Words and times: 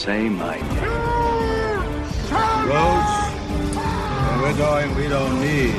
same 0.00 0.40
idea. 0.40 0.80
Roads? 2.72 3.12
Where 3.76 4.40
we're 4.40 4.56
going, 4.56 4.94
we 4.96 5.08
don't 5.08 5.38
need 5.42 5.74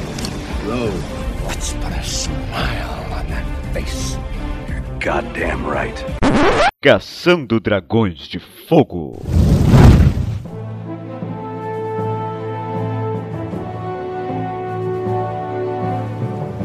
roads. 0.63 1.03
Let's 1.47 1.73
put 1.73 1.91
a 1.91 2.03
smile 2.03 3.13
on 3.13 3.25
that 3.29 3.73
face. 3.73 4.17
You're 4.69 4.83
goddamn 4.99 5.65
right. 5.65 6.05
Caçando 6.83 7.59
Dragões 7.59 8.19
de 8.27 8.37
Fogo. 8.37 9.17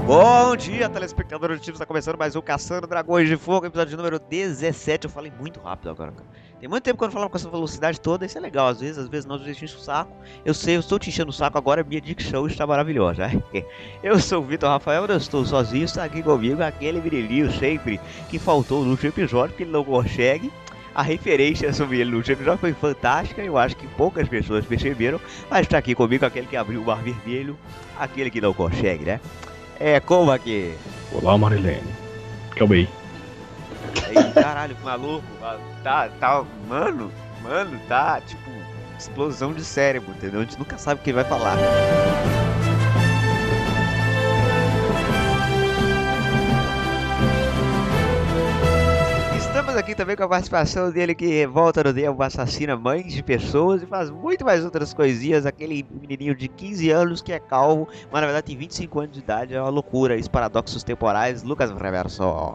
Bom 0.07 0.55
dia, 0.57 0.91
telespectador 0.91 1.49
do 1.49 1.59
time. 1.59 1.73
Está 1.73 1.87
começando 1.87 2.19
mais 2.19 2.37
um 2.37 2.43
Caçando 2.43 2.87
Dragões 2.87 3.31
de 3.31 3.37
Fogo, 3.39 3.65
episódio 3.65 3.97
número 3.97 4.19
17. 4.19 5.07
Eu 5.07 5.11
falei 5.11 5.33
muito 5.41 5.59
rápido 5.59 5.89
agora, 5.89 6.13
cara. 6.13 6.46
Tem 6.59 6.69
muito 6.69 6.85
tempo 6.85 6.97
que 6.97 7.05
eu 7.05 7.09
não 7.09 7.13
falava 7.13 7.31
com 7.31 7.37
essa 7.37 7.51
velocidade 7.51 8.01
toda, 8.01 8.25
isso 8.25 8.39
é 8.39 8.41
legal. 8.41 8.69
Às 8.69 8.81
vezes, 8.81 8.97
às 8.97 9.09
vezes 9.09 9.27
nós 9.27 9.47
enchemos 9.47 9.75
o 9.75 9.79
saco. 9.79 10.11
Eu 10.43 10.55
sei, 10.55 10.77
eu 10.77 10.81
estou 10.81 10.99
te 10.99 11.11
enchendo 11.11 11.29
o 11.29 11.33
saco 11.33 11.59
agora, 11.59 11.85
minha 11.85 12.01
dicção 12.01 12.47
está 12.47 12.67
maravilhosa. 12.67 13.31
Eu 14.03 14.19
sou 14.19 14.43
o 14.43 14.47
Vitor 14.47 14.71
Rafael, 14.71 15.05
eu 15.07 15.17
estou 15.17 15.45
sozinho, 15.45 15.85
está 15.85 16.05
aqui 16.05 16.23
comigo 16.23 16.63
aquele 16.63 17.01
brilhinho 17.01 17.51
sempre 17.53 18.01
que 18.31 18.39
faltou 18.39 18.85
no 18.85 18.93
último 18.93 19.11
episódio, 19.11 19.55
que 19.55 19.65
ele 19.65 19.73
não 19.73 19.85
consegue. 19.85 20.51
A 20.95 21.03
referência 21.03 21.73
sobre 21.75 22.01
ele 22.01 22.11
no 22.11 22.19
último 22.19 22.37
episódio 22.37 22.59
foi 22.59 22.73
fantástica, 22.73 23.43
eu 23.43 23.59
acho 23.59 23.77
que 23.77 23.87
poucas 23.89 24.27
pessoas 24.29 24.65
perceberam, 24.65 25.21
mas 25.51 25.63
está 25.63 25.77
aqui 25.77 25.95
comigo 25.95 26.25
aquele 26.25 26.47
que 26.47 26.57
abriu 26.57 26.81
o 26.81 26.87
mar 26.87 27.03
vermelho, 27.03 27.59
aquele 27.99 28.31
que 28.31 28.41
não 28.41 28.55
consegue, 28.55 29.05
né? 29.05 29.21
É, 29.79 30.01
como 30.01 30.31
aqui? 30.31 30.75
Olá, 31.13 31.37
Marilene. 31.37 31.83
Calma 32.55 32.75
Aí, 32.75 32.89
caralho, 34.35 34.77
maluco, 34.83 35.25
tá, 35.83 36.09
tá, 36.21 36.45
mano, 36.69 37.13
mano, 37.43 37.81
tá, 37.89 38.21
tipo, 38.21 38.51
explosão 38.99 39.53
de 39.53 39.65
cérebro, 39.65 40.11
entendeu? 40.11 40.41
A 40.41 40.45
gente 40.45 40.59
nunca 40.59 40.79
sabe 40.79 41.01
o 41.01 41.05
que 41.05 41.11
ele 41.11 41.17
vai 41.17 41.25
falar. 41.25 41.57
Estamos 49.67 49.83
aqui 49.83 49.97
também 49.97 50.15
com 50.15 50.23
a 50.23 50.29
participação 50.29 50.93
dele 50.93 51.13
que 51.13 51.45
volta 51.45 51.83
no 51.83 51.93
tempo, 51.93 52.23
assassina 52.23 52.77
mães 52.77 53.13
de 53.13 53.21
pessoas 53.21 53.83
e 53.83 53.87
faz 53.87 54.09
muito 54.09 54.45
mais 54.45 54.65
outras 54.65 54.95
coisinhas. 54.95 55.45
Aquele 55.45 55.85
menininho 55.91 56.37
de 56.37 56.47
15 56.47 56.89
anos 56.91 57.21
que 57.21 57.33
é 57.33 57.41
calvo, 57.41 57.89
mas 58.13 58.21
na 58.21 58.29
verdade 58.29 58.47
tem 58.47 58.57
25 58.57 59.01
anos 59.01 59.13
de 59.13 59.19
idade. 59.19 59.57
É 59.57 59.61
uma 59.61 59.69
loucura, 59.69 60.15
esses 60.15 60.29
paradoxos 60.29 60.85
temporais. 60.85 61.43
Lucas 61.43 61.73
Reverso. 61.73 62.55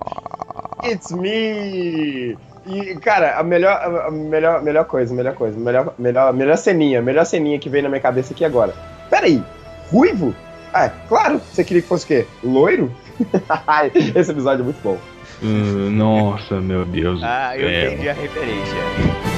It's 0.86 1.12
me! 1.12 2.38
E, 2.66 2.96
cara, 3.02 3.38
a 3.38 3.44
melhor, 3.44 4.08
a 4.08 4.10
melhor, 4.10 4.64
melhor 4.64 4.86
coisa, 4.86 5.14
melhor 5.14 5.36
coisa, 5.36 5.60
melhor, 5.60 5.94
melhor, 6.00 6.32
melhor 6.32 6.56
ceninha, 6.56 7.02
melhor 7.02 7.26
ceninha 7.26 7.60
que 7.60 7.68
veio 7.68 7.84
na 7.84 7.90
minha 7.90 8.02
cabeça 8.02 8.34
aqui 8.34 8.46
agora. 8.46 8.74
Peraí, 9.10 9.44
ruivo? 9.92 10.34
Ah, 10.74 10.90
claro, 11.10 11.40
você 11.40 11.62
queria 11.66 11.82
que 11.82 11.90
fosse 11.90 12.06
o 12.06 12.08
quê? 12.08 12.26
Loiro? 12.42 12.90
Esse 14.16 14.32
episódio 14.32 14.62
é 14.62 14.64
muito 14.64 14.82
bom. 14.82 14.98
Nossa, 15.42 16.62
meu 16.62 16.86
Deus. 16.86 17.22
Ah, 17.24 17.58
eu 17.58 17.68
entendi 17.70 18.10
a 18.10 18.14
referência. 18.14 19.31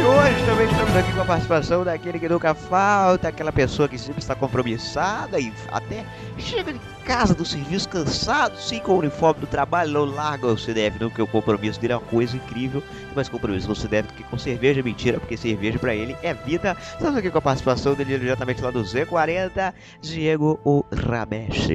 E 0.00 0.02
hoje 0.02 0.46
também 0.46 0.66
estamos 0.66 0.96
aqui 0.96 1.12
com 1.12 1.20
a 1.20 1.24
participação 1.26 1.84
daquele 1.84 2.18
que 2.18 2.26
nunca 2.26 2.54
falta, 2.54 3.28
aquela 3.28 3.52
pessoa 3.52 3.86
que 3.86 3.98
sempre 3.98 4.22
está 4.22 4.34
compromissada 4.34 5.38
e 5.38 5.52
até 5.70 6.06
chega 6.38 6.72
de 6.72 6.80
casa 7.04 7.34
do 7.34 7.44
serviço 7.44 7.86
cansado, 7.86 8.56
sim, 8.56 8.78
com 8.78 8.92
o 8.92 8.98
uniforme 9.00 9.42
do 9.42 9.46
trabalho, 9.46 9.92
não 9.92 10.06
larga 10.06 10.46
o 10.46 10.56
CDF 10.56 10.98
não, 10.98 11.10
porque 11.10 11.20
o 11.20 11.26
compromisso 11.26 11.78
dele 11.78 11.92
é 11.92 11.96
uma 11.96 12.06
coisa 12.06 12.34
incrível, 12.34 12.82
mas 13.14 13.28
compromisso 13.28 13.66
com 13.66 13.74
o 13.74 13.76
CDF 13.76 14.08
do 14.08 14.14
que 14.14 14.24
com 14.24 14.38
cerveja 14.38 14.80
é 14.80 14.82
mentira, 14.82 15.20
porque 15.20 15.36
cerveja 15.36 15.78
pra 15.78 15.94
ele 15.94 16.16
é 16.22 16.32
vida. 16.32 16.74
Estamos 16.80 17.18
aqui 17.18 17.30
com 17.30 17.36
a 17.36 17.42
participação 17.42 17.92
dele 17.92 18.18
diretamente 18.18 18.62
lá 18.62 18.70
do 18.70 18.80
Z40, 18.80 19.74
Diego 20.00 20.58
o 20.64 20.82
Ramesh. 20.90 21.68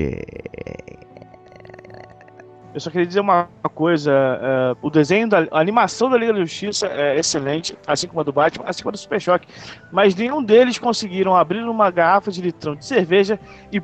Eu 2.75 2.81
só 2.81 2.91
queria 2.91 3.07
dizer 3.07 3.21
uma 3.21 3.47
coisa: 3.73 4.11
é, 4.11 4.75
o 4.81 4.89
desenho, 4.89 5.29
da, 5.29 5.47
a 5.49 5.61
animação 5.61 6.09
da 6.09 6.17
Liga 6.17 6.33
da 6.33 6.39
Justiça 6.41 6.87
é 6.87 7.17
excelente, 7.17 7.75
assim 7.87 8.05
como 8.05 8.19
a 8.19 8.23
do 8.23 8.33
Batman, 8.33 8.65
assim 8.67 8.83
como 8.83 8.89
a 8.89 8.91
do 8.91 8.97
Super 8.97 9.21
Choque. 9.21 9.47
Mas 9.93 10.13
nenhum 10.13 10.43
deles 10.43 10.77
conseguiram 10.77 11.33
abrir 11.33 11.63
uma 11.63 11.89
garrafa 11.89 12.29
de 12.29 12.41
litrão 12.41 12.75
de 12.75 12.85
cerveja 12.85 13.39
e, 13.71 13.81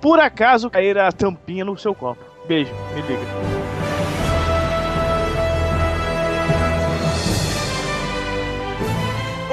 por 0.00 0.20
acaso, 0.20 0.70
cair 0.70 0.96
a 0.96 1.10
tampinha 1.10 1.64
no 1.64 1.76
seu 1.76 1.92
copo. 1.92 2.22
Beijo, 2.46 2.72
me 2.94 3.02
liga. 3.02 3.63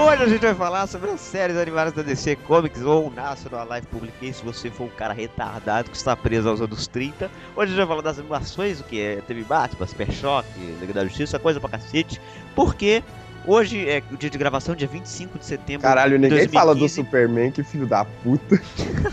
Hoje 0.02 0.24
a 0.24 0.28
gente 0.28 0.42
vai 0.42 0.56
falar 0.56 0.88
sobre 0.88 1.12
as 1.12 1.22
séries 1.22 1.56
animadas 1.56 1.94
da 1.94 2.02
DC 2.02 2.36
Comics 2.38 2.82
ou 2.82 3.12
National 3.12 3.68
Life 3.72 3.86
Publication, 3.86 4.34
se 4.34 4.44
você 4.44 4.72
for 4.72 4.86
um 4.86 4.90
cara 4.90 5.14
retardado 5.14 5.92
que 5.92 5.96
está 5.96 6.16
preso 6.16 6.50
aos 6.50 6.60
anos 6.60 6.88
30. 6.88 7.26
Hoje 7.26 7.32
a 7.56 7.66
gente 7.68 7.78
vai 7.78 7.86
falar 7.86 8.02
das 8.02 8.18
animações, 8.18 8.80
o 8.80 8.84
que 8.84 9.00
é 9.00 9.22
teve 9.28 9.44
Batman, 9.44 9.86
Super 9.86 10.12
Choque, 10.12 10.60
Liga 10.80 10.92
da 10.92 11.04
Justiça, 11.06 11.38
coisa 11.38 11.60
pra 11.60 11.70
cacete, 11.70 12.20
porque 12.56 13.04
hoje 13.46 13.88
é 13.88 14.02
o 14.12 14.18
dia 14.18 14.30
de 14.32 14.40
gravação, 14.40 14.74
dia 14.74 14.88
25 14.88 15.38
de 15.38 15.46
setembro 15.46 15.84
Caralho, 15.84 16.18
ninguém 16.18 16.48
fala 16.48 16.74
do 16.74 16.80
2015. 16.80 16.94
Superman, 16.96 17.52
que 17.52 17.64
filho 17.64 17.86
da 17.86 18.04
puta. 18.04 18.60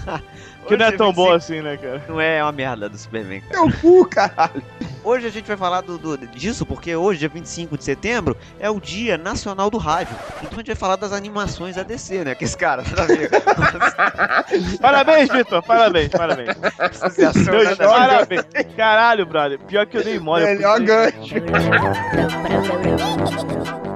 Que 0.68 0.76
não 0.76 0.84
é 0.84 0.88
Hoje 0.88 0.96
tão 0.98 1.06
25 1.08 1.12
bom 1.28 1.32
assim, 1.34 1.60
né, 1.62 1.76
cara? 1.76 2.02
Não 2.08 2.20
é 2.20 2.42
uma 2.42 2.52
merda 2.52 2.88
do 2.88 2.96
Superman, 2.98 3.40
cara. 3.40 3.54
Teu 3.54 3.72
cu, 3.80 4.04
caralho. 4.06 4.62
Hoje 5.02 5.26
a 5.26 5.30
gente 5.30 5.46
vai 5.46 5.56
falar 5.56 5.80
do, 5.80 5.96
do- 5.96 6.18
disso 6.28 6.66
porque 6.66 6.94
hoje, 6.94 7.20
dia 7.20 7.28
25 7.28 7.78
de 7.78 7.84
setembro, 7.84 8.36
é 8.60 8.68
o 8.68 8.78
Dia 8.80 9.16
Nacional 9.16 9.70
do 9.70 9.78
Rádio. 9.78 10.14
Então 10.42 10.50
a 10.52 10.56
gente 10.56 10.66
vai 10.66 10.76
falar 10.76 10.96
das 10.96 11.12
animações 11.12 11.76
da 11.76 11.82
DC, 11.82 12.24
né? 12.24 12.34
Que 12.34 12.44
esse 12.44 12.56
cara, 12.56 12.82
nada 12.82 13.02
a 13.04 13.06
ver. 13.06 13.30
Parabéns, 14.80 15.28
Vitor, 15.30 15.62
parabéns, 15.62 16.08
parabéns. 16.10 16.50
Associação 16.78 17.44
Dois, 17.44 17.76
parabéns. 17.76 18.42
Caralho, 18.76 19.24
brother, 19.24 19.58
pior 19.60 19.86
que 19.86 19.96
eu 19.96 20.04
dei 20.04 20.18
mole. 20.18 20.44
Melhor 20.44 20.78
podia- 20.78 21.12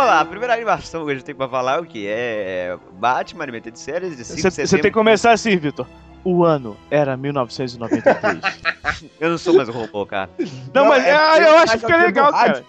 gancho. 0.00 0.10
Olá, 0.10 0.20
a 0.20 0.24
primeira 0.24 0.54
animação 0.54 1.04
que 1.04 1.10
a 1.12 1.14
gente 1.14 1.24
tem 1.24 1.34
pra 1.34 1.48
falar 1.48 1.76
é 1.76 1.80
o 1.80 1.84
que? 1.84 2.06
É 2.06 2.76
Batman, 2.98 3.44
animação 3.44 3.72
de 3.72 3.78
séries 3.78 4.16
de 4.16 4.24
5 4.24 4.36
de 4.36 4.42
Você 4.42 4.50
setembro. 4.50 4.68
você 4.68 4.78
tem 4.78 4.90
que 4.90 4.94
começar 4.94 5.32
assim, 5.32 5.56
Vitor. 5.56 5.86
O 6.24 6.44
ano 6.44 6.76
era 6.90 7.16
1993. 7.16 8.40
Eu 9.20 9.30
não 9.30 9.38
sou 9.38 9.54
mais 9.54 9.68
um 9.68 9.72
robô, 9.72 10.04
cara. 10.04 10.28
Não, 10.74 10.82
Não, 10.82 10.88
mas 10.90 11.04
é- 11.04 11.12
ah, 11.14 11.38
é 11.38 11.48
eu 11.48 11.58
acho 11.58 11.78
que 11.78 11.84
homenagem 11.86 11.86
fica 11.86 11.96
ao 11.96 12.06
legal, 12.06 12.32
cara. 12.32 12.64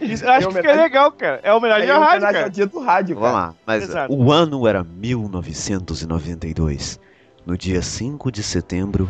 Isso, 0.00 0.24
eu 0.24 0.30
acho 0.30 0.48
É 0.48 0.50
que 0.50 0.56
fica 0.56 0.68
homenagem- 0.68 0.82
legal, 0.82 1.12
cara. 1.12 1.40
É 1.42 1.52
homenagem 1.54 1.88
É 1.88 1.92
à 1.92 1.98
rádio, 1.98 2.10
homenagem 2.12 2.32
cara. 2.34 2.44
ao 2.44 2.50
dia 2.50 2.66
do 2.66 2.78
rádio, 2.80 3.14
Vamos 3.16 3.30
cara. 3.32 3.46
lá, 3.46 3.54
mas 3.66 3.84
Exato. 3.84 4.12
o 4.12 4.30
ano 4.32 4.66
era 4.68 4.84
1992. 4.84 7.00
No 7.46 7.56
dia 7.56 7.80
5 7.80 8.30
de 8.30 8.42
setembro, 8.42 9.08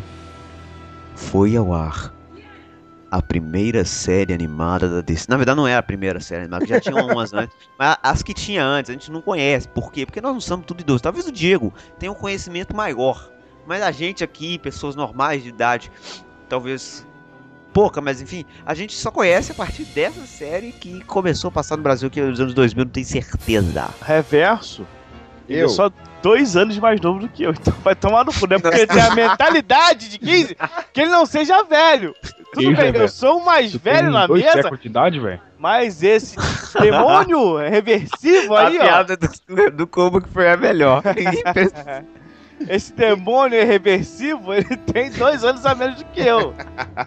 foi 1.15 1.57
ao 1.57 1.73
ar 1.73 2.13
a 3.15 3.21
primeira 3.21 3.85
série 3.85 4.33
animada 4.33 4.89
da 4.89 4.99
DC. 4.99 5.27
Na 5.29 5.37
verdade, 5.37 5.55
não 5.55 5.65
é 5.65 5.75
a 5.77 5.81
primeira 5.81 6.19
série 6.19 6.41
animada, 6.41 6.65
já 6.65 6.81
tinha 6.81 6.95
umas 6.95 7.33
antes. 7.33 7.55
Mas 7.79 7.97
as 8.03 8.21
que 8.21 8.33
tinha 8.33 8.61
antes, 8.61 8.89
a 8.89 8.93
gente 8.93 9.09
não 9.09 9.21
conhece. 9.21 9.69
Por 9.69 9.89
quê? 9.89 10.05
Porque 10.05 10.19
nós 10.19 10.33
não 10.33 10.41
somos 10.41 10.65
tudo 10.65 10.81
idosos. 10.81 11.01
Talvez 11.01 11.25
o 11.25 11.31
Diego 11.31 11.73
tenha 11.97 12.11
um 12.11 12.15
conhecimento 12.15 12.75
maior. 12.75 13.31
Mas 13.65 13.81
a 13.81 13.91
gente 13.91 14.21
aqui, 14.21 14.59
pessoas 14.59 14.97
normais 14.97 15.41
de 15.43 15.49
idade, 15.49 15.89
talvez 16.49 17.07
pouca, 17.73 18.01
mas 18.01 18.21
enfim, 18.21 18.45
a 18.65 18.73
gente 18.73 18.93
só 18.95 19.09
conhece 19.09 19.51
a 19.51 19.55
partir 19.55 19.85
dessa 19.85 20.25
série 20.25 20.73
que 20.73 21.01
começou 21.05 21.47
a 21.47 21.51
passar 21.51 21.77
no 21.77 21.83
Brasil, 21.83 22.09
que 22.09 22.19
é 22.19 22.25
nos 22.25 22.39
anos 22.39 22.53
2000, 22.53 22.85
não 22.85 22.91
tenho 22.91 23.05
certeza. 23.05 23.89
Reverso. 24.01 24.85
Ele 25.47 25.61
Eu. 25.61 25.65
é 25.65 25.69
só 25.69 25.91
dois 26.23 26.55
anos 26.57 26.77
mais 26.79 26.99
novo 27.01 27.19
do 27.19 27.29
que 27.29 27.43
eu. 27.43 27.51
Então 27.59 27.73
vai 27.83 27.95
tomar 27.95 28.25
no 28.25 28.33
cu, 28.33 28.47
né? 28.47 28.57
Porque 28.59 28.77
ele 28.79 28.87
tem 28.87 29.01
a 29.01 29.13
mentalidade 29.15 30.09
de 30.09 30.17
15 30.19 30.55
que 30.93 31.01
ele 31.01 31.11
não 31.11 31.25
seja 31.25 31.63
velho. 31.63 32.15
Tudo 32.53 32.63
Isso, 32.71 32.75
bem, 32.77 32.85
eu 32.87 32.93
Reverso. 32.93 33.17
sou 33.17 33.37
o 33.39 33.45
mais 33.45 33.71
Tu 33.71 33.79
velho 33.79 34.03
tem 34.03 34.11
na 34.11 34.27
dois 34.27 34.43
mesa, 34.43 34.69
de 34.71 34.87
idade, 34.87 35.19
velho? 35.19 35.41
mas 35.59 36.01
esse 36.01 36.35
demônio 36.79 37.57
reversivo 37.69 38.55
aí, 38.55 38.77
a 38.77 38.81
ó. 38.81 38.83
piada 38.85 39.17
do, 39.17 39.71
do 39.71 39.87
Combo 39.87 40.21
que 40.21 40.29
foi 40.29 40.49
a 40.49 40.55
melhor. 40.57 41.01
Esse 42.69 42.93
demônio 42.93 43.65
reversivo, 43.65 44.53
ele 44.53 44.77
tem 44.77 45.11
dois 45.11 45.43
anos 45.43 45.65
a 45.65 45.75
menos 45.75 45.97
do 45.97 46.05
que 46.05 46.21
eu. 46.21 46.53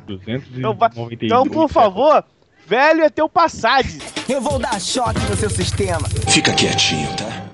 292. 0.06 0.58
Então 0.58 0.74
vai- 0.74 0.90
Então, 1.22 1.46
por 1.46 1.68
favor, 1.70 2.22
velho 2.66 3.02
é 3.02 3.08
teu 3.08 3.28
passade. 3.28 3.98
Eu 4.28 4.42
vou 4.42 4.58
dar 4.58 4.78
choque 4.78 5.20
no 5.30 5.36
seu 5.36 5.48
sistema. 5.48 6.06
Fica 6.28 6.52
quietinho, 6.52 7.08
tá? 7.16 7.46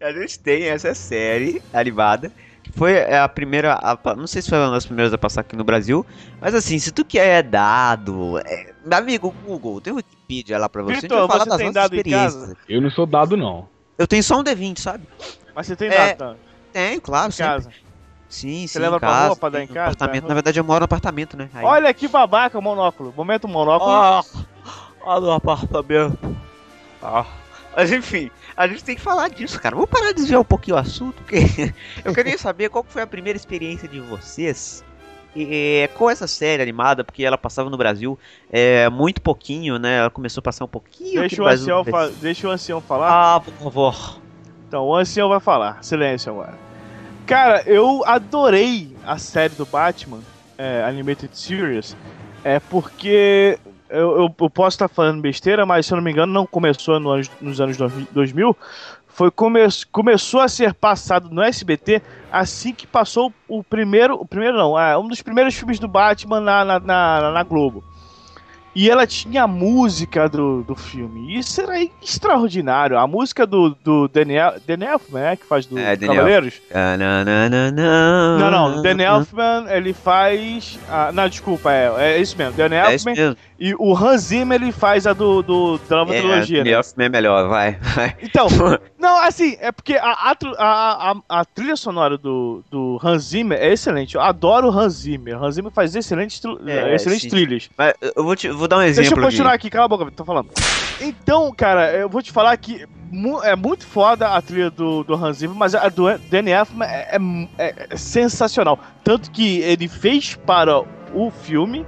A 0.00 0.12
gente 0.12 0.38
tem 0.38 0.64
essa 0.64 0.94
série 0.94 1.62
animada. 1.72 2.30
Que 2.62 2.72
foi 2.72 3.12
a 3.14 3.28
primeira. 3.28 3.74
a 3.74 4.16
não 4.16 4.26
sei 4.26 4.40
se 4.40 4.48
foi 4.48 4.58
uma 4.58 4.70
das 4.70 4.86
primeiras 4.86 5.12
a 5.12 5.18
passar 5.18 5.42
aqui 5.42 5.54
no 5.54 5.64
Brasil. 5.64 6.04
Mas 6.40 6.54
assim, 6.54 6.78
se 6.78 6.90
tu 6.92 7.04
quer 7.04 7.42
dado. 7.42 8.38
É, 8.38 8.72
meu 8.84 8.96
amigo 8.98 9.34
Google, 9.44 9.80
tem 9.82 9.92
Wikipedia 9.92 10.58
lá 10.58 10.66
pra 10.68 10.82
você. 10.82 10.92
a 10.92 10.94
gente 10.94 11.02
Vitor, 11.02 11.18
vai 11.18 11.28
falar 11.28 11.44
você 11.44 11.50
das 11.50 11.58
nossas 11.60 11.74
dado 11.74 11.94
experiências. 11.94 12.34
casa? 12.42 12.56
Eu 12.66 12.80
não 12.80 12.90
sou 12.90 13.04
dado, 13.04 13.36
não. 13.36 13.68
Eu 13.98 14.06
tenho 14.06 14.22
só 14.24 14.38
um 14.40 14.42
D20, 14.42 14.78
sabe? 14.78 15.06
Mas 15.54 15.66
você 15.66 15.76
tem 15.76 15.88
É, 15.88 16.14
data 16.14 16.38
Tenho, 16.72 17.00
claro, 17.02 17.28
em 17.28 17.32
sempre. 17.32 17.52
casa. 17.52 17.70
Sim, 18.30 18.66
sim, 18.66 18.78
leva 18.78 18.96
em 18.96 18.98
pra 18.98 19.08
casa, 19.08 19.26
rua 19.28 19.36
pra 19.36 19.48
dar 19.50 19.62
em 19.62 19.66
casa? 19.66 19.80
Apartamento. 19.92 20.22
Vai. 20.22 20.28
Na 20.28 20.34
verdade, 20.34 20.58
eu 20.58 20.64
moro 20.64 20.80
no 20.80 20.84
apartamento, 20.86 21.36
né? 21.36 21.48
Aí- 21.54 21.64
Olha 21.64 21.92
que 21.94 22.08
babaca 22.08 22.58
o 22.58 22.62
monóculo. 22.62 23.12
Momento 23.14 23.46
monóculo. 23.46 23.90
Ah, 23.92 24.22
ah, 25.06 25.20
no 25.20 25.30
apartamento. 25.30 26.18
Ah. 27.02 27.26
Mas 27.76 27.90
enfim, 27.92 28.30
a 28.56 28.66
gente 28.68 28.84
tem 28.84 28.94
que 28.94 29.00
falar 29.02 29.28
disso, 29.28 29.60
cara. 29.60 29.74
Vamos 29.74 29.90
parar 29.90 30.08
de 30.08 30.14
desviar 30.14 30.40
um 30.40 30.44
pouquinho 30.44 30.76
o 30.76 30.80
assunto, 30.80 31.14
porque 31.22 31.38
eu 32.04 32.12
queria 32.14 32.38
saber 32.38 32.68
qual 32.68 32.84
foi 32.86 33.02
a 33.02 33.06
primeira 33.06 33.36
experiência 33.36 33.88
de 33.88 34.00
vocês 34.00 34.84
eh, 35.36 35.88
com 35.94 36.08
essa 36.08 36.26
série 36.26 36.62
animada, 36.62 37.02
porque 37.02 37.24
ela 37.24 37.36
passava 37.36 37.68
no 37.68 37.76
Brasil 37.76 38.18
é, 38.50 38.88
muito 38.88 39.20
pouquinho, 39.20 39.78
né? 39.78 39.98
Ela 39.98 40.10
começou 40.10 40.40
a 40.40 40.42
passar 40.42 40.64
um 40.64 40.68
pouquinho 40.68 41.20
Deixa 41.20 41.42
o, 41.42 41.46
ancião 41.46 41.84
fa- 41.84 42.08
deixa 42.20 42.48
o 42.48 42.50
ancião 42.50 42.80
falar. 42.80 43.34
Ah, 43.36 43.40
por 43.40 43.54
favor. 43.54 44.20
Então, 44.68 44.84
o 44.84 44.94
ancião 44.94 45.28
vai 45.28 45.40
falar. 45.40 45.82
Silêncio 45.82 46.32
agora. 46.32 46.54
Cara, 47.26 47.62
eu 47.66 48.04
adorei 48.06 48.94
a 49.06 49.18
série 49.18 49.54
do 49.54 49.64
Batman, 49.64 50.20
é, 50.58 50.84
Animated 50.84 51.36
Series, 51.36 51.96
é 52.44 52.60
porque 52.60 53.58
eu, 53.94 54.16
eu- 54.22 54.34
eu 54.40 54.50
posso 54.50 54.74
estar 54.74 54.88
falando 54.88 55.20
besteira, 55.20 55.64
mas 55.64 55.86
se 55.86 55.92
eu 55.92 55.96
não 55.96 56.02
me 56.04 56.10
engano, 56.10 56.32
não 56.32 56.46
começou 56.46 56.98
no 57.00 57.10
anos- 57.10 57.30
nos 57.40 57.60
anos 57.60 57.76
2000. 58.12 58.56
Foi 59.08 59.30
come, 59.30 59.60
começou 59.92 60.40
a 60.40 60.48
ser 60.48 60.74
passado 60.74 61.28
no 61.30 61.40
SBT 61.40 62.02
assim 62.32 62.74
que 62.74 62.84
passou 62.86 63.32
o 63.46 63.62
primeiro. 63.62 64.14
O 64.16 64.26
primeiro 64.26 64.56
não, 64.56 64.78
é 64.78 64.98
um 64.98 65.06
dos 65.06 65.22
primeiros 65.22 65.54
filmes 65.54 65.78
do 65.78 65.86
Batman 65.86 66.40
na, 66.40 66.64
na, 66.64 66.80
na, 66.80 67.30
na 67.30 67.42
Globo. 67.44 67.84
E 68.76 68.90
ela 68.90 69.06
tinha 69.06 69.44
a 69.44 69.46
música 69.46 70.28
do, 70.28 70.64
do 70.64 70.74
filme. 70.74 71.38
Isso 71.38 71.60
era 71.60 71.80
extraordinário. 72.02 72.98
A 72.98 73.06
música 73.06 73.46
do, 73.46 73.70
do 73.84 74.08
Daniel. 74.08 74.54
Daniel 74.66 74.94
Elfman, 74.94 75.22
né? 75.22 75.36
Que 75.36 75.46
faz 75.46 75.64
do 75.64 75.78
É, 75.78 75.94
Daniel. 75.94 76.16
Cavaleiros. 76.16 76.60
Ah, 76.72 76.96
na, 76.96 77.24
na. 77.24 77.70
Não, 77.70 78.50
não. 78.50 78.82
Dan 78.82 79.00
Elfman, 79.00 79.66
ele 79.68 79.92
faz. 79.92 80.76
Ah, 80.88 81.12
não, 81.12 81.28
desculpa, 81.28 81.72
é, 81.72 81.92
é 81.98 82.18
isso 82.20 82.36
mesmo. 82.36 82.54
Dan 82.54 82.74
É 82.74 82.92
Elfman. 82.94 83.14
E 83.66 83.74
o 83.78 83.96
Hans 83.96 84.22
Zimmer, 84.24 84.60
ele 84.60 84.72
faz 84.72 85.06
a 85.06 85.12
do, 85.14 85.42
do, 85.42 85.78
da 85.88 85.96
nova 85.96 86.14
É, 86.14 86.18
trilogia. 86.20 86.58
né? 86.58 86.64
Daniel 86.64 86.78
Elfman 86.80 87.06
é 87.06 87.08
melhor, 87.08 87.48
vai. 87.48 87.72
vai. 87.80 88.14
Então, 88.22 88.46
não, 89.00 89.18
assim, 89.22 89.56
é 89.58 89.72
porque 89.72 89.94
a, 89.94 90.04
a, 90.12 90.36
a, 90.58 91.14
a, 91.40 91.44
trilha 91.46 91.74
sonora 91.76 92.18
do, 92.18 92.62
do 92.70 93.00
Hans 93.02 93.22
Zimmer 93.24 93.58
é 93.58 93.72
excelente. 93.72 94.16
Eu 94.16 94.20
adoro 94.20 94.68
o 94.68 94.70
Hans 94.78 94.92
Zimmer. 94.94 95.42
Hans 95.42 95.54
Zimmer 95.54 95.72
faz 95.72 95.96
excelentes, 95.96 96.38
tru- 96.40 96.60
É, 96.68 96.94
excelentes 96.94 97.22
sim. 97.22 97.30
trilhas. 97.30 97.70
Mas 97.78 97.94
eu 98.14 98.22
vou, 98.22 98.36
te, 98.36 98.48
vou 98.50 98.68
dar 98.68 98.76
um 98.78 98.82
exemplo. 98.82 99.02
Deixa 99.10 99.14
eu 99.18 99.24
continuar 99.24 99.52
aqui. 99.54 99.68
aqui, 99.68 99.70
cala 99.70 99.86
a 99.86 99.88
boca, 99.88 100.10
tô 100.10 100.24
falando. 100.26 100.50
Então, 101.00 101.50
cara, 101.56 101.90
eu 101.92 102.08
vou 102.08 102.20
te 102.22 102.30
falar 102.32 102.54
que 102.58 102.84
é 103.44 103.56
muito 103.56 103.86
foda 103.86 104.28
a 104.28 104.42
trilha 104.42 104.70
do, 104.70 105.04
do 105.04 105.14
Hans 105.14 105.38
Zimmer, 105.38 105.56
mas 105.56 105.74
a 105.74 105.88
do 105.88 106.04
Danny 106.30 106.50
Elfman 106.50 106.86
é, 106.86 107.16
é- 107.58 107.86
é 107.90 107.96
sensacional. 107.96 108.78
Tanto 109.02 109.30
que 109.30 109.60
ele 109.60 109.88
fez 109.88 110.34
para 110.34 110.80
o 111.14 111.30
filme 111.30 111.86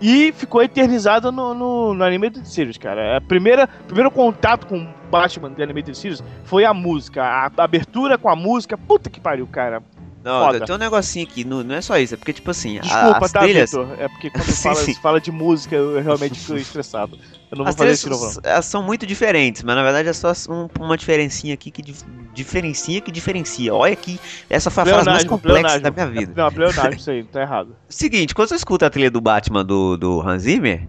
e 0.00 0.32
ficou 0.32 0.62
eternizada 0.62 1.30
no, 1.30 1.52
no, 1.52 1.94
no 1.94 2.04
Animated 2.04 2.48
Series, 2.48 2.78
cara. 2.78 3.18
A 3.18 3.20
primeira, 3.20 3.66
primeiro 3.86 4.10
contato 4.10 4.66
com 4.66 4.86
Batman 5.10 5.52
de 5.52 5.62
Animated 5.62 5.96
Series 5.96 6.22
foi 6.44 6.64
a 6.64 6.72
música, 6.72 7.22
a, 7.22 7.50
a 7.54 7.64
abertura 7.64 8.16
com 8.16 8.28
a 8.28 8.36
música. 8.36 8.78
Puta 8.78 9.10
que 9.10 9.20
pariu, 9.20 9.46
cara. 9.46 9.82
Não, 10.22 10.44
Foda. 10.46 10.66
tem 10.66 10.74
um 10.74 10.78
negocinho 10.78 11.26
aqui, 11.26 11.44
não, 11.44 11.62
não 11.64 11.74
é 11.74 11.80
só 11.80 11.96
isso, 11.98 12.12
é 12.12 12.16
porque, 12.16 12.32
tipo 12.34 12.50
assim, 12.50 12.76
a- 12.78 12.82
Desculpa, 12.82 13.24
as 13.24 13.32
tá, 13.32 13.40
trilhas. 13.40 13.70
Vitor? 13.70 13.88
É 13.98 14.06
porque 14.08 14.28
quando 14.30 14.44
Sim, 14.52 14.62
fala, 14.62 14.74
sim. 14.76 14.94
fala 14.94 15.20
de 15.20 15.32
música, 15.32 15.74
eu 15.74 16.00
realmente 16.02 16.38
fico 16.38 16.56
estressado. 16.58 17.18
Eu 17.50 17.56
não 17.56 17.64
vou 17.64 17.70
As 17.70 17.74
fazer 17.74 17.96
trilhas 17.96 17.98
isso 18.00 18.10
novo, 18.10 18.40
elas 18.44 18.66
são 18.66 18.82
muito 18.82 19.06
diferentes, 19.06 19.62
mas 19.62 19.74
na 19.74 19.82
verdade 19.82 20.08
é 20.08 20.12
só 20.12 20.30
um- 20.50 20.68
uma 20.78 20.96
diferencinha 20.96 21.54
aqui 21.54 21.70
que 21.70 21.80
dif- 21.82 22.04
diferencia 22.34 23.00
que 23.00 23.10
diferencia. 23.10 23.74
Olha 23.74 23.92
aqui, 23.94 24.20
essa 24.48 24.70
foi 24.70 24.82
a 24.82 24.86
frase 24.86 25.08
mais 25.08 25.24
complexa 25.24 25.60
pleonasmo. 25.80 25.80
da 25.82 25.90
minha 25.90 26.06
vida. 26.06 26.32
Não, 26.36 26.52
pleonasmo, 26.52 26.94
isso 27.00 27.10
aí, 27.10 27.24
tá 27.24 27.40
errado. 27.40 27.74
Seguinte, 27.88 28.34
quando 28.34 28.48
você 28.50 28.56
escuta 28.56 28.86
a 28.86 28.90
trilha 28.90 29.10
do 29.10 29.20
Batman 29.20 29.64
do, 29.64 29.96
do 29.96 30.20
Hans 30.20 30.42
Zimmer, 30.42 30.86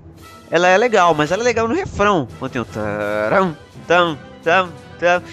ela 0.51 0.67
é 0.67 0.77
legal, 0.77 1.13
mas 1.15 1.31
ela 1.31 1.41
é 1.41 1.45
legal 1.45 1.67
no 1.69 1.73
refrão. 1.73 2.27
Quando 2.37 2.51
tem 2.51 2.61
um 2.61 2.65
taram, 2.65 3.57
tam, 3.87 4.17
tam, 4.43 4.69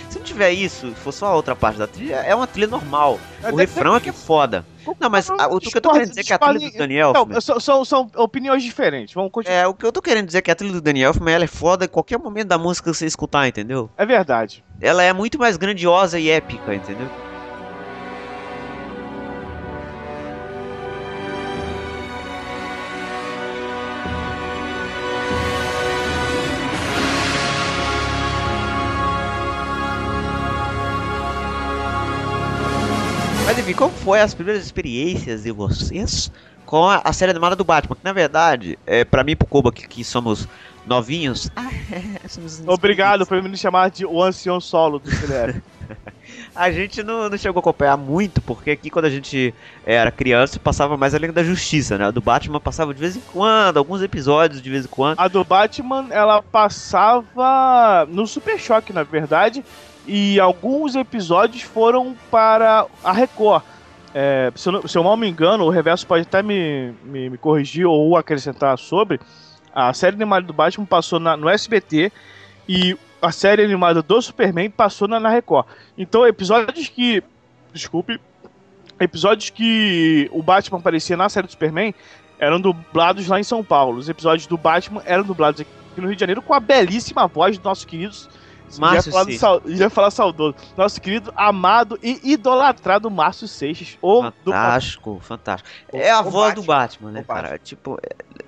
Se 0.09 0.19
não 0.19 0.25
tiver 0.25 0.51
isso, 0.53 0.93
for 0.97 1.13
só 1.13 1.27
a 1.27 1.35
outra 1.35 1.55
parte 1.57 1.79
da 1.79 1.87
trilha, 1.87 2.17
é 2.17 2.35
uma 2.35 2.47
trilha 2.47 2.67
normal. 2.69 3.19
É, 3.43 3.51
O 3.53 3.57
refrão 3.57 3.95
é 3.97 4.01
que 4.01 4.09
é 4.09 4.13
foda. 4.13 4.65
Não, 4.99 5.11
mas 5.11 5.29
a- 5.29 5.49
o 5.49 5.61
que 5.61 5.77
eu 5.77 5.81
tô 5.81 5.91
querendo 5.93 6.09
dizer 6.09 6.21
é 6.21 6.25
que 6.25 6.33
a 6.33 6.39
trilha 6.39 6.71
do 6.71 6.79
Daniel 6.79 7.13
Não, 7.13 7.41
são, 7.41 7.61
são, 7.61 7.85
são 7.85 8.11
opiniões 8.17 8.63
diferentes. 8.63 9.13
Vamos 9.15 9.31
continuar. 9.31 9.57
É, 9.57 9.67
o 9.67 9.75
que 9.75 9.85
eu 9.85 9.93
tô 9.93 10.01
querendo 10.01 10.27
dizer 10.27 10.39
é 10.39 10.43
que 10.43 10.51
a 10.51 10.55
trilha 10.55 10.73
do 10.73 10.81
Daniel 10.81 11.11
Elfman, 11.11 11.35
ela 11.35 11.45
é 11.45 11.49
foda 11.49 11.85
em 11.85 11.89
qualquer 11.89 12.19
momento 12.19 12.49
da 12.49 12.57
música 12.59 12.91
que 12.91 12.97
você 12.97 13.05
escutar, 13.07 13.47
entendeu? 13.47 13.91
É, 13.99 14.07
verdade. 14.07 14.65
Ela 14.81 15.03
é 15.03 15.13
muito 15.13 15.39
mais 15.39 15.57
grandiosa 15.59 16.19
e 16.19 16.31
épica, 16.31 16.75
entendeu? 16.75 17.09
Enfim, 33.69 33.77
como 33.77 33.93
foi 33.93 34.19
as 34.19 34.33
primeiras 34.33 34.65
experiências 34.65 35.43
de 35.43 35.53
vocês 35.53 36.33
com 36.65 36.89
a, 36.89 37.03
a 37.05 37.13
série 37.13 37.33
animada 37.33 37.55
do 37.55 37.65
Batman? 37.65 37.97
Que 37.97 38.03
na 38.03 38.15
verdade, 38.15 38.79
é, 38.87 39.05
pra 39.05 39.23
mim 39.23 39.33
e 39.33 39.37
pro 39.37 39.47
Koba 39.47 39.71
que, 39.71 39.87
que 39.87 40.03
somos 40.03 40.49
novinhos. 40.87 41.51
ah, 41.55 41.69
somos 42.27 42.63
Obrigado 42.67 43.27
por 43.27 43.43
me 43.43 43.55
chamar 43.59 43.91
de 43.91 44.07
o 44.07 44.23
ancião 44.23 44.59
solo 44.59 44.99
do 44.99 45.11
Guilherme. 45.11 45.63
A 46.57 46.71
gente 46.71 47.03
não, 47.03 47.29
não 47.29 47.37
chegou 47.37 47.61
a 47.61 47.61
acompanhar 47.61 47.97
muito, 47.97 48.41
porque 48.41 48.71
aqui 48.71 48.91
quando 48.91 49.07
a 49.07 49.11
gente 49.11 49.55
era 49.87 50.11
criança 50.11 50.59
passava 50.59 50.97
mais 50.97 51.15
a 51.15 51.19
Liga 51.19 51.33
da 51.33 51.43
Justiça, 51.43 51.97
né? 51.97 52.07
A 52.07 52.11
do 52.11 52.21
Batman 52.21 52.61
passava 52.61 52.93
de 52.93 53.01
vez 53.01 53.17
em 53.17 53.21
quando, 53.21 53.79
alguns 53.79 54.03
episódios 54.03 54.61
de 54.61 54.69
vez 54.69 54.85
em 54.85 54.89
quando. 54.89 55.19
A 55.19 55.29
do 55.29 55.43
Batman, 55.45 56.09
ela 56.11 56.43
passava 56.43 58.07
no 58.11 58.27
Super 58.27 58.59
Choque, 58.59 58.93
na 58.93 59.03
verdade, 59.03 59.65
e 60.09 60.41
alguns 60.41 60.95
episódios 60.97 61.63
foram 61.63 62.17
para 62.31 62.87
a 63.05 63.13
Record. 63.13 63.63
É, 64.15 64.51
se, 64.57 64.69
eu, 64.69 64.73
não- 64.73 64.89
se 64.89 64.97
eu 64.97 65.05
mal 65.05 65.17
me 65.17 65.29
engano, 65.29 65.65
o 65.65 65.71
Reverso 65.71 66.07
pode 66.07 66.23
até 66.23 66.43
me, 66.43 66.93
me, 67.05 67.29
me 67.31 67.37
corrigir 67.39 67.87
ou 67.87 68.17
acrescentar 68.17 68.79
sobre. 68.79 69.21
A 69.75 69.93
série 69.93 70.17
animada 70.17 70.47
do 70.47 70.53
Batman 70.53 70.87
passou 70.87 71.21
na- 71.21 71.37
no 71.37 71.49
SBT 71.49 72.11
e 72.67 72.97
a 73.21 73.31
série 73.31 73.63
animada 73.63 74.03
do 74.03 74.21
Superman 74.23 74.71
passou 74.71 75.07
na, 75.07 75.21
na 75.21 75.29
Record. 75.29 75.67
Então, 75.97 76.27
episódios 76.27 76.89
que. 76.89 77.23
Desculpe. 77.73 78.19
Episódios 78.99 79.51
que 79.51 80.29
o 80.33 80.43
Batman 80.43 80.79
aparecia 80.79 81.17
na 81.17 81.29
série 81.29 81.47
do 81.47 81.51
Superman 81.53 81.95
eram 82.39 82.61
dublados 82.61 83.27
lá 83.29 83.39
em 83.39 83.45
São 83.45 83.63
Paulo. 83.63 83.99
Os 83.99 84.09
episódios 84.09 84.47
do 84.47 84.57
Batman 84.57 85.03
eram 85.05 85.23
dublados 85.23 85.61
aqui 85.61 85.71
no 85.97 86.07
Rio 86.07 86.17
de 86.17 86.21
Janeiro 86.21 86.43
com 86.43 86.55
a 86.55 86.59
belíssima 86.61 87.27
voz 87.27 87.59
do 87.59 87.65
nosso 87.65 87.87
querido. 87.87 88.15
Márcio 88.77 89.09
ia 89.09 89.13
falar, 89.13 89.25
do 89.25 89.27
Seixas. 89.27 89.41
sau- 89.41 89.63
ia 89.67 89.91
falar 89.91 90.11
saudoso. 90.11 90.55
Nosso 90.77 91.01
querido, 91.01 91.33
amado 91.37 91.99
e 92.03 92.21
idolatrado 92.33 93.11
Márcio 93.11 93.47
Seixas. 93.49 93.97
O 94.03 94.23
do 94.45 94.51
Fantástico, 94.53 95.21
fantástico. 95.23 95.71
É 95.93 96.11
a 96.11 96.21
o 96.21 96.31
voz 96.31 96.55
do 96.55 96.63
Batman, 96.63 97.13
né, 97.13 97.21
O 97.21 97.25
Batman. 97.25 97.43
cara? 97.49 97.59
Tipo, 97.59 97.99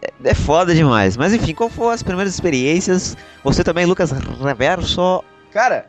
é, 0.03 0.11
é 0.25 0.35
foda 0.35 0.75
demais. 0.75 1.17
Mas 1.17 1.33
enfim, 1.33 1.55
qual 1.55 1.71
foram 1.71 1.91
as 1.91 2.03
primeiras 2.03 2.35
experiências? 2.35 3.17
Você 3.45 3.62
também, 3.65 3.87
Lucas 3.87 4.11
Reverso. 4.11 5.23
Cara, 5.53 5.87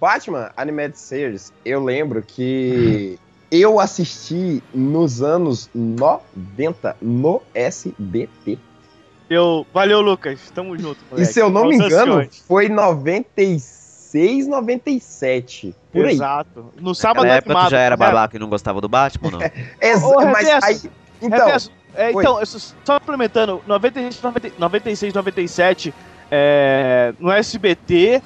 Batman 0.00 0.50
Animated 0.56 0.98
Series, 0.98 1.52
eu 1.64 1.82
lembro 1.82 2.22
que 2.22 3.18
eu 3.50 3.78
assisti 3.78 4.62
nos 4.74 5.22
anos 5.22 5.70
90 5.74 6.96
no 7.00 7.40
SBT. 7.54 8.58
Eu, 9.28 9.66
valeu, 9.72 10.00
Lucas. 10.00 10.50
Tamo 10.54 10.76
junto. 10.78 10.98
E 11.10 11.12
moleque. 11.12 11.32
se 11.32 11.40
eu 11.40 11.50
não 11.50 11.66
me 11.66 11.76
engano, 11.76 12.28
foi 12.46 12.68
96, 12.68 14.46
97. 14.46 15.74
Por 15.92 16.06
aí. 16.06 16.14
Exato. 16.14 16.72
No 16.80 16.94
sábado 16.94 17.24
Naquela 17.24 17.36
época 17.36 17.52
tu 17.52 17.56
animado. 17.56 17.70
já 17.70 17.78
era 17.80 17.96
né? 17.96 18.06
babaca 18.06 18.36
e 18.36 18.40
não 18.40 18.48
gostava 18.48 18.80
do 18.80 18.88
Batman, 18.88 19.30
não? 19.30 19.40
Exa- 19.80 20.06
Ô, 20.06 20.24
mas 20.26 20.48
aí. 20.64 20.80
Então, 21.20 21.48
é, 21.94 22.10
então, 22.10 22.40
eu 22.40 22.46
só 22.46 22.58
só 22.84 22.98
complementando, 22.98 23.62
96, 23.66 24.20
90 24.22 24.52
96, 24.58 25.14
97, 25.14 25.94
é, 26.30 27.14
no 27.20 27.30
SBT, 27.30 28.22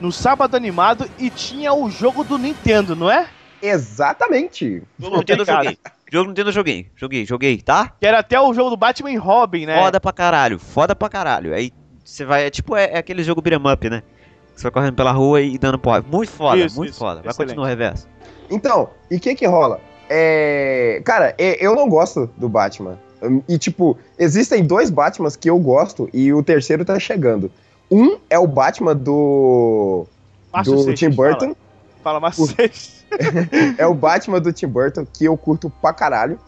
no 0.00 0.10
sábado 0.10 0.56
animado, 0.56 1.08
e 1.18 1.30
tinha 1.30 1.72
o 1.72 1.88
jogo 1.90 2.24
do 2.24 2.36
Nintendo, 2.38 2.96
não 2.96 3.10
é? 3.10 3.28
exatamente. 3.60 4.82
Jogo 4.98 5.18
Nintendo 5.18 5.42
eu 5.42 5.46
joguei. 5.46 5.78
Jogo 6.12 6.28
Nintendo 6.28 6.50
eu 6.50 6.52
joguei. 6.52 6.86
Joguei, 6.94 7.24
joguei, 7.24 7.56
tá? 7.62 7.92
Que 7.98 8.06
era 8.06 8.18
até 8.18 8.38
o 8.38 8.52
jogo 8.52 8.68
do 8.68 8.76
Batman 8.76 9.10
e 9.12 9.16
Robin, 9.16 9.64
né? 9.64 9.82
Foda 9.82 9.98
pra 9.98 10.12
caralho, 10.12 10.58
foda 10.58 10.94
pra 10.94 11.08
caralho. 11.08 11.54
Aí 11.54 11.72
você 12.04 12.22
vai, 12.22 12.44
é 12.44 12.50
tipo, 12.50 12.76
é, 12.76 12.90
é 12.92 12.98
aquele 12.98 13.22
jogo 13.22 13.40
beat'em 13.40 13.72
up, 13.72 13.88
né? 13.88 14.02
Você 14.54 14.64
vai 14.64 14.72
correndo 14.72 14.94
pela 14.94 15.10
rua 15.12 15.40
e 15.40 15.56
dando 15.56 15.78
porra. 15.78 16.04
Muito 16.06 16.30
foda, 16.30 16.58
Isso, 16.58 16.76
muito 16.76 16.90
isso. 16.90 16.98
foda. 16.98 17.22
Vai 17.22 17.30
Excelente. 17.30 17.48
continuar 17.48 17.64
o 17.64 17.68
reverso. 17.68 18.06
Então, 18.50 18.90
e 19.10 19.16
o 19.16 19.20
que 19.20 19.34
que 19.34 19.46
rola? 19.46 19.80
É, 20.10 21.00
cara, 21.02 21.34
é- 21.38 21.64
eu 21.64 21.74
não 21.74 21.88
gosto 21.88 22.28
do 22.36 22.46
Batman. 22.46 22.98
Hum, 23.22 23.40
E, 23.48 23.56
tipo, 23.56 23.96
existem 24.18 24.62
dois 24.66 24.90
Batmans 24.90 25.34
que 25.36 25.48
eu 25.48 25.58
gosto 25.58 26.10
e 26.12 26.30
o 26.34 26.42
terceiro 26.42 26.84
tá 26.84 26.98
chegando. 26.98 27.50
Um 27.90 28.18
é 28.28 28.38
o 28.38 28.46
Batman 28.46 28.94
do, 28.94 30.04
Márcio 30.52 30.74
do 30.74 30.82
Seixas, 30.82 30.98
Tim. 30.98 31.08
Burton. 31.16 31.38
Fala, 31.40 31.56
O- 32.38 32.46
Seixas. 32.46 33.04
é 33.78 33.86
o 33.86 33.94
Batman 33.94 34.40
do 34.40 34.52
Tim 34.52 34.66
Burton, 34.66 35.06
que 35.06 35.24
eu 35.24 35.36
curto 35.36 35.70
pra 35.80 35.92
caralho. 35.92 36.38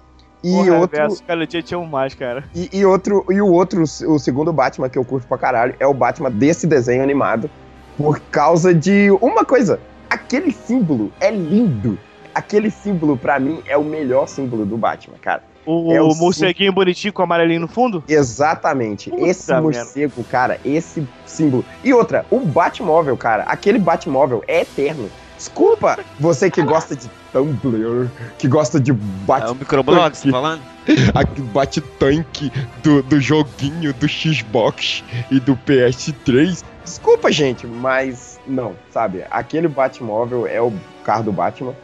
E 0.42 0.50
Porra, 0.50 0.78
outro. 0.78 0.96
Reverso, 1.00 1.22
cada 1.24 1.46
dia 1.46 1.62
tinha 1.62 1.78
um 1.78 1.86
mais, 1.86 2.14
cara. 2.14 2.44
E, 2.54 2.68
e 2.72 2.84
outro, 2.84 3.24
e 3.30 3.40
o 3.40 3.48
outro, 3.50 3.82
o 3.82 4.18
segundo 4.18 4.52
Batman 4.52 4.90
que 4.90 4.98
eu 4.98 5.04
curto 5.04 5.26
pra 5.26 5.38
caralho, 5.38 5.74
é 5.80 5.86
o 5.86 5.94
Batman 5.94 6.30
desse 6.30 6.66
desenho 6.66 7.02
animado. 7.02 7.48
Por 7.96 8.20
causa 8.20 8.74
de 8.74 9.10
uma 9.22 9.44
coisa. 9.44 9.80
Aquele 10.10 10.52
símbolo 10.52 11.10
é 11.20 11.30
lindo. 11.30 11.98
Aquele 12.34 12.70
símbolo, 12.70 13.16
pra 13.16 13.38
mim, 13.38 13.62
é 13.66 13.76
o 13.76 13.84
melhor 13.84 14.26
símbolo 14.26 14.66
do 14.66 14.76
Batman, 14.76 15.16
cara. 15.20 15.42
O, 15.64 15.90
É 15.92 16.02
o 16.02 16.14
morceguinho 16.14 16.72
bonitinho 16.72 17.12
com 17.12 17.22
o 17.22 17.24
amarelinho 17.24 17.60
no 17.60 17.68
fundo? 17.68 18.04
Exatamente. 18.06 19.08
Puta 19.10 19.26
esse 19.26 19.54
morcego, 19.60 20.24
cara, 20.24 20.60
esse 20.64 21.06
símbolo. 21.24 21.64
E 21.82 21.94
outra, 21.94 22.26
o 22.30 22.40
Batmóvel, 22.40 23.16
cara, 23.16 23.44
aquele 23.44 23.78
Batmóvel 23.78 24.42
é 24.46 24.60
eterno. 24.60 25.08
Desculpa 25.44 25.98
você 26.18 26.50
que 26.50 26.62
gosta 26.62 26.96
de 26.96 27.10
Tumblr, 27.30 28.08
que 28.38 28.48
gosta 28.48 28.80
de 28.80 28.92
É 28.92 28.94
Bat 29.26 29.50
o 29.50 29.54
microblog, 29.54 30.16
você 30.16 30.24
tá 30.24 30.30
falando? 30.30 30.62
bate 31.52 31.82
tanque 31.82 32.50
do, 32.82 33.02
do 33.02 33.20
joguinho 33.20 33.92
do 33.92 34.08
Xbox 34.08 35.04
e 35.30 35.38
do 35.38 35.54
PS3. 35.54 36.64
Desculpa, 36.82 37.30
gente, 37.30 37.66
mas 37.66 38.40
não, 38.46 38.74
sabe? 38.90 39.22
Aquele 39.30 39.68
Batmóvel 39.68 40.46
é 40.46 40.62
o 40.62 40.72
carro 41.04 41.24
do 41.24 41.32
Batman. 41.32 41.74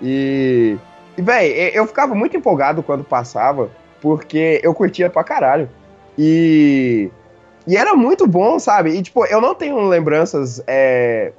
E, 0.00 0.78
e 1.16 1.20
véi, 1.20 1.70
eu 1.74 1.86
ficava 1.86 2.14
muito 2.14 2.34
empolgado 2.34 2.82
quando 2.82 3.04
passava, 3.04 3.70
porque 4.00 4.58
eu 4.62 4.72
curtia 4.72 5.10
pra 5.10 5.22
caralho. 5.22 5.68
E, 6.16 7.10
e 7.66 7.76
era 7.76 7.94
muito 7.94 8.26
bom, 8.26 8.58
sabe? 8.58 8.96
E, 8.96 9.02
tipo, 9.02 9.26
eu 9.26 9.40
não 9.40 9.54
tenho 9.54 9.86
lembranças 9.86 10.62
é, 10.66 11.32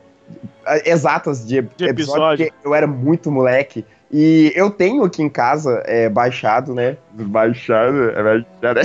exatas 0.86 1.46
de, 1.46 1.62
De 1.62 1.86
episódio, 1.86 1.90
episódio. 1.90 2.46
porque 2.52 2.68
eu 2.68 2.74
era 2.76 2.88
muito 2.88 3.32
moleque. 3.32 3.86
E 4.12 4.54
eu 4.56 4.70
tenho 4.70 5.04
aqui 5.04 5.24
em 5.24 5.30
casa 5.30 5.82
é, 5.86 6.08
baixado, 6.08 6.74
né? 6.76 6.98
Baixado, 7.14 8.12
é 8.12 8.24
baixado, 8.24 8.80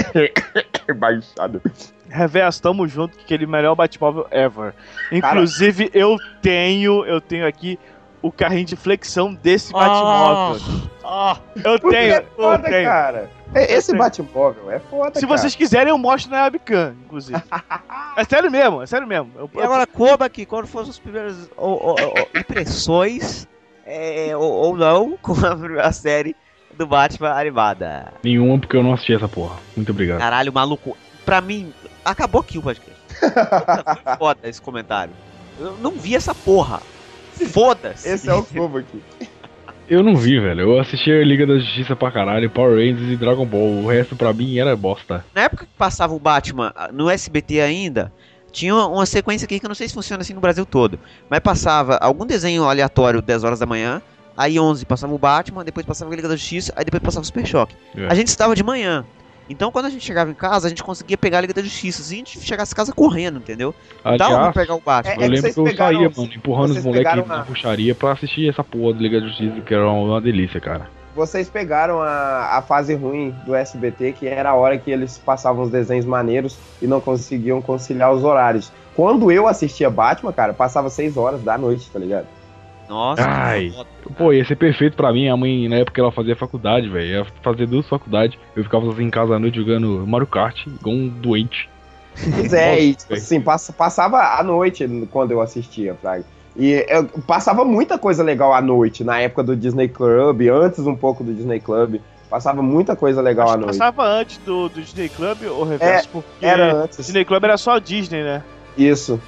é 0.89 0.93
baixado. 0.95 1.63
Reverso, 2.09 2.63
tamo 2.63 2.89
junto, 2.89 3.19
que 3.19 3.25
aquele 3.25 3.47
melhor 3.47 3.75
Batmóvel 3.75 4.27
ever. 4.31 4.73
Inclusive, 5.13 5.91
eu 5.93 6.17
tenho, 6.41 7.05
eu 7.05 7.21
tenho 7.21 7.47
aqui 7.47 7.79
o 8.23 8.31
carrinho 8.33 8.65
de 8.65 8.77
flexão 8.77 9.33
desse 9.35 9.73
Batmóvel. 9.73 10.61
Ah, 11.05 11.39
Eu 11.65 11.79
Porque 11.81 11.97
tenho, 11.97 12.13
é 12.15 12.19
eu 12.19 12.27
foda, 12.37 12.69
tenho. 12.69 12.89
cara. 12.89 13.31
É, 13.55 13.73
Esse. 13.75 13.97
Batmóvel 13.97 14.71
é 14.71 14.79
foda, 14.79 15.19
Se 15.19 15.27
cara. 15.27 15.39
vocês 15.39 15.55
quiserem, 15.55 15.89
eu 15.91 15.97
mostro 15.99 16.31
na 16.31 16.45
webcam, 16.45 16.95
inclusive. 17.07 17.41
é 18.17 18.25
sério 18.25 18.51
mesmo, 18.51 18.83
é 18.83 18.87
sério 18.87 19.07
mesmo. 19.07 19.31
Eu, 19.37 19.51
E 19.55 19.63
agora, 19.63 19.87
Koba 19.87 20.27
aqui, 20.27 20.45
quando 20.45 20.67
foram 20.67 20.89
as 20.91 20.99
primeiras 20.99 21.49
impressões, 22.35 23.47
é, 23.87 24.37
ou, 24.37 24.51
ou 24.53 24.77
não, 24.77 25.17
com 25.23 25.33
a, 25.33 25.87
a 25.87 25.93
série 25.93 26.37
do 26.77 26.87
Batman 26.87 27.31
animada. 27.33 28.13
Nenhuma, 28.23 28.59
porque 28.59 28.77
eu 28.77 28.83
não 28.83 28.93
assisti 28.95 29.15
essa 29.15 29.29
porra. 29.29 29.57
Muito 29.77 29.91
obrigado. 29.93 30.19
Caralho, 30.19 30.53
maluco, 30.53 30.97
pra 31.25 31.41
mim, 31.41 31.73
acabou 32.05 32.41
aqui 32.41 32.59
o 32.59 32.63
podcast. 32.63 32.99
Puta, 33.19 33.99
foi 34.05 34.17
foda 34.17 34.41
esse 34.49 34.61
comentário. 34.61 35.13
Eu 35.59 35.73
não 35.79 35.93
vi 35.93 36.15
essa 36.15 36.35
porra. 36.35 36.81
Foda-se. 37.47 38.09
Esse 38.09 38.29
é 38.29 38.35
o 38.35 38.43
cubo 38.43 38.79
aqui. 38.79 39.03
Eu 39.89 40.03
não 40.03 40.15
vi, 40.15 40.39
velho. 40.39 40.61
Eu 40.61 40.81
assisti 40.81 41.11
a 41.11 41.25
Liga 41.25 41.47
da 41.47 41.59
Justiça 41.59 41.97
pra 41.97 42.11
caralho, 42.11 42.51
Power 42.51 42.77
Rangers 42.77 43.11
e 43.11 43.17
Dragon 43.17 43.47
Ball. 43.47 43.83
O 43.83 43.87
resto 43.87 44.15
pra 44.15 44.33
mim 44.35 44.59
era 44.59 44.77
bosta. 44.77 45.25
Na 45.35 45.43
época 45.43 45.65
que 45.65 45.73
passava 45.79 46.15
o 46.15 46.19
Batman 46.19 46.75
no 46.93 47.09
SBT 47.09 47.61
ainda, 47.61 48.13
tinha 48.53 48.75
uma, 48.75 48.87
uma 48.87 49.07
sequência 49.07 49.47
aqui 49.47 49.59
que 49.59 49.65
eu 49.65 49.69
não 49.69 49.75
sei 49.75 49.89
se 49.89 49.95
funciona 49.95 50.21
assim 50.21 50.35
no 50.35 50.41
Brasil 50.41 50.67
todo. 50.67 50.99
Mas 51.31 51.41
passava 51.41 51.97
algum 51.97 52.27
desenho 52.27 52.65
aleatório 52.65 53.23
10 53.23 53.45
horas 53.45 53.59
da 53.59 53.67
manhã, 53.67 54.03
aí 54.37 54.61
11 54.61 54.85
passava 54.85 55.15
o 55.15 55.19
Batman, 55.19 55.65
depois 55.65 55.87
passava 55.87 56.13
a 56.13 56.17
Liga 56.17 56.29
da 56.29 56.37
Justiça, 56.37 56.73
aí 56.77 56.85
depois 56.85 57.03
passava 57.03 57.23
o 57.23 57.27
Super 57.27 57.47
Choque. 57.47 57.75
É. 57.97 58.07
A 58.09 58.15
gente 58.15 58.29
estava 58.29 58.55
de 58.55 58.63
manhã. 58.63 59.07
Então 59.49 59.71
quando 59.73 59.87
a 59.87 59.91
gente 59.91 60.05
chegava 60.05 60.31
em 60.31 60.35
casa, 60.35 60.67
a 60.67 60.71
gente 60.71 60.83
conseguia 60.83 61.17
pegar 61.17 61.39
a 61.39 61.41
Liga 61.41 61.55
da 61.55 61.63
Justiça. 61.63 62.03
Se 62.03 62.15
a 62.15 62.17
gente 62.19 62.41
chegasse 62.41 62.73
em 62.73 62.77
casa 62.77 62.93
correndo, 62.93 63.39
entendeu? 63.39 63.75
Dava 64.05 64.17
pra 64.17 64.27
Aliás, 64.37 64.55
pegar 64.55 64.75
o 64.75 64.81
Batman. 64.81 65.13
É, 65.13 65.27
eu 65.27 65.31
lembro 65.31 65.53
que 65.55 65.61
eu 65.61 65.65
pegaram- 65.65 65.97
saía, 65.97 66.11
mano, 66.17 66.35
empurrando 66.35 66.71
os 66.73 66.85
moleques 66.85 67.27
na 67.27 67.45
puxaria 67.45 67.95
pra 67.95 68.13
assistir 68.13 68.49
essa 68.49 68.63
porra 68.65 68.93
do 68.95 69.03
Liga 69.03 69.21
da 69.21 69.27
Justiça, 69.27 69.61
que 69.61 69.75
era 69.75 69.89
uma 69.91 70.21
delícia, 70.21 70.61
cara. 70.61 70.89
Vocês 71.17 71.49
pegaram 71.49 72.01
a, 72.01 72.59
a 72.59 72.63
fase 72.63 72.95
ruim 72.95 73.35
do 73.45 73.53
SBT, 73.55 74.13
que 74.13 74.29
era 74.29 74.51
a 74.51 74.55
hora 74.55 74.79
que 74.79 74.89
eles 74.91 75.19
passavam 75.19 75.65
os 75.65 75.71
desenhos 75.71 76.05
maneiros 76.05 76.57
e 76.81 76.87
não 76.87 77.01
conseguiam 77.01 77.61
conciliar 77.61 78.13
os 78.13 78.23
horários. 78.23 78.71
Quando 78.95 79.33
eu 79.33 79.49
assistia 79.49 79.91
Batman, 79.91 80.33
cara, 80.33 80.53
passava 80.53 80.89
6 80.91 81.17
horas 81.17 81.43
da 81.43 81.59
noite, 81.59 81.91
tá 81.91 81.99
ligado? 81.99 82.27
Nossa, 82.89 83.23
Ai. 83.29 83.71
foda. 83.71 83.89
Pô, 84.17 84.33
ia 84.33 84.45
ser 84.45 84.57
perfeito 84.57 84.97
pra 84.97 85.13
mim. 85.13 85.29
A 85.29 85.37
mãe, 85.37 85.69
na 85.69 85.77
época, 85.77 86.01
ela 86.01 86.11
fazia 86.11 86.35
faculdade, 86.35 86.89
velho. 86.89 87.07
Ia 87.07 87.27
fazer 87.43 87.67
duas 87.67 87.87
faculdades. 87.89 88.39
Eu 88.57 88.65
ficava 88.65 88.85
sozinho 88.87 89.07
em 89.09 89.11
casa 89.11 89.35
à 89.35 89.39
noite 89.39 89.57
jogando 89.59 90.05
Mario 90.07 90.27
Kart, 90.27 90.67
igual 90.67 90.95
um 90.97 91.09
doente. 91.09 91.69
Pois 92.35 92.53
é, 92.53 92.81
e, 92.83 92.87
Nossa, 92.89 92.99
tipo 93.01 93.15
assim, 93.15 93.41
pass- 93.41 93.71
passava 93.77 94.19
à 94.39 94.43
noite 94.43 94.89
quando 95.11 95.31
eu 95.33 95.41
assistia, 95.41 95.95
Fraga. 96.01 96.25
E 96.57 96.85
eu 96.89 97.05
passava 97.27 97.65
muita 97.65 97.97
coisa 97.99 98.23
legal 98.25 98.53
à 98.53 98.61
noite, 98.61 99.05
na 99.05 99.21
época 99.21 99.45
do 99.45 99.55
Disney 99.55 99.87
Club, 99.89 100.41
antes 100.51 100.81
um 100.81 100.97
pouco 100.97 101.23
do 101.23 101.33
Disney 101.33 101.61
Club. 101.61 102.01
Passava 102.29 102.61
muita 102.61 102.97
coisa 102.97 103.23
legal 103.23 103.47
Acho 103.47 103.55
à 103.55 103.57
noite. 103.59 103.79
passava 103.79 104.05
antes 104.05 104.39
do, 104.39 104.69
do 104.69 104.81
Disney 104.81 105.09
Club 105.09 105.39
ou 105.49 105.65
Reverso, 105.65 106.09
porque 106.11 106.45
Era 106.45 106.75
o 106.75 106.79
antes. 106.83 106.97
Disney 106.99 107.25
Club 107.25 107.45
era 107.45 107.57
só 107.57 107.79
Disney, 107.79 108.23
né? 108.25 108.43
Isso. 108.77 109.21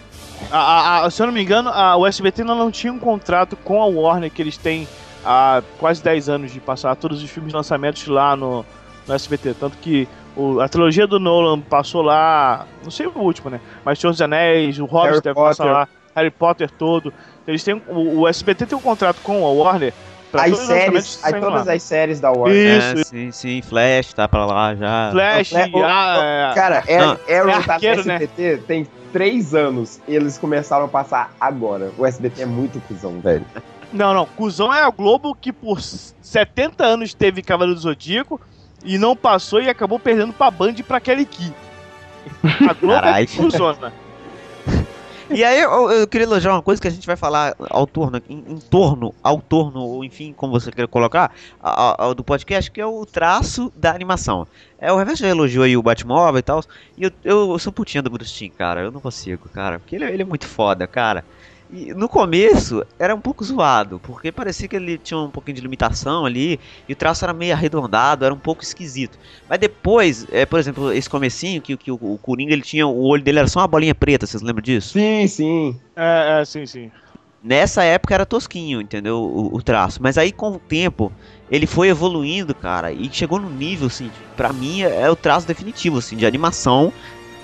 A- 0.50 1.04
a- 1.04 1.10
se 1.10 1.22
eu 1.22 1.26
não 1.26 1.32
me 1.32 1.42
engano, 1.42 1.70
a, 1.70 1.96
o 1.96 2.06
SBT 2.06 2.42
ainda 2.42 2.54
não 2.54 2.70
tinha 2.70 2.92
um 2.92 2.98
contrato 2.98 3.56
com 3.56 3.82
a 3.82 3.86
Warner 3.86 4.30
que 4.30 4.40
eles 4.42 4.56
têm 4.56 4.86
há 5.24 5.62
quase 5.78 6.02
10 6.02 6.28
anos 6.28 6.52
de 6.52 6.60
passar 6.60 6.94
todos 6.96 7.22
os 7.22 7.30
filmes 7.30 7.50
de 7.52 7.56
lançamentos 7.56 8.06
lá 8.06 8.34
no, 8.34 8.64
no 9.06 9.14
SBT. 9.14 9.54
Tanto 9.54 9.76
que 9.78 10.08
o- 10.36 10.60
a 10.60 10.68
trilogia 10.68 11.06
do 11.06 11.20
Nolan 11.20 11.60
passou 11.60 12.02
lá, 12.02 12.66
não 12.82 12.90
sei 12.90 13.06
o 13.06 13.12
último, 13.18 13.50
né? 13.50 13.60
Mas 13.84 13.98
Senhor 13.98 14.12
dos 14.12 14.22
Anéis, 14.22 14.78
o 14.78 14.84
Hobbit 14.86 15.10
Harry 15.10 15.20
deve 15.22 15.34
passar 15.34 15.64
Potter. 15.64 15.72
lá, 15.72 15.88
Harry 16.16 16.30
Potter 16.30 16.70
todo. 16.70 17.12
Eles 17.46 17.62
têm, 17.62 17.80
o, 17.88 18.20
o 18.20 18.28
SBT 18.28 18.66
tem 18.66 18.76
um 18.78 18.80
contrato 18.82 19.20
com 19.22 19.44
a 19.46 19.50
Warner 19.50 19.92
pra 20.30 20.44
As 20.44 20.58
séries, 20.58 21.04
saem 21.06 21.40
todas 21.40 21.66
lá. 21.66 21.72
as 21.72 21.82
séries 21.82 22.20
da 22.20 22.30
Warner. 22.30 22.78
Isso, 22.78 23.00
É, 23.00 23.04
sim, 23.04 23.30
sim, 23.32 23.62
Flash 23.62 24.12
tá 24.12 24.28
pra 24.28 24.46
lá 24.46 24.74
já. 24.74 25.10
Flash, 25.12 25.52
É, 25.52 25.66
o- 25.72 25.84
ah, 25.84 26.18
é, 26.22 26.54
Cara, 26.54 26.84
é, 26.86 26.98
Arrow 26.98 27.50
é 27.50 27.62
tá 27.62 27.74
arqueiro, 27.74 28.00
no 28.02 28.06
né? 28.06 28.14
SBT 28.14 28.62
tem 28.66 28.86
três 29.12 29.54
anos 29.54 30.00
e 30.06 30.14
eles 30.14 30.38
começaram 30.38 30.84
a 30.84 30.88
passar 30.88 31.32
agora. 31.40 31.90
O 31.98 32.06
SBT 32.06 32.42
é 32.42 32.46
muito 32.46 32.80
cuzão, 32.86 33.18
velho. 33.20 33.44
Não, 33.92 34.14
não. 34.14 34.24
Cusão 34.24 34.72
é 34.72 34.82
a 34.82 34.90
Globo 34.90 35.34
que 35.34 35.52
por 35.52 35.80
70 35.80 36.84
anos 36.84 37.12
teve 37.12 37.42
Cavaleiro 37.42 37.74
do 37.74 37.80
Zodíaco 37.82 38.40
e 38.84 38.96
não 38.98 39.16
passou 39.16 39.60
e 39.60 39.68
acabou 39.68 39.98
perdendo 39.98 40.32
pra 40.32 40.50
Band 40.50 40.74
e 40.78 40.82
pra 40.82 41.00
Kelly 41.00 41.24
Key. 41.26 41.52
A 42.68 42.72
Globo 42.72 43.00
Caralho. 43.00 43.24
é 43.24 43.36
cuzona. 43.36 43.92
E 45.32 45.44
aí 45.44 45.60
eu, 45.60 45.90
eu 45.92 46.08
queria 46.08 46.24
elogiar 46.24 46.52
uma 46.52 46.62
coisa 46.62 46.82
que 46.82 46.88
a 46.88 46.90
gente 46.90 47.06
vai 47.06 47.16
falar 47.16 47.54
ao 47.70 47.86
torno, 47.86 48.20
em, 48.28 48.38
em 48.54 48.58
torno, 48.60 49.14
ao 49.22 49.40
torno, 49.40 49.80
ou 49.80 50.04
enfim, 50.04 50.32
como 50.34 50.52
você 50.52 50.72
quer 50.72 50.88
colocar, 50.88 51.32
a- 51.60 52.08
a- 52.10 52.14
do 52.14 52.24
podcast, 52.24 52.68
que 52.70 52.80
é 52.80 52.86
o 52.86 53.06
traço 53.06 53.72
da 53.76 53.92
animação. 53.94 54.48
É, 54.76 54.92
o 54.92 54.96
Reverso 54.96 55.22
já 55.22 55.28
elogiou 55.28 55.64
aí 55.64 55.76
o 55.76 55.82
Batmóvel 55.82 56.38
e 56.38 56.42
tal, 56.42 56.60
e 56.96 57.04
eu, 57.04 57.12
eu, 57.22 57.52
eu 57.52 57.58
sou 57.60 57.72
putinha 57.72 58.02
do 58.02 58.10
Bruce 58.10 58.32
Timm, 58.32 58.50
cara, 58.50 58.80
eu 58.82 58.90
não 58.90 59.00
consigo, 59.00 59.48
cara, 59.48 59.78
porque 59.78 59.94
ele, 59.94 60.04
ele 60.04 60.22
é 60.22 60.24
muito 60.26 60.48
foda, 60.48 60.86
cara. 60.88 61.24
E 61.72 61.94
no 61.94 62.08
começo 62.08 62.84
era 62.98 63.14
um 63.14 63.20
pouco 63.20 63.44
zoado, 63.44 64.00
porque 64.00 64.32
parecia 64.32 64.66
que 64.66 64.74
ele 64.74 64.98
tinha 64.98 65.18
um 65.18 65.30
pouquinho 65.30 65.56
de 65.56 65.62
limitação 65.62 66.26
ali, 66.26 66.58
e 66.88 66.92
o 66.92 66.96
traço 66.96 67.24
era 67.24 67.32
meio 67.32 67.52
arredondado, 67.52 68.24
era 68.24 68.34
um 68.34 68.38
pouco 68.38 68.62
esquisito. 68.64 69.18
Mas 69.48 69.58
depois, 69.58 70.26
é, 70.32 70.44
por 70.44 70.58
exemplo, 70.58 70.92
esse 70.92 71.08
comecinho, 71.08 71.62
que, 71.62 71.76
que 71.76 71.92
o, 71.92 71.98
o 72.00 72.18
Coringa, 72.18 72.52
ele 72.52 72.62
tinha, 72.62 72.86
o 72.86 73.06
olho 73.06 73.22
dele 73.22 73.38
era 73.38 73.48
só 73.48 73.60
uma 73.60 73.68
bolinha 73.68 73.94
preta, 73.94 74.26
vocês 74.26 74.42
lembram 74.42 74.62
disso? 74.62 74.94
Sim, 74.94 75.26
sim. 75.28 75.80
É, 75.94 76.40
é, 76.40 76.44
sim, 76.44 76.66
sim. 76.66 76.90
Nessa 77.42 77.82
época 77.84 78.14
era 78.14 78.26
tosquinho, 78.26 78.82
entendeu? 78.82 79.16
O, 79.16 79.56
o 79.56 79.62
traço. 79.62 80.02
Mas 80.02 80.18
aí 80.18 80.30
com 80.30 80.50
o 80.50 80.58
tempo 80.58 81.10
ele 81.50 81.66
foi 81.66 81.88
evoluindo, 81.88 82.54
cara, 82.54 82.92
e 82.92 83.10
chegou 83.10 83.40
no 83.40 83.48
nível, 83.50 83.86
assim, 83.86 84.08
de, 84.08 84.26
pra 84.36 84.52
mim 84.52 84.82
é, 84.82 85.02
é 85.02 85.10
o 85.10 85.16
traço 85.16 85.46
definitivo, 85.46 85.98
assim, 85.98 86.16
de 86.16 86.26
animação 86.26 86.92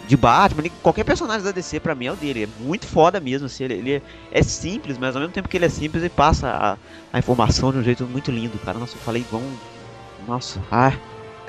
de 0.07 0.17
Batman. 0.17 0.65
Qualquer 0.83 1.05
personagem 1.05 1.43
da 1.43 1.51
DC 1.51 1.81
pra 1.81 1.95
mim 1.95 2.07
é 2.07 2.13
o 2.13 2.17
dele. 2.17 2.45
É 2.45 2.49
muito 2.63 2.87
foda 2.87 3.21
mesmo, 3.21 3.47
assim. 3.47 3.65
Ele, 3.65 3.75
ele 3.75 3.93
é, 3.95 4.03
é 4.31 4.43
simples, 4.43 4.97
mas 4.99 5.15
ao 5.15 5.21
mesmo 5.21 5.35
tempo 5.35 5.49
que 5.49 5.57
ele 5.57 5.67
é 5.67 5.69
simples, 5.69 6.03
ele 6.03 6.11
passa 6.11 6.49
a, 6.49 6.77
a 7.13 7.19
informação 7.19 7.73
de 7.73 7.79
um 7.79 7.83
jeito 7.83 8.05
muito 8.05 8.31
lindo, 8.31 8.59
cara. 8.59 8.79
Nossa, 8.79 8.97
eu 8.97 9.01
falei 9.01 9.25
um. 9.33 9.57
Nossa, 10.27 10.63
ah. 10.71 10.93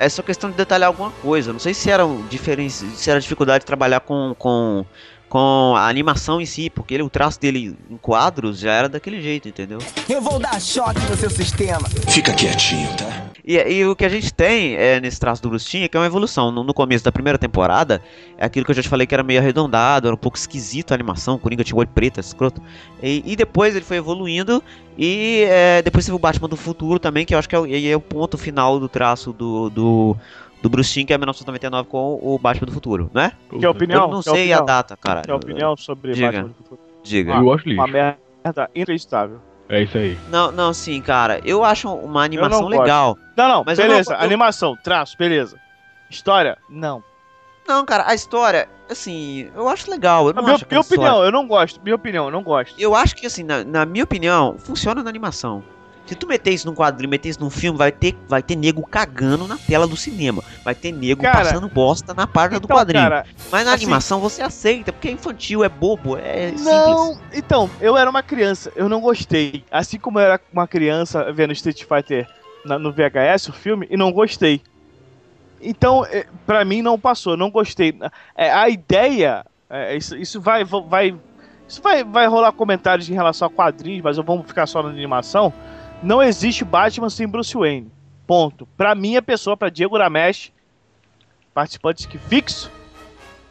É 0.00 0.08
só 0.08 0.22
questão 0.22 0.48
de 0.48 0.56
detalhar 0.56 0.86
alguma 0.86 1.10
coisa. 1.10 1.52
Não 1.52 1.58
sei 1.58 1.74
se 1.74 1.90
era, 1.90 2.06
um 2.06 2.24
diferen... 2.28 2.68
se 2.68 3.10
era 3.10 3.20
dificuldade 3.20 3.62
de 3.62 3.66
trabalhar 3.66 3.98
com, 3.98 4.32
com, 4.38 4.86
com 5.28 5.74
a 5.76 5.88
animação 5.88 6.40
em 6.40 6.46
si, 6.46 6.70
porque 6.70 6.94
ele, 6.94 7.02
o 7.02 7.10
traço 7.10 7.38
dele 7.40 7.76
em 7.90 7.96
quadros 7.96 8.58
já 8.58 8.72
era 8.72 8.88
daquele 8.88 9.20
jeito, 9.20 9.48
entendeu? 9.48 9.78
Eu 10.08 10.20
vou 10.22 10.38
dar 10.38 10.60
choque 10.60 11.00
no 11.10 11.16
seu 11.16 11.28
sistema. 11.30 11.86
Fica 12.08 12.32
quietinho, 12.32 12.88
tá? 12.96 13.26
E, 13.44 13.56
e 13.56 13.86
o 13.86 13.96
que 13.96 14.04
a 14.04 14.08
gente 14.08 14.32
tem 14.32 14.74
é, 14.76 15.00
nesse 15.00 15.18
traço 15.18 15.42
do 15.42 15.48
Bruce 15.48 15.66
Timm 15.66 15.82
é 15.84 15.88
que 15.88 15.96
é 15.96 16.00
uma 16.00 16.06
evolução. 16.06 16.50
No, 16.50 16.62
no 16.64 16.74
começo 16.74 17.04
da 17.04 17.10
primeira 17.12 17.38
temporada, 17.38 18.02
é 18.36 18.44
aquilo 18.44 18.64
que 18.64 18.70
eu 18.70 18.74
já 18.74 18.82
te 18.82 18.88
falei 18.88 19.06
que 19.06 19.14
era 19.14 19.22
meio 19.22 19.40
arredondado, 19.40 20.06
era 20.08 20.14
um 20.14 20.18
pouco 20.18 20.36
esquisito 20.36 20.92
a 20.92 20.94
animação, 20.94 21.34
o 21.36 21.38
Coringa 21.38 21.64
tinha 21.64 21.76
olho 21.78 21.88
preto, 21.88 22.20
escroto. 22.20 22.62
E, 23.02 23.22
e 23.26 23.36
depois 23.36 23.74
ele 23.74 23.84
foi 23.84 23.96
evoluindo, 23.98 24.62
e 24.98 25.44
é, 25.48 25.80
depois 25.82 26.04
teve 26.04 26.14
o 26.16 26.18
Batman 26.18 26.48
do 26.48 26.56
Futuro 26.56 26.98
também, 26.98 27.24
que 27.24 27.34
eu 27.34 27.38
acho 27.38 27.48
que 27.48 27.54
é, 27.54 27.58
o- 27.58 27.66
e 27.66 27.88
é 27.88 27.96
o 27.96 28.00
ponto 28.00 28.36
final 28.36 28.78
do 28.80 28.88
traço 28.88 29.32
do, 29.32 29.70
do, 29.70 30.16
do 30.62 30.68
Bruce 30.68 30.92
Timm, 30.92 31.06
que 31.06 31.12
é 31.12 31.18
1999 31.18 31.88
com 31.88 32.18
o 32.22 32.38
Batman 32.38 32.66
do 32.66 32.72
Futuro, 32.72 33.10
né? 33.14 33.32
Que 33.50 33.64
é 33.64 33.68
opinião? 33.68 34.02
eu 34.04 34.08
não 34.08 34.22
sei 34.22 34.52
a 34.52 34.60
data, 34.60 34.96
cara. 34.96 35.22
Que 35.22 35.30
é 35.30 35.34
opinião 35.34 35.76
sobre 35.76 36.12
Diga. 36.12 36.26
Batman 36.26 36.48
do 36.48 36.54
Futuro. 36.54 36.80
Diga. 37.02 37.32
Eu 37.34 37.52
acho 37.52 37.68
lixo. 37.68 37.80
Uma 37.80 37.86
merda 37.88 38.70
inacreditável. 38.74 39.40
É 39.68 39.82
isso 39.82 39.98
aí. 39.98 40.18
Não, 40.30 40.50
não, 40.50 40.72
sim, 40.72 41.00
cara. 41.02 41.40
Eu 41.44 41.62
acho 41.62 41.92
uma 41.92 42.24
animação 42.24 42.62
gosto. 42.62 42.80
legal. 42.80 43.18
Não, 43.36 43.48
não, 43.48 43.64
Mas 43.66 43.78
beleza. 43.78 44.12
não- 44.12 44.18
eu- 44.20 44.24
Animação, 44.24 44.76
traço, 44.82 45.16
beleza. 45.18 45.58
História? 46.10 46.56
Não. 46.70 47.02
Não, 47.66 47.84
cara, 47.84 48.04
a 48.08 48.14
história, 48.14 48.66
assim, 48.90 49.50
eu 49.54 49.68
acho 49.68 49.90
legal. 49.90 50.26
Eu 50.28 50.32
não 50.32 50.42
minha, 50.42 50.54
acho 50.54 50.64
minha 50.66 50.80
opinião, 50.80 51.22
eu 51.22 51.30
não 51.30 51.46
gosto. 51.46 51.80
Minha 51.82 51.94
opinião, 51.96 52.24
eu 52.24 52.30
não 52.30 52.42
gosto. 52.42 52.74
Eu 52.78 52.94
acho 52.94 53.14
que, 53.14 53.26
assim, 53.26 53.42
na, 53.42 53.62
na 53.62 53.84
minha 53.84 54.04
opinião, 54.04 54.56
funciona 54.58 55.02
na 55.02 55.10
animação. 55.10 55.62
Se 56.08 56.14
tu 56.14 56.26
meter 56.26 56.52
isso 56.54 56.66
num 56.66 56.74
quadrinho, 56.74 57.10
meter 57.10 57.28
isso 57.28 57.38
num 57.40 57.50
filme, 57.50 57.76
vai 57.78 57.92
ter, 57.92 58.16
vai 58.26 58.42
ter 58.42 58.56
nego 58.56 58.82
cagando 58.86 59.46
na 59.46 59.58
tela 59.58 59.86
do 59.86 59.94
cinema. 59.94 60.42
Vai 60.64 60.74
ter 60.74 60.90
nego 60.90 61.20
Cara, 61.22 61.36
passando 61.38 61.68
bosta 61.68 62.14
na 62.14 62.26
página 62.26 62.58
do 62.58 62.64
Então, 62.64 62.76
quadrinho. 62.76 63.04
cara, 63.04 63.26
Mas 63.52 63.64
na 63.66 63.74
assim- 63.74 63.84
animação 63.84 64.18
você 64.18 64.40
aceita, 64.40 64.90
porque 64.90 65.08
é 65.08 65.12
infantil, 65.12 65.62
é 65.62 65.68
bobo, 65.68 66.16
é 66.16 66.50
Não, 66.52 67.12
simples. 67.12 67.38
então, 67.38 67.68
eu 67.78 67.94
era 67.94 68.08
uma 68.08 68.22
criança, 68.22 68.72
eu 68.74 68.88
não 68.88 69.02
gostei. 69.02 69.62
Assim 69.70 69.98
como 69.98 70.18
eu 70.18 70.24
era 70.24 70.40
uma 70.50 70.66
criança 70.66 71.30
vendo 71.30 71.52
Street 71.52 71.84
Fighter 71.84 72.26
na- 72.64 72.78
no 72.78 72.90
VHS, 72.90 73.50
o 73.50 73.52
filme, 73.52 73.86
e 73.90 73.96
não 73.96 74.10
gostei. 74.10 74.62
Então, 75.60 76.06
é, 76.06 76.24
pra 76.46 76.64
mim 76.64 76.82
não 76.82 76.98
passou, 76.98 77.36
não 77.36 77.50
gostei. 77.50 77.94
É, 78.36 78.50
a 78.50 78.68
ideia, 78.68 79.44
é, 79.68 79.96
isso, 79.96 80.16
isso 80.16 80.40
vai, 80.40 80.64
vai, 80.64 81.14
isso 81.68 81.82
vai, 81.82 82.04
vai 82.04 82.26
rolar 82.26 82.52
comentários 82.52 83.08
em 83.10 83.14
relação 83.14 83.46
a 83.46 83.50
quadrinhos, 83.50 84.02
mas 84.02 84.16
eu 84.16 84.24
vamos 84.24 84.46
ficar 84.46 84.66
só 84.66 84.82
na 84.82 84.88
animação. 84.88 85.52
Não 86.02 86.22
existe 86.22 86.64
Batman 86.64 87.10
sem 87.10 87.26
Bruce 87.26 87.56
Wayne. 87.56 87.90
Ponto. 88.26 88.66
Pra 88.76 88.94
minha 88.94 89.20
pessoa, 89.22 89.56
pra 89.56 89.68
Diego 89.70 89.96
Ramesh, 89.98 90.52
participante 91.54 92.06
que 92.06 92.18
fixo 92.18 92.70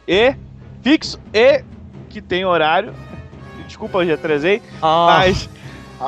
e 0.06 0.34
fixo 0.82 1.18
e 1.32 1.62
que 2.08 2.22
tem 2.22 2.44
horário. 2.44 2.94
Desculpa, 3.66 3.98
eu 3.98 4.06
já 4.08 4.14
atrasei, 4.14 4.62
Ah, 4.80 5.06
mas 5.20 5.48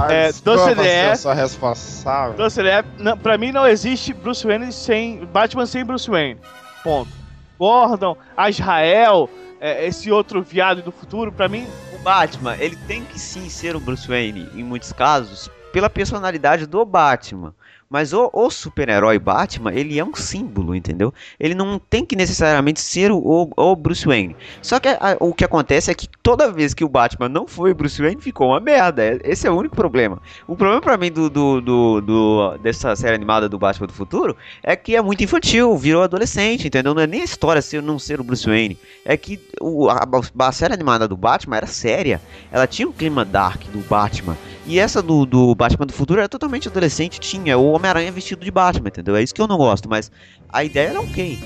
É, 0.08 0.28
desculpa 0.28 0.56
doce 0.60 0.74
de 0.76 0.82
ser 0.82 0.88
é. 0.88 1.14
só 1.16 1.32
responsável. 1.34 2.36
ele 2.58 2.68
é- 2.70 2.84
não, 2.98 3.18
pra 3.18 3.36
mim 3.36 3.52
não 3.52 3.66
existe 3.66 4.14
Bruce 4.14 4.46
Wayne 4.46 4.72
sem 4.72 5.24
Batman 5.26 5.66
sem 5.66 5.84
Bruce 5.84 6.08
Wayne. 6.08 6.38
Ponto. 6.82 7.10
Gordon, 7.58 8.16
Azrael, 8.34 9.28
é, 9.60 9.84
esse 9.86 10.10
outro 10.10 10.42
viado 10.42 10.80
do 10.80 10.90
futuro, 10.90 11.30
pra 11.30 11.48
mim 11.48 11.66
o 11.92 11.98
Batman, 11.98 12.56
ele 12.56 12.76
tem 12.86 13.04
que 13.04 13.18
sim 13.18 13.50
ser 13.50 13.76
o 13.76 13.80
Bruce 13.80 14.08
Wayne, 14.08 14.48
em 14.54 14.62
muitos 14.64 14.90
casos, 14.92 15.50
pela 15.72 15.90
personalidade 15.90 16.66
do 16.66 16.84
Batman. 16.84 17.54
Mas 17.92 18.12
o, 18.12 18.30
o 18.32 18.48
super-herói 18.50 19.18
Batman, 19.18 19.72
ele 19.74 19.98
é 19.98 20.04
um 20.04 20.14
símbolo, 20.14 20.76
entendeu? 20.76 21.12
Ele 21.40 21.56
não 21.56 21.76
tem 21.76 22.04
que 22.06 22.14
necessariamente 22.14 22.80
ser 22.80 23.10
o, 23.10 23.18
o- 23.18 23.50
o 23.56 23.74
Bruce 23.74 24.06
Wayne. 24.06 24.36
Só 24.62 24.78
que 24.78 24.86
a- 24.86 25.16
o 25.18 25.34
que 25.34 25.44
acontece 25.44 25.90
é 25.90 25.94
que 25.94 26.06
toda 26.22 26.52
vez 26.52 26.72
que 26.72 26.84
o 26.84 26.88
Batman 26.88 27.28
não 27.28 27.48
foi 27.48 27.72
o 27.72 27.74
Bruce 27.74 28.00
Wayne, 28.00 28.22
ficou 28.22 28.50
uma 28.50 28.60
merda. 28.60 29.02
É- 29.04 29.18
Esse 29.24 29.48
é 29.48 29.50
o 29.50 29.56
único 29.58 29.74
problema. 29.74 30.22
O 30.46 30.54
problema 30.54 30.80
pra 30.80 30.96
mim 30.96 31.10
do, 31.10 31.28
do, 31.28 31.60
do- 31.60 32.00
do- 32.00 32.58
dessa 32.58 32.94
série 32.94 33.16
animada 33.16 33.48
do 33.48 33.58
Batman 33.58 33.88
do 33.88 33.92
Futuro 33.92 34.36
é 34.62 34.76
que 34.76 34.94
é 34.94 35.02
muito 35.02 35.24
infantil, 35.24 35.76
virou 35.76 36.04
adolescente, 36.04 36.68
entendeu? 36.68 36.94
Não 36.94 37.02
é 37.02 37.08
nem 37.08 37.22
a 37.22 37.24
história 37.24 37.60
ser 37.60 37.82
não 37.82 37.98
ser 37.98 38.20
o 38.20 38.24
Bruce 38.24 38.46
Wayne. 38.46 38.78
É 39.04 39.16
que 39.16 39.40
o- 39.60 39.88
a, 39.90 40.06
a 40.38 40.52
série 40.52 40.74
animada 40.74 41.08
do 41.08 41.16
Batman 41.16 41.56
era 41.56 41.66
séria. 41.66 42.20
Ela 42.52 42.68
tinha 42.68 42.86
um 42.86 42.92
clima 42.92 43.24
dark 43.24 43.64
do 43.72 43.80
Batman. 43.80 44.36
E 44.64 44.78
essa 44.78 45.02
do, 45.02 45.26
do 45.26 45.52
Batman 45.56 45.86
do 45.86 45.92
futuro 45.92 46.20
era 46.20 46.28
totalmente 46.28 46.68
adolescente, 46.68 47.18
tinha 47.18 47.58
o 47.58 47.79
Homem-Aranha 47.80 48.12
vestido 48.12 48.44
de 48.44 48.50
Batman, 48.50 48.88
entendeu? 48.88 49.16
É 49.16 49.22
isso 49.22 49.34
que 49.34 49.40
eu 49.40 49.48
não 49.48 49.56
gosto, 49.56 49.88
mas 49.88 50.10
a 50.50 50.62
ideia 50.62 50.90
era 50.90 51.00
ok. 51.00 51.38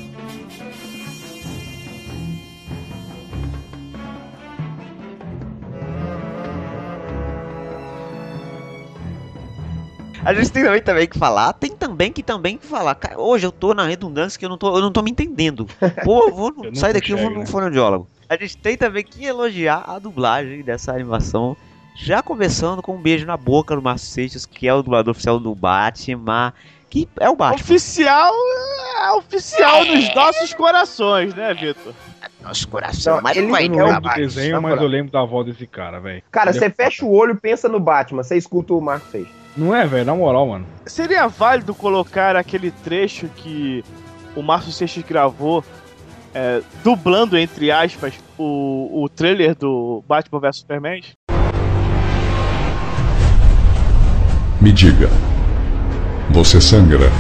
A 10.25 10.33
gente 10.33 10.51
tem 10.51 10.65
também, 10.65 10.83
também 10.83 11.07
que 11.07 11.19
falar, 11.19 11.53
tem 11.53 11.77
também 11.77 12.11
que 12.11 12.23
também 12.23 12.57
que 12.57 12.67
falar. 12.67 12.95
Cara, 12.95 13.21
hoje 13.21 13.47
eu 13.47 13.53
tô 13.53 13.75
na 13.75 13.87
redundância 13.87 14.39
que 14.39 14.45
eu 14.45 14.49
não 14.49 14.57
tô, 14.57 14.75
eu 14.75 14.81
não 14.81 14.91
tô 14.91 15.03
me 15.03 15.11
entendendo. 15.11 15.67
Pô, 16.03 16.29
eu 16.29 16.35
vou 16.35 16.55
Eu 16.65 16.75
sair 16.75 16.95
daqui, 16.95 17.13
eu 17.13 17.19
vou 17.19 17.31
num 17.31 17.41
né? 17.41 17.47
fonoaudiólogo. 17.47 18.09
A 18.27 18.37
gente 18.37 18.57
tem 18.57 18.75
também 18.75 19.05
que 19.05 19.25
elogiar 19.25 19.85
a 19.87 19.99
dublagem 19.99 20.63
dessa 20.63 20.93
animação. 20.93 21.55
Já 21.95 22.23
começando 22.23 22.83
com 22.83 22.97
um 22.97 23.01
beijo 23.01 23.25
na 23.27 23.37
boca 23.37 23.75
do 23.75 23.83
Márcio 23.83 24.09
Seixas, 24.09 24.45
que 24.45 24.67
é 24.67 24.75
o 24.75 24.83
dublador 24.83 25.13
oficial 25.13 25.39
do 25.39 25.55
Batman. 25.55 26.53
Que 26.91 27.09
é 27.19 27.29
o 27.29 27.37
Batman. 27.37 27.61
oficial 27.63 28.33
é 29.05 29.13
oficial 29.13 29.85
nos 29.85 30.15
nossos 30.15 30.55
corações, 30.55 31.35
né, 31.35 31.53
Vitor? 31.55 31.93
Nosso 32.43 32.69
coração, 32.69 33.17
Não, 33.17 33.23
mas 33.23 33.37
ele- 33.37 33.47
não 33.47 33.53
vai 33.53 33.65
Eu 33.65 33.69
não 33.71 33.81
é 33.81 33.85
lembro 33.87 34.01
do 34.11 34.15
desenho, 34.15 34.63
mas 34.63 34.81
eu 34.81 34.87
lembro 34.87 35.13
da 35.13 35.25
voz 35.25 35.47
desse 35.47 35.67
cara, 35.67 35.99
velho. 35.99 36.23
Cara, 36.31 36.51
é 36.51 36.53
você 36.53 36.71
fecha 36.71 37.05
o 37.05 37.13
olho 37.13 37.33
e 37.33 37.41
pensa 37.41 37.69
no 37.69 37.81
Batman, 37.81 38.23
você 38.23 38.37
escuta 38.37 38.75
o 38.75 38.81
Marco 38.81 39.07
Seixas. 39.11 39.33
Não 39.57 39.75
é, 39.75 39.87
velho? 39.87 40.05
Na 40.05 40.15
moral, 40.15 40.47
mano. 40.49 40.67
Seria 40.87 41.27
válido 41.27 41.75
colocar 41.75 42.37
aquele 42.37 42.71
trecho 42.71 43.29
que 43.37 43.85
o 44.37 44.43
Márcio 44.43 44.73
Seixas 44.73 45.03
gravou, 45.05 45.65
é, 46.35 46.61
dublando, 46.83 47.37
entre 47.39 47.71
aspas, 47.71 48.15
o, 48.39 49.03
o 49.05 49.09
trailer 49.09 49.55
do 49.57 50.03
Batman 50.07 50.41
vs 50.41 50.57
Superman? 50.59 51.03
Me 54.65 54.73
diga, 54.73 55.11
você 56.31 56.59
sangra? 56.59 57.11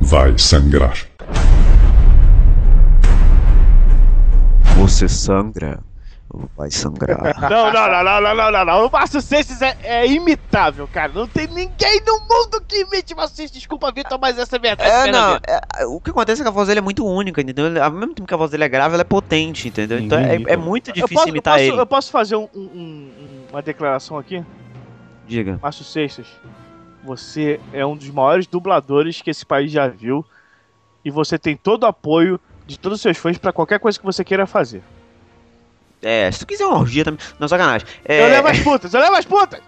Vai 0.00 0.36
sangrar. 0.36 0.96
Você 4.76 5.08
sangra, 5.08 5.78
vai 6.56 6.70
sangrar. 6.70 7.18
Não, 7.50 7.72
não, 7.72 7.90
não, 7.90 8.04
não, 8.04 8.20
não, 8.20 8.34
não, 8.34 8.50
não, 8.52 8.64
não. 8.64 8.86
O 8.86 8.90
Márcio 8.92 9.20
Seixas 9.22 9.62
é, 9.62 9.76
é 9.82 10.06
imitável, 10.06 10.86
cara. 10.86 11.10
Não 11.12 11.26
tem 11.26 11.46
ninguém 11.46 12.00
no 12.06 12.18
mundo 12.20 12.62
que 12.66 12.82
imite 12.82 13.14
o 13.14 13.16
Márcio 13.16 13.36
Seixas. 13.36 13.56
Desculpa, 13.56 13.90
Vitor, 13.90 14.18
mas 14.20 14.38
essa 14.38 14.56
é 14.56 14.58
a 14.58 14.60
verdade. 14.60 14.90
É, 15.08 15.10
não, 15.10 15.36
é, 15.46 15.86
o 15.86 15.98
que 16.00 16.10
acontece 16.10 16.42
é 16.42 16.44
que 16.44 16.48
a 16.48 16.52
voz 16.52 16.68
dele 16.68 16.80
é 16.80 16.82
muito 16.82 17.04
única, 17.06 17.40
entendeu? 17.40 17.66
Ele- 17.66 17.80
Ao 17.80 17.90
mesmo 17.90 18.14
tempo 18.14 18.28
que 18.28 18.34
a 18.34 18.36
voz 18.36 18.50
dele 18.50 18.64
é 18.64 18.68
grave, 18.68 18.94
ela 18.94 19.00
é 19.00 19.04
potente, 19.04 19.68
entendeu? 19.68 19.98
Então 19.98 20.18
é, 20.18 20.34
é 20.34 20.56
muito 20.56 20.90
Eu 20.90 20.94
difícil 20.94 21.14
posso, 21.16 21.28
eu, 21.28 21.32
imitar 21.32 21.54
posso, 21.54 21.64
ele. 21.64 21.80
eu 21.80 21.86
posso 21.86 22.10
fazer 22.10 22.36
um- 22.36 22.48
um- 22.54 22.60
um- 22.60 23.46
uma 23.50 23.62
declaração 23.62 24.18
aqui? 24.18 24.44
Diga. 25.26 25.58
Márcio 25.62 25.84
Seixas, 25.84 26.26
você 27.02 27.58
é 27.72 27.84
um 27.86 27.96
dos 27.96 28.10
maiores 28.10 28.46
dubladores 28.46 29.22
que 29.22 29.30
esse 29.30 29.46
país 29.46 29.70
já 29.72 29.88
viu. 29.88 30.24
E 31.04 31.10
você 31.10 31.38
tem 31.38 31.56
todo 31.56 31.84
o 31.84 31.86
apoio 31.86 32.38
de 32.66 32.78
todos 32.78 32.96
os 32.96 33.02
seus 33.02 33.16
fãs 33.16 33.38
pra 33.38 33.52
qualquer 33.52 33.78
coisa 33.80 33.98
que 33.98 34.04
você 34.04 34.22
queira 34.22 34.46
fazer. 34.46 34.82
É, 36.02 36.30
se 36.30 36.40
tu 36.40 36.46
quiser 36.46 36.64
uma 36.66 36.78
orgia 36.78 37.04
também. 37.04 37.18
Não, 37.38 37.48
sacanagem. 37.48 37.86
É, 38.04 38.22
Eu 38.24 38.28
levo 38.28 38.48
as 38.48 38.58
putas, 38.60 38.94
eu 38.94 39.00
levo 39.00 39.16
as 39.16 39.24
putas! 39.24 39.60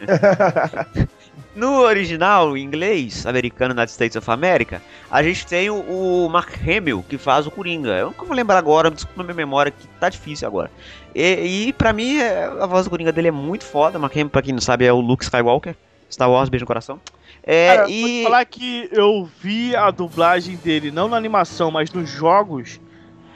No 1.54 1.80
original, 1.80 2.56
em 2.56 2.62
inglês, 2.62 3.26
americano, 3.26 3.74
United 3.74 3.90
States 3.90 4.14
of 4.16 4.30
America, 4.30 4.80
a 5.10 5.20
gente 5.20 5.44
tem 5.44 5.68
o, 5.68 5.74
o 5.80 6.28
Mark 6.28 6.48
Hamill, 6.62 7.04
que 7.08 7.18
faz 7.18 7.44
o 7.44 7.50
Coringa. 7.50 7.90
Eu 7.90 8.14
não 8.16 8.24
vou 8.24 8.36
lembrar 8.36 8.56
agora, 8.56 8.88
desculpa 8.88 9.20
a 9.22 9.24
minha 9.24 9.34
memória, 9.34 9.72
que 9.72 9.86
tá 9.98 10.08
difícil 10.08 10.46
agora. 10.46 10.70
E, 11.12 11.66
e 11.68 11.72
pra 11.72 11.92
mim, 11.92 12.18
é- 12.18 12.44
a 12.44 12.66
voz 12.66 12.84
do 12.86 12.90
Coringa 12.90 13.10
dele 13.10 13.28
é 13.28 13.32
muito 13.32 13.64
foda. 13.64 13.98
Mark 13.98 14.14
Hamill, 14.14 14.30
pra 14.30 14.42
quem 14.42 14.52
não 14.54 14.60
sabe, 14.60 14.84
é 14.84 14.92
o 14.92 15.00
Luke 15.00 15.24
Skywalker. 15.24 15.74
Star 16.08 16.30
Wars, 16.30 16.48
beijo 16.48 16.62
no 16.62 16.68
coração. 16.68 17.00
É, 17.42 17.76
Cara, 17.76 17.90
e... 17.90 18.22
falar 18.22 18.44
que 18.44 18.88
eu 18.92 19.28
vi 19.40 19.74
a 19.74 19.90
dublagem 19.90 20.56
dele, 20.56 20.90
não 20.92 21.08
na 21.08 21.16
animação, 21.16 21.70
mas 21.70 21.92
nos 21.92 22.08
jogos. 22.08 22.80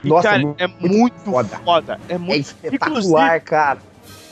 E, 0.04 0.08
Nossa, 0.08 0.28
cara, 0.28 0.38
muito 0.42 0.60
é 0.62 0.66
muito 0.66 1.20
foda. 1.20 1.58
foda. 1.64 2.00
É 2.08 2.14
É 2.14 2.18
muito. 2.18 2.40
espetacular, 2.40 3.40
cara. 3.40 3.78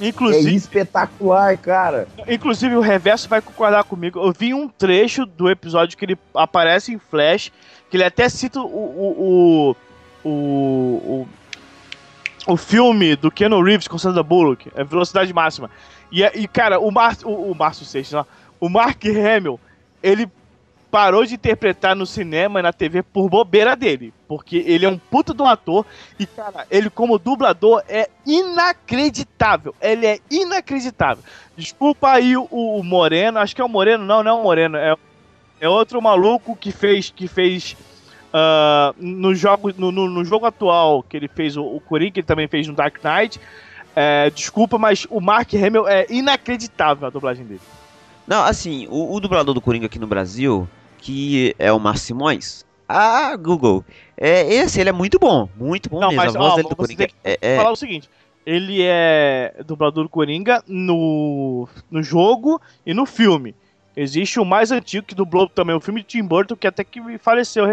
É 0.00 0.06
Inclusive, 0.08 0.54
espetacular, 0.56 1.56
cara. 1.58 2.08
inclusive, 2.28 2.74
o 2.74 2.80
Reverso 2.80 3.28
vai 3.28 3.40
concordar 3.40 3.85
comigo. 3.85 4.18
Eu 4.20 4.32
vi 4.32 4.52
um 4.52 4.68
trecho 4.68 5.24
do 5.24 5.48
episódio 5.48 5.96
que 5.96 6.04
ele 6.04 6.18
aparece 6.35 6.92
em 6.92 6.98
Flash, 6.98 7.52
que 7.88 7.96
ele 7.96 8.04
até 8.04 8.28
cita 8.28 8.61
o. 8.61 8.64
o, 8.66 9.76
o, 10.24 10.28
o, 10.28 11.28
o, 12.46 12.52
o 12.52 12.56
filme 12.56 13.14
do 13.14 13.30
Keanu 13.30 13.62
Reeves 13.62 13.87
com 13.87 13.96
Sandra 13.96 14.22
Bullock, 14.22 14.70
é 14.74 14.82
Velocidade 14.82 15.32
Máxima. 15.32 15.70
E, 16.11 16.24
é- 16.24 16.32
e 16.37 16.48
cara, 16.48 16.80
o, 16.80 16.90
Mar, 16.90 17.16
o, 17.24 17.52
o 17.52 17.54
Márcio 17.54 17.85
Seixas, 17.87 18.26
o 18.58 18.68
Mark 18.68 19.00
Hamill, 19.06 19.61
ele 20.02 20.28
parou 20.92 21.24
de 21.24 21.37
interpretar 21.37 21.96
no 21.96 22.05
cinema 22.05 22.61
e 22.61 22.62
na 22.62 22.70
TV 22.70 23.02
por 23.02 23.31
bobeira 23.31 23.74
dele. 23.74 24.12
Porque 24.28 24.62
ele 24.66 24.85
é 24.85 24.88
um 24.90 24.98
puta 24.98 25.33
de 25.33 25.40
um 25.40 25.46
ator 25.46 25.87
e, 26.18 26.26
cara, 26.26 26.66
ele 26.70 26.90
como 26.90 27.18
dublador 27.18 27.83
é 27.88 28.11
inacreditável. 28.26 29.74
Ele 29.81 30.07
é 30.07 30.18
inacreditável. 30.31 31.24
Desculpa 31.57 32.11
aí 32.11 32.37
o, 32.37 32.46
o 32.50 32.85
Moreno, 32.85 33.38
acho 33.38 33.57
que 33.57 33.62
é 33.62 33.64
o 33.64 33.70
Moreno, 33.70 34.05
não, 34.05 34.22
não 34.22 34.31
é 34.31 34.35
o 34.35 34.42
Moreno, 34.42 34.76
é, 34.76 34.94
é 35.62 35.68
outro 35.68 36.00
maluco 36.02 36.55
que 36.55 36.70
fez 36.70 37.09
que 37.09 37.26
fez 37.26 37.74
uh, 38.28 38.94
no, 38.98 39.35
jogo, 39.35 39.72
no, 39.78 39.90
no, 39.90 40.11
no, 40.11 40.24
jogo 40.26 40.44
atual, 40.44 41.02
que 41.02 41.16
ele 41.16 41.28
fez 41.28 41.57
o, 41.57 41.64
o 41.64 41.81
Coringa, 41.81 42.12
que 42.12 42.20
ele 42.20 42.26
também 42.26 42.48
fez 42.48 42.68
no 42.68 42.74
Dark 42.74 42.98
Knight. 43.02 43.40
É, 43.96 44.28
desculpa, 44.28 44.76
mas 44.76 45.07
o 45.09 45.20
Mark 45.22 45.55
Hamill 45.55 45.88
é 45.88 46.07
inacreditável 46.11 47.07
a 47.07 47.11
dublagem 47.11 47.46
dele. 47.46 47.61
Não, 48.26 48.44
assim, 48.44 48.87
o, 48.90 49.14
o 49.14 49.20
dublador 49.20 49.55
do 49.55 49.61
Coringa 49.61 49.87
aqui 49.87 49.98
no 49.98 50.07
Brasil, 50.07 50.68
que 51.02 51.54
é 51.58 51.72
o 51.72 51.78
Márcio 51.80 52.06
Simões, 52.06 52.64
ah, 52.88 53.34
Google, 53.36 53.84
é, 54.16 54.54
esse 54.54 54.80
ele 54.80 54.90
é 54.90 54.92
muito 54.92 55.18
bom, 55.18 55.48
muito 55.56 55.90
bom 55.90 56.00
Não, 56.00 56.08
mesmo. 56.08 56.22
mas, 56.24 56.36
a 56.36 56.38
voz 56.38 56.52
ó, 56.52 56.56
dele 56.56 56.68
do 56.68 56.76
Coringa 56.76 57.08
é, 57.24 57.38
é- 57.42 57.56
falar 57.56 57.72
o 57.72 57.76
seguinte: 57.76 58.08
ele 58.46 58.82
é 58.82 59.54
dublador 59.66 60.04
do 60.04 60.08
Coringa 60.10 60.62
no, 60.66 61.68
no 61.90 62.02
jogo 62.02 62.60
e 62.86 62.94
no 62.94 63.04
filme. 63.04 63.54
Existe 63.96 64.40
o 64.40 64.44
mais 64.44 64.70
antigo 64.72 65.06
que 65.06 65.14
dublou 65.14 65.48
também 65.48 65.74
o 65.76 65.80
filme 65.80 66.00
de 66.00 66.06
Tim 66.06 66.22
Burton, 66.24 66.56
que 66.56 66.66
até 66.66 66.82
que 66.84 67.00
faleceu. 67.18 67.64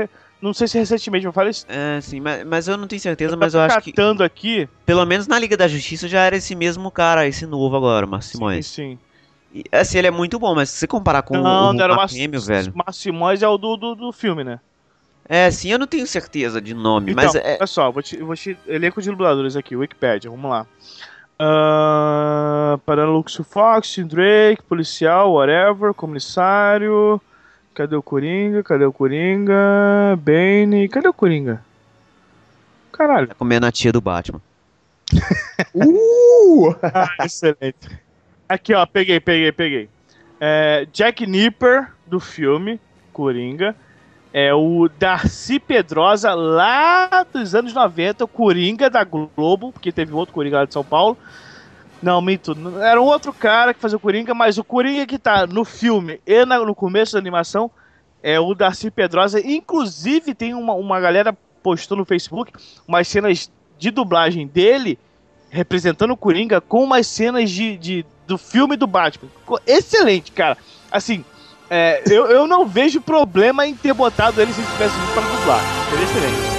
Não 0.41 0.53
sei 0.53 0.67
se 0.67 0.77
recentemente, 0.77 1.25
mas 1.25 1.35
faleceu. 1.35 1.67
é, 1.69 1.99
sim, 2.01 2.19
mas, 2.19 2.45
mas 2.45 2.67
eu 2.67 2.77
não 2.77 2.87
tenho 2.87 3.01
certeza, 3.01 3.35
Eu 3.35 3.37
mas 3.37 3.53
eu 3.53 3.61
acho 3.61 3.81
que 3.81 3.93
aqui. 4.23 4.69
pelo 4.85 5.05
menos 5.05 5.27
na 5.27 5.37
Liga 5.37 5.55
da 5.55 5.67
Justiça 5.67 6.07
já 6.07 6.21
era 6.23 6.35
esse 6.37 6.55
mesmo 6.55 6.89
cara, 6.91 7.27
esse 7.27 7.45
novo 7.45 7.75
agora, 7.75 8.05
o 8.05 8.09
Márcio 8.09 8.31
Sim, 8.31 8.37
Simões. 8.37 8.65
sim. 8.67 8.97
E, 9.53 9.63
assim, 9.71 9.97
ele 9.97 10.07
é 10.07 10.11
muito 10.11 10.37
bom, 10.37 10.53
mas 10.53 10.69
se 10.69 10.77
você 10.77 10.87
comparar 10.87 11.21
com 11.21 11.35
não, 11.37 11.75
o, 11.75 11.81
era 11.81 11.93
o 11.93 11.95
Mark 11.95 12.11
Márcio 12.11 12.25
Hamill, 12.25 12.41
velho. 12.41 12.73
Márcio 12.75 13.01
Simões 13.01 13.41
é 13.41 13.47
o 13.47 13.57
do, 13.57 13.75
do, 13.75 13.95
do 13.95 14.11
filme, 14.11 14.43
né? 14.43 14.59
É, 15.27 15.49
sim, 15.51 15.71
eu 15.71 15.77
não 15.77 15.85
tenho 15.85 16.07
certeza 16.07 16.59
de 16.59 16.73
nome, 16.73 17.11
Então, 17.11 17.23
mas 17.23 17.35
é, 17.35 17.57
olha 17.57 17.67
só, 17.67 17.91
vou 17.91 18.01
te, 18.01 18.17
eu 18.17 18.25
vou 18.25 18.35
te. 18.35 18.57
Elenco 18.67 18.99
de 19.01 19.09
dubladores 19.09 19.55
aqui, 19.55 19.75
Wikipedia, 19.75 20.29
vamos 20.29 20.49
lá. 20.49 20.65
Uh, 21.41 22.77
para 22.79 23.05
Luxo 23.05 23.43
Fox, 23.43 23.97
Drake, 23.99 24.63
policial, 24.63 25.33
whatever, 25.33 25.93
comissário. 25.93 27.21
Cadê 27.73 27.95
o 27.95 28.01
Coringa? 28.01 28.63
Cadê 28.63 28.85
o 28.85 28.91
Coringa? 28.91 29.55
Bane. 30.17 30.89
Cadê 30.89 31.07
o 31.07 31.13
Coringa? 31.13 31.63
Caralho. 32.91 33.27
tá 33.27 33.35
comendo 33.35 33.65
a 33.65 33.71
tia 33.71 33.91
do 33.91 34.01
Batman. 34.01 34.41
Uh! 35.75 36.73
Excelente. 37.23 37.99
Aqui, 38.49 38.73
ó, 38.73 38.85
peguei, 38.85 39.19
peguei, 39.19 39.51
peguei. 39.51 39.89
É, 40.41 40.87
Jack 40.91 41.25
Nipper, 41.27 41.91
do 42.07 42.19
filme 42.19 42.79
Coringa. 43.13 43.75
É 44.31 44.53
o 44.53 44.87
Darcy 44.99 45.59
Pedrosa, 45.59 46.33
lá 46.35 47.25
dos 47.33 47.55
anos 47.55 47.73
90, 47.73 48.25
o 48.25 48.27
Coringa 48.27 48.87
da 48.89 49.03
Globo, 49.03 49.71
porque 49.71 49.91
teve 49.91 50.13
outro 50.13 50.33
Coringa 50.35 50.57
lá 50.59 50.65
de 50.65 50.73
São 50.73 50.83
Paulo. 50.83 51.17
Não, 52.01 52.21
minto. 52.21 52.53
n- 52.53 52.79
Era 52.81 53.01
um 53.01 53.05
outro 53.05 53.33
cara 53.33 53.73
que 53.73 53.79
fazia 53.79 53.97
o 53.97 53.99
Coringa, 53.99 54.33
mas 54.35 54.57
o 54.59 54.63
Coringa 54.63 55.05
que 55.07 55.17
tá 55.17 55.47
no 55.47 55.65
filme 55.65 56.21
e 56.27 56.45
na- 56.45 56.59
no 56.63 56.75
começo 56.75 57.13
da 57.13 57.19
animação 57.19 57.71
é 58.21 58.39
o 58.39 58.53
Darcy 58.53 58.91
Pedrosa. 58.91 59.39
Inclusive, 59.45 60.35
tem 60.35 60.53
uma, 60.53 60.73
uma 60.73 60.99
galera 60.99 61.35
postou 61.63 61.97
no 61.97 62.05
Facebook 62.05 62.53
umas 62.87 63.07
cenas 63.07 63.51
de 63.79 63.89
dublagem 63.91 64.45
dele 64.47 64.97
representando 65.49 66.11
o 66.11 66.17
Coringa 66.17 66.61
com 66.61 66.83
umas 66.83 67.07
cenas 67.07 67.49
de, 67.49 67.75
de- 67.77 68.05
do 68.29 68.37
filme 68.37 68.77
do 68.77 68.85
Batman. 68.87 69.27
Ficou 69.39 69.59
excelente, 69.65 70.31
cara. 70.31 70.57
Assim, 70.91 71.25
é, 71.69 72.03
eu, 72.07 72.27
eu 72.27 72.47
não 72.47 72.65
vejo 72.65 73.01
problema 73.01 73.65
em 73.65 73.75
ter 73.75 73.93
botado 73.93 74.39
ele 74.41 74.53
se 74.53 74.61
tivesse 74.61 74.95
vindo 74.95 75.13
pra 75.13 75.23
dublar. 75.23 75.61
Excelente. 76.01 76.58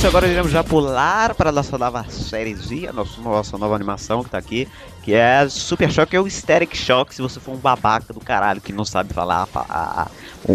Agora 0.00 0.26
iremos 0.26 0.50
já 0.50 0.64
pular 0.64 1.34
para 1.34 1.52
nossa 1.52 1.76
nova 1.78 2.04
sériezinha, 2.08 2.92
nossa, 2.92 3.20
nossa 3.20 3.58
nova 3.58 3.74
animação 3.76 4.22
que 4.22 4.30
tá 4.30 4.38
aqui, 4.38 4.66
que 5.02 5.12
é 5.12 5.48
Super 5.48 5.90
Shock 5.90 6.16
ou 6.18 6.26
Hysteric 6.26 6.76
Shock, 6.76 7.14
se 7.14 7.22
você 7.22 7.38
for 7.38 7.52
um 7.52 7.58
babaca 7.58 8.12
do 8.12 8.20
caralho 8.20 8.60
que 8.60 8.72
não 8.72 8.84
sabe 8.84 9.14
falar 9.14 9.48
a- 9.54 10.02
a- 10.02 10.10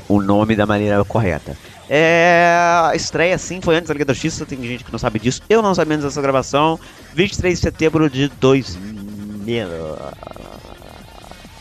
o, 0.09 0.15
o 0.17 0.21
nome 0.21 0.55
da 0.55 0.65
maneira 0.65 1.03
correta. 1.05 1.55
É, 1.87 2.57
a 2.83 2.95
estreia 2.95 3.37
sim 3.37 3.61
foi 3.61 3.75
antes 3.77 3.87
da 3.87 3.93
Liga 3.93 4.05
da 4.05 4.13
Justiça, 4.13 4.45
tem 4.45 4.61
gente 4.63 4.83
que 4.83 4.91
não 4.91 4.99
sabe 4.99 5.19
disso, 5.19 5.41
eu 5.49 5.61
não 5.61 5.73
sabia 5.73 5.95
antes 5.95 6.05
dessa 6.05 6.21
gravação, 6.21 6.77
23 7.13 7.57
de 7.57 7.61
setembro 7.63 8.09
de 8.09 8.27
2000. 8.27 9.67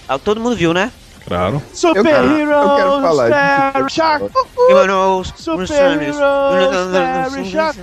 Ah, 0.08 0.18
todo 0.18 0.40
mundo 0.40 0.56
viu, 0.56 0.74
né? 0.74 0.90
Claro. 1.26 1.60
Super 1.72 2.02
quero- 2.04 2.28
Hero, 2.36 2.50
eu 2.52 2.76
quero 2.76 2.90
falar 3.02 3.72
Super 3.72 3.90
Shark, 3.90 4.24
Super 4.32 4.70
Hero, 4.70 5.24
Super 5.24 5.66
Shark. 7.50 7.78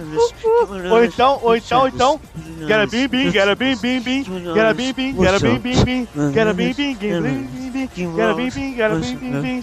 Ou 0.91 1.03
então, 1.03 1.39
ou 1.43 1.55
então, 1.57 1.81
ou 1.81 1.87
então, 1.87 2.19
get 2.65 2.79
a 2.79 2.85
bim 2.87 3.07
bim, 3.09 3.31
get 3.31 3.49
a 3.49 3.55
bim 3.55 3.75
bim 3.75 3.99
bim, 3.99 4.23
get 4.53 4.65
a 4.65 4.73
bim 4.73 4.93
bim, 4.93 5.13
get 5.17 5.33
a 5.35 5.39
bim 5.39 5.59
bim 5.59 5.83
bim, 5.83 6.07
get 6.31 6.47
a 6.47 6.53
bim 6.53 6.73
bim, 6.73 6.93
get 6.95 7.17
a 7.17 7.21
bim 7.21 7.43
bim 7.43 7.71
bim, 7.71 8.15
get 8.15 8.29
a 8.29 8.33
bim 8.33 8.49
bim, 8.49 8.75
get 8.75 8.91
a 8.91 8.95
bim 8.95 9.17
bim 9.17 9.41
bim, 9.41 9.61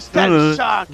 Shark. 0.55 0.89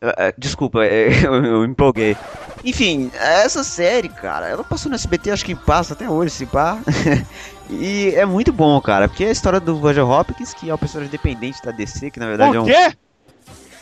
É, 0.00 0.34
Desculpa, 0.38 0.84
é, 0.84 1.08
eu, 1.26 1.44
eu 1.44 1.64
empolguei. 1.64 2.16
Enfim, 2.64 3.10
essa 3.14 3.64
série, 3.64 4.08
cara, 4.08 4.48
ela 4.48 4.62
passou 4.62 4.88
no 4.88 4.94
SBT, 4.94 5.30
acho 5.32 5.44
que 5.44 5.54
passa 5.54 5.94
até 5.94 6.08
hoje, 6.08 6.30
se 6.32 6.46
pá. 6.46 6.78
e 7.68 8.12
é 8.14 8.24
muito 8.24 8.52
bom, 8.52 8.80
cara, 8.80 9.08
porque 9.08 9.24
é 9.24 9.28
a 9.28 9.32
história 9.32 9.58
do 9.58 9.80
Virgil 9.80 10.08
Hopkins, 10.08 10.54
que 10.54 10.70
é 10.70 10.74
o 10.74 10.78
personagem 10.78 11.10
dependente 11.10 11.60
da 11.62 11.72
DC, 11.72 12.10
que 12.10 12.20
na 12.20 12.26
verdade 12.26 12.56
é 12.56 12.60
O 12.60 12.62
um. 12.62 12.66
quê? 12.66 12.96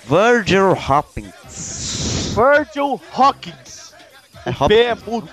Virgil 0.07 0.73
Hopkins. 0.73 2.35
Virgil 2.35 3.01
Hawkins. 3.15 3.93
É 4.47 4.51
O 4.51 4.53
Hopkins. 4.53 4.69
P 4.69 4.75
é 4.83 4.95
mudo. 4.95 5.31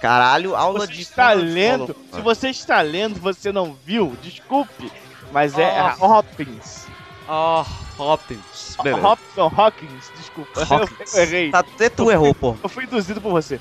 Caralho, 0.00 0.54
aula 0.54 0.80
Você 0.80 0.92
de. 0.92 1.02
está 1.02 1.32
lendo, 1.32 1.96
se 2.12 2.20
você 2.20 2.50
está 2.50 2.80
lendo, 2.82 3.18
você 3.18 3.50
não 3.50 3.74
viu, 3.84 4.14
desculpe, 4.22 4.92
mas 5.32 5.58
é 5.58 5.82
Oh. 5.98 6.04
Hopkins. 6.06 6.86
Oh, 7.28 7.64
Hopkins. 7.98 8.76
Beleza. 8.82 9.06
Hopkins, 9.06 9.36
não, 9.36 9.46
Hawkins, 9.46 10.12
desculpa, 10.18 10.60
Hopkins. 10.62 11.14
eu 11.14 11.22
errei. 11.22 11.50
Tá, 11.50 11.60
até 11.60 11.88
tu 11.88 12.10
errou, 12.10 12.34
pô. 12.34 12.54
Eu 12.62 12.68
fui 12.68 12.84
induzido 12.84 13.20
por 13.20 13.30
você. 13.32 13.60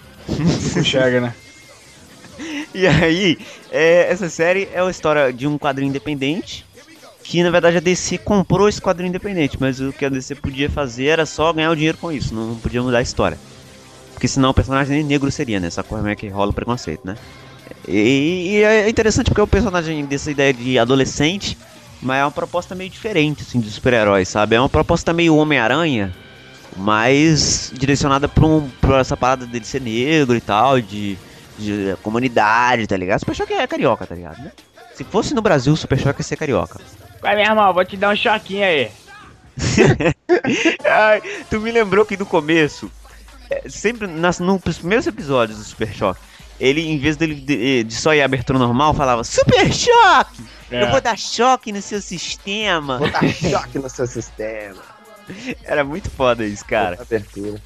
Enxerga, 0.78 1.21
né? 1.21 1.36
E 2.73 2.88
aí, 2.88 3.38
é, 3.71 4.12
essa 4.12 4.28
série 4.28 4.67
é 4.73 4.82
a 4.82 4.89
história 4.89 5.32
de 5.32 5.45
um 5.45 5.60
quadrinho 5.60 5.89
independente. 5.89 6.65
Que 7.23 7.43
na 7.43 7.52
verdade 7.52 7.78
a 7.78 7.80
DC 7.80 8.17
comprou 8.17 8.67
esse 8.67 8.82
quadrinho 8.82 9.10
independente, 9.10 9.56
mas 9.60 9.80
o 9.80 9.93
que 9.93 10.04
a 10.04 10.10
DC 10.10 10.36
podia 10.36 10.69
fazer 10.69 11.06
era 11.06 11.26
só 11.26 11.54
ganhar 11.54 11.69
o 11.69 11.76
dinheiro 11.76 11.97
com 11.97 12.12
isso, 12.12 12.34
não 12.34 12.56
podia 12.56 12.82
mudar 12.82 12.97
a 12.97 13.02
história. 13.02 13.38
Porque 14.13 14.28
senão 14.28 14.49
o 14.49 14.54
personagem 14.54 14.97
nem 14.97 15.06
negro 15.06 15.32
seria, 15.32 15.60
né? 15.60 15.67
Essa 15.67 15.84
coisa 15.84 16.10
é 16.10 16.15
que 16.15 16.28
rola 16.28 16.52
o 16.52 16.54
preconceito, 16.54 17.06
né? 17.06 17.15
E, 17.88 18.56
e 18.58 18.63
é 18.63 18.89
interessante 18.89 19.28
porque 19.28 19.41
o 19.41 19.47
personagem 19.47 20.04
dessa 20.06 20.32
ideia 20.32 20.54
de 20.54 20.78
adolescente, 20.78 21.58
mas 22.04 22.20
é 22.20 22.26
uma 22.26 22.32
proposta 22.32 22.76
meio 22.76 22.89
diferente, 22.89 23.44
assim, 23.44 23.60
de 23.60 23.72
super-heróis, 23.72 24.28
sabe? 24.28 24.56
É 24.56 24.60
uma 24.60 24.70
proposta 24.70 25.13
meio 25.13 25.36
Homem-Aranha, 25.36 26.13
mas 26.76 27.72
direcionada 27.74 28.28
pra, 28.28 28.46
um, 28.46 28.70
pra 28.82 29.00
essa 29.00 29.16
parada 29.16 29.46
dele 29.46 29.66
ser 29.66 29.82
negro 29.82 30.36
e 30.36 30.42
tal, 30.42 30.82
de, 30.82 31.18
de 31.58 31.96
comunidade, 32.04 32.86
tá 32.88 32.98
ligado? 32.98 33.20
Super 33.20 33.36
Choque 33.36 33.54
é 33.54 33.66
carioca, 33.66 34.06
tá 34.06 34.13
ligado? 34.13 34.39
Né? 34.39 34.52
Se 34.94 35.04
fosse 35.04 35.34
no 35.34 35.42
Brasil, 35.42 35.76
Super 35.76 35.98
Choque 35.98 36.20
ia 36.20 36.26
ser 36.26 36.36
carioca. 36.36 36.80
Vai, 37.22 37.36
meu 37.36 37.46
irmão, 37.46 37.74
vou 37.74 37.86
te 37.86 37.96
dar 37.96 38.12
um 38.12 38.16
choquinho 38.16 38.66
aí. 38.66 38.92
Ai, 40.86 41.22
tu 41.50 41.60
me 41.60 41.72
lembrou 41.72 42.06
que 42.06 42.18
no 42.18 42.26
começo, 42.26 42.92
é, 43.50 43.70
sempre 43.70 44.08
nas, 44.08 44.39
nos 44.39 44.78
primeiros 44.78 45.08
episódios 45.08 45.58
do 45.58 45.63
Super 45.63 45.94
Choque, 45.94 46.22
ele, 46.60 46.82
em 46.82 46.98
vez 46.98 47.16
dele 47.18 47.36
de, 47.36 47.84
de 47.84 47.96
só 47.96 48.13
ir 48.13 48.22
a 48.22 48.26
abertura 48.26 48.58
normal, 48.60 48.94
falava 48.94 49.24
Super 49.24 49.72
Choque! 49.74 50.44
É. 50.72 50.84
Eu 50.84 50.89
vou 50.92 51.00
dar 51.02 51.18
choque 51.18 51.72
no 51.72 51.82
seu 51.82 52.02
sistema. 52.02 52.98
Vou 52.98 53.10
dar 53.12 53.22
choque 53.32 53.78
no 53.78 53.89
seu 53.89 54.08
sistema. 54.08 54.82
Era 55.63 55.84
muito 55.84 56.10
foda 56.10 56.44
isso, 56.46 56.66
cara. 56.66 56.98
Abertura. 57.02 57.62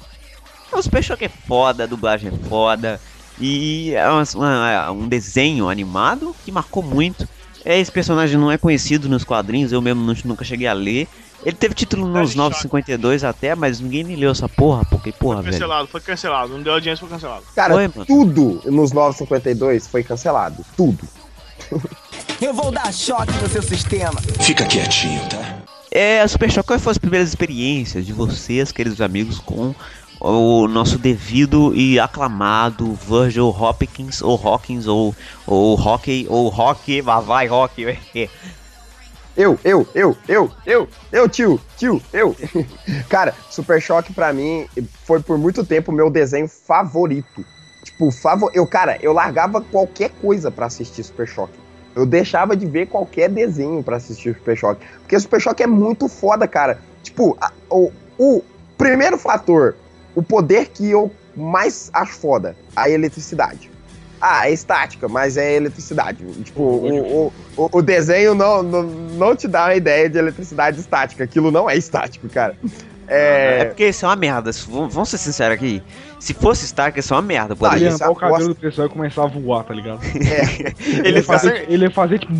O 0.70 0.82
Super 0.82 1.02
Choque 1.02 1.24
é 1.24 1.28
foda, 1.28 1.84
a 1.84 1.86
dublagem 1.86 2.30
é 2.30 2.48
foda. 2.48 3.00
E 3.40 3.94
é 3.94 4.06
uma- 4.08 4.24
uma- 4.34 4.90
um 4.92 5.08
desenho 5.08 5.68
animado 5.68 6.34
que 6.44 6.52
marcou 6.52 6.82
muito. 6.82 7.26
É, 7.68 7.78
esse 7.78 7.92
personagem 7.92 8.38
não 8.38 8.50
é 8.50 8.56
conhecido 8.56 9.10
nos 9.10 9.24
quadrinhos, 9.24 9.72
eu 9.72 9.82
mesmo 9.82 10.00
nu- 10.02 10.16
nunca 10.24 10.42
cheguei 10.42 10.66
a 10.66 10.72
ler. 10.72 11.06
Ele 11.44 11.54
teve 11.54 11.74
título 11.74 12.08
nos 12.08 12.30
de 12.30 12.36
952 12.38 13.22
até, 13.24 13.54
mas 13.54 13.78
ninguém 13.78 14.02
nem 14.02 14.16
leu 14.16 14.30
essa 14.30 14.48
porra, 14.48 14.86
porque 14.86 15.12
porra, 15.12 15.42
velho. 15.42 15.52
Cancelado, 15.52 15.86
foi 15.88 16.00
cancelado. 16.00 16.52
Não 16.54 16.62
deu 16.62 16.72
audiência, 16.72 17.00
foi 17.06 17.10
cancelado. 17.10 17.42
Cara, 17.54 17.74
Foi, 17.74 17.88
mano. 17.88 18.06
tudo 18.06 18.62
nos 18.64 18.90
952 18.92 19.86
foi 19.86 20.02
cancelado. 20.02 20.64
Tudo. 20.74 21.06
Eu 22.40 22.54
vou 22.54 22.70
dar 22.70 22.90
choque 22.92 23.32
no 23.42 23.48
seu 23.50 23.62
sistema. 23.62 24.18
Fica 24.40 24.64
quietinho, 24.64 25.20
tá? 25.28 25.58
É, 25.90 26.26
Super 26.26 26.50
Choque, 26.50 26.68
quais 26.68 26.82
foram 26.82 26.92
as 26.92 26.98
primeiras 26.98 27.28
experiências 27.28 28.06
de 28.06 28.12
vocês, 28.12 28.70
queridos 28.72 29.00
amigos, 29.00 29.38
com 29.40 29.74
o 30.20 30.66
nosso 30.66 30.98
devido 30.98 31.74
e 31.74 31.98
aclamado 31.98 32.94
Virgil 32.94 33.48
Hopkins, 33.48 34.20
ou 34.22 34.36
Hawkins, 34.36 34.86
ou, 34.86 35.14
ou 35.46 35.78
Hockey, 35.78 36.26
ou 36.28 36.48
Rock, 36.48 37.00
vai 37.02 37.46
Rock. 37.46 37.98
Eu, 39.36 39.56
eu, 39.62 39.86
eu, 39.94 40.16
eu, 40.26 40.50
eu, 40.66 40.88
eu, 41.12 41.28
tio, 41.28 41.60
tio, 41.76 42.02
eu. 42.12 42.34
Cara, 43.08 43.32
Super 43.48 43.80
Choque 43.80 44.12
pra 44.12 44.32
mim 44.32 44.66
foi 45.04 45.20
por 45.20 45.38
muito 45.38 45.64
tempo 45.64 45.92
meu 45.92 46.10
desenho 46.10 46.48
favorito. 46.48 47.44
Tipo, 47.84 48.10
favor... 48.10 48.50
eu, 48.52 48.66
cara, 48.66 48.98
eu 49.00 49.12
largava 49.12 49.60
qualquer 49.60 50.10
coisa 50.20 50.50
pra 50.50 50.66
assistir 50.66 51.04
Super 51.04 51.28
Choque. 51.28 51.52
Eu 51.94 52.04
deixava 52.04 52.56
de 52.56 52.66
ver 52.66 52.86
qualquer 52.88 53.28
desenho 53.30 53.80
pra 53.80 53.98
assistir 53.98 54.34
Super 54.34 54.56
Choque. 54.56 54.84
Porque 55.02 55.20
Super 55.20 55.40
Choque 55.40 55.62
é 55.62 55.68
muito 55.68 56.08
foda, 56.08 56.48
cara. 56.48 56.82
Tipo, 57.04 57.38
a- 57.40 57.52
o, 57.70 57.92
o 58.18 58.42
primeiro 58.76 59.16
fator, 59.16 59.76
o 60.18 60.22
poder 60.22 60.70
que 60.70 60.90
eu 60.90 61.12
mais 61.36 61.90
acho 61.92 62.14
foda, 62.14 62.56
a 62.74 62.90
eletricidade. 62.90 63.70
Ah, 64.20 64.48
é 64.48 64.52
estática, 64.52 65.06
mas 65.06 65.36
é 65.36 65.54
eletricidade. 65.54 66.24
Tipo, 66.42 66.60
o, 66.60 67.32
o, 67.56 67.68
o, 67.70 67.80
desenho 67.80 68.34
não, 68.34 68.60
não, 68.64 68.82
não 68.82 69.36
te 69.36 69.46
dá 69.46 69.66
uma 69.66 69.76
ideia 69.76 70.10
de 70.10 70.18
eletricidade 70.18 70.80
estática. 70.80 71.22
Aquilo 71.22 71.52
não 71.52 71.70
é 71.70 71.76
estático, 71.76 72.28
cara. 72.28 72.56
É 73.06 73.60
É. 73.60 73.64
porque 73.66 73.88
isso 73.88 74.04
é 74.04 74.08
uma 74.08 74.16
merda, 74.16 74.50
vamos 74.68 75.08
ser 75.08 75.18
sinceros 75.18 75.54
aqui. 75.54 75.80
Se 76.18 76.34
fosse 76.34 76.64
Stark, 76.64 76.98
isso 76.98 77.14
é 77.14 77.16
uma 77.16 77.22
merda. 77.22 77.56
Ah, 77.62 77.76
Ele 77.76 77.84
ia 77.84 77.90
arrancar 77.90 78.10
o 78.10 78.12
é 78.12 78.16
cabelo 78.16 78.48
do 78.48 78.54
pessoal 78.56 78.88
e 78.88 78.90
começar 78.90 79.22
a 79.22 79.26
voar, 79.26 79.62
tá 79.62 79.72
ligado? 79.72 80.00
ele, 80.04 81.18
ia 81.18 81.22
faz... 81.22 81.42
fazer, 81.42 81.66
ele 81.70 81.84
ia 81.84 81.90
fazer 81.92 82.18
tipo. 82.18 82.34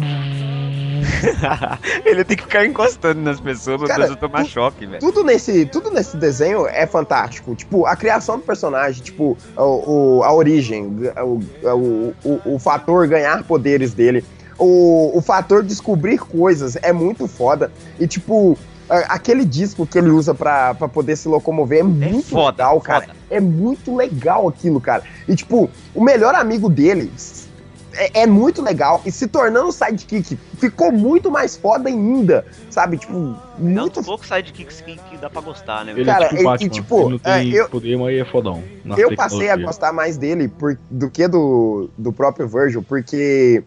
ele 2.04 2.24
tem 2.24 2.36
que 2.36 2.42
ficar 2.44 2.64
encostando 2.66 3.20
nas 3.20 3.40
pessoas 3.40 3.82
pra 3.82 3.94
pessoa 3.96 4.16
tomar 4.16 4.44
tu- 4.44 4.50
choque, 4.50 4.86
velho. 4.86 5.00
Tudo 5.00 5.24
nesse, 5.24 5.66
tudo 5.66 5.90
nesse 5.90 6.16
desenho 6.16 6.66
é 6.66 6.86
fantástico. 6.86 7.54
Tipo, 7.54 7.86
a 7.86 7.96
criação 7.96 8.36
do 8.38 8.42
personagem, 8.44 9.02
tipo, 9.02 9.36
o, 9.56 10.18
o- 10.18 10.22
a 10.24 10.32
origem, 10.32 10.84
o, 11.16 11.40
o, 11.64 12.14
o, 12.24 12.54
o 12.54 12.58
fator 12.58 13.06
ganhar 13.06 13.42
poderes 13.44 13.92
dele, 13.94 14.24
o, 14.58 15.16
o 15.16 15.20
fator 15.20 15.62
descobrir 15.62 16.18
coisas 16.18 16.76
é 16.82 16.92
muito 16.92 17.26
foda. 17.28 17.70
E, 17.98 18.06
tipo, 18.06 18.58
aquele 18.88 19.44
disco 19.44 19.86
que 19.86 19.98
ele 19.98 20.10
usa 20.10 20.34
pra, 20.34 20.74
pra 20.74 20.88
poder 20.88 21.16
se 21.16 21.28
locomover 21.28 21.80
é 21.80 21.82
muito 21.82 22.28
foda, 22.30 22.64
legal, 22.64 22.74
foda. 22.80 22.82
cara. 23.00 23.06
É 23.30 23.38
muito 23.40 23.94
legal 23.94 24.48
aquilo, 24.48 24.80
cara. 24.80 25.02
E, 25.28 25.36
tipo, 25.36 25.70
o 25.94 26.02
melhor 26.02 26.34
amigo 26.34 26.68
dele 26.68 27.12
é, 27.98 28.22
é 28.22 28.26
muito 28.26 28.62
legal. 28.62 29.02
E 29.04 29.11
se 29.12 29.26
tornando 29.26 29.72
sidekick, 29.72 30.37
ficou 30.58 30.90
muito 30.92 31.30
mais 31.30 31.56
foda 31.56 31.88
ainda, 31.88 32.44
sabe? 32.70 32.96
Tipo, 32.98 33.12
Não, 33.12 33.37
muito 33.58 34.02
pouco 34.02 34.24
sidekicks 34.26 34.80
que, 34.80 34.96
que 34.96 35.16
dá 35.16 35.28
pra 35.28 35.40
gostar, 35.40 35.84
né? 35.84 35.92
Ele 35.92 36.04
Cara, 36.04 36.26
é 36.26 36.28
tipo 36.28 36.40
e- 36.40 36.44
Batman. 36.44 36.66
e, 36.66 36.70
tipo, 36.70 37.00
ele 37.00 37.11
não 37.11 37.18
tem 37.18 37.32
é, 37.56 37.61
eu- 37.61 37.68
poder, 37.68 37.96
mas 37.98 38.16
é 38.18 38.24
fodão. 38.24 38.62
eu 38.96 39.14
passei 39.16 39.50
a 39.50 39.56
gostar 39.56 39.92
mais 39.92 40.16
dele 40.16 40.48
por- 40.48 40.78
do 40.90 41.11
que 41.11 41.26
do, 41.28 41.90
do 41.98 42.12
próprio 42.12 42.46
Virgil, 42.48 42.82
porque 42.82 43.62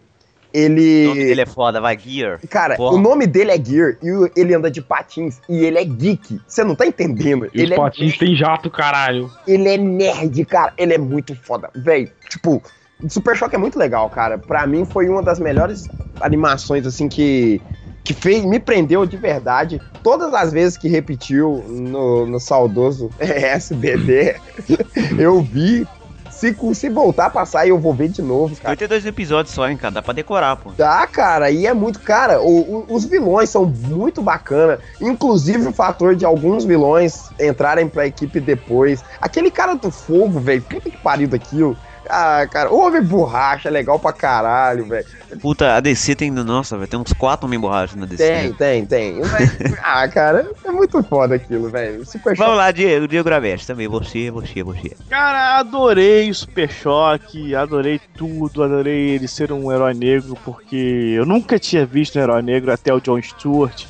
O 0.54 0.56
ele. 0.58 1.06
nome 1.08 1.24
dele 1.24 1.40
é 1.40 1.46
foda, 1.46 1.80
vai, 1.80 1.98
Gear. 1.98 2.38
Cara, 2.50 2.76
Porra. 2.76 2.94
o 2.96 2.98
nome 3.00 3.26
dele 3.26 3.50
é 3.52 3.62
Gear 3.64 3.96
e 4.02 4.10
o- 4.12 4.30
ele 4.36 4.54
anda 4.54 4.70
de 4.70 4.82
patins 4.82 5.40
e 5.48 5.64
ele 5.64 5.78
é 5.78 5.84
geek. 5.84 6.40
Você 6.46 6.62
não 6.64 6.74
tá 6.74 6.86
entendendo? 6.86 7.46
E 7.54 7.60
ele, 7.60 7.64
os 7.66 7.70
é, 7.72 7.76
patins 7.76 8.18
tem 8.18 8.34
jato, 8.36 8.70
caralho. 8.70 9.30
ele 9.46 9.68
é 9.68 9.76
nerd, 9.78 10.44
cara. 10.44 10.72
Ele 10.76 10.94
é 10.94 10.98
muito 10.98 11.34
foda. 11.34 11.70
Véi, 11.74 12.10
tipo, 12.28 12.62
Super 13.08 13.36
Choque 13.36 13.54
é 13.54 13.58
muito 13.58 13.78
legal, 13.78 14.08
cara. 14.10 14.38
Pra 14.38 14.66
mim 14.66 14.84
foi 14.84 15.08
uma 15.08 15.22
das 15.22 15.38
melhores 15.38 15.88
animações, 16.20 16.86
assim, 16.86 17.08
que. 17.08 17.60
Que 18.04 18.12
fez, 18.14 18.44
me 18.44 18.58
prendeu 18.58 19.06
de 19.06 19.16
verdade. 19.16 19.80
Todas 20.02 20.34
as 20.34 20.52
vezes 20.52 20.76
que 20.76 20.88
repetiu 20.88 21.64
no, 21.68 22.26
no 22.26 22.40
saudoso 22.40 23.10
SBT, 23.20 24.36
eu 25.18 25.40
vi. 25.40 25.86
Se, 26.30 26.56
se 26.74 26.88
voltar 26.88 27.26
a 27.26 27.30
passar, 27.30 27.68
eu 27.68 27.78
vou 27.78 27.94
ver 27.94 28.08
de 28.08 28.20
novo, 28.20 28.56
cara. 28.56 28.70
82 28.70 29.06
episódios 29.06 29.54
só, 29.54 29.68
hein, 29.68 29.76
cara. 29.76 29.94
Dá 29.94 30.02
pra 30.02 30.12
decorar, 30.12 30.56
pô. 30.56 30.72
Dá, 30.76 31.06
cara, 31.06 31.52
e 31.52 31.66
é 31.66 31.72
muito. 31.72 32.00
Cara, 32.00 32.40
o- 32.42 32.86
o- 32.88 32.94
os 32.96 33.04
vilões 33.04 33.48
são 33.50 33.64
muito 33.64 34.20
bacana. 34.20 34.80
Inclusive 35.00 35.68
o 35.68 35.72
fator 35.72 36.16
de 36.16 36.24
alguns 36.24 36.64
vilões 36.64 37.30
entrarem 37.38 37.86
pra 37.88 38.06
equipe 38.08 38.40
depois. 38.40 39.04
Aquele 39.20 39.52
cara 39.52 39.74
do 39.74 39.90
fogo, 39.92 40.40
velho. 40.40 40.62
Puta 40.62 40.90
que 40.90 40.96
pariu 40.98 41.28
daquilo. 41.28 41.76
Ah, 42.08 42.46
cara, 42.50 42.72
o 42.72 42.78
Homem 42.78 43.02
Borracha 43.02 43.68
é 43.68 43.72
legal 43.72 43.98
pra 43.98 44.12
caralho, 44.12 44.84
velho. 44.86 45.06
Puta, 45.40 45.76
a 45.76 45.80
DC 45.80 46.14
tem. 46.14 46.30
Nossa, 46.30 46.76
velho, 46.76 46.88
tem 46.88 46.98
uns 47.00 47.12
4 47.12 47.46
homem 47.46 47.58
borrachos 47.58 47.96
na 47.96 48.06
DC. 48.06 48.22
Tem, 48.22 48.52
tem, 48.52 48.86
tem. 48.86 49.20
Mas, 49.20 49.56
ah, 49.82 50.06
cara, 50.08 50.50
é 50.64 50.70
muito 50.70 51.02
foda 51.04 51.36
aquilo, 51.36 51.70
velho. 51.70 52.04
Super 52.04 52.36
Vamos 52.36 52.54
Choque. 52.54 52.56
lá, 52.56 52.70
Diego, 52.70 53.08
Diego 53.08 53.24
Gravete 53.24 53.66
também. 53.66 53.88
Você, 53.88 54.30
você, 54.30 54.62
você. 54.62 54.96
Cara, 55.08 55.58
adorei 55.58 56.30
o 56.30 56.34
Super 56.34 56.70
Choque, 56.70 57.54
adorei 57.54 58.00
tudo, 58.16 58.62
adorei 58.62 59.10
ele 59.10 59.28
ser 59.28 59.52
um 59.52 59.72
herói 59.72 59.94
negro, 59.94 60.36
porque 60.44 61.14
eu 61.16 61.24
nunca 61.24 61.58
tinha 61.58 61.86
visto 61.86 62.18
um 62.18 62.22
herói 62.22 62.42
negro 62.42 62.72
até 62.72 62.92
o 62.92 63.00
John 63.00 63.20
Stewart. 63.22 63.86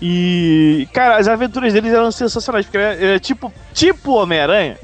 E, 0.00 0.88
cara, 0.92 1.16
as 1.16 1.28
aventuras 1.28 1.72
deles 1.72 1.92
eram 1.92 2.10
sensacionais, 2.10 2.66
porque 2.66 2.76
ele 2.76 2.84
é, 2.84 2.94
ele 2.94 3.14
é 3.14 3.18
tipo, 3.20 3.52
tipo 3.72 4.12
Homem-Aranha. 4.12 4.76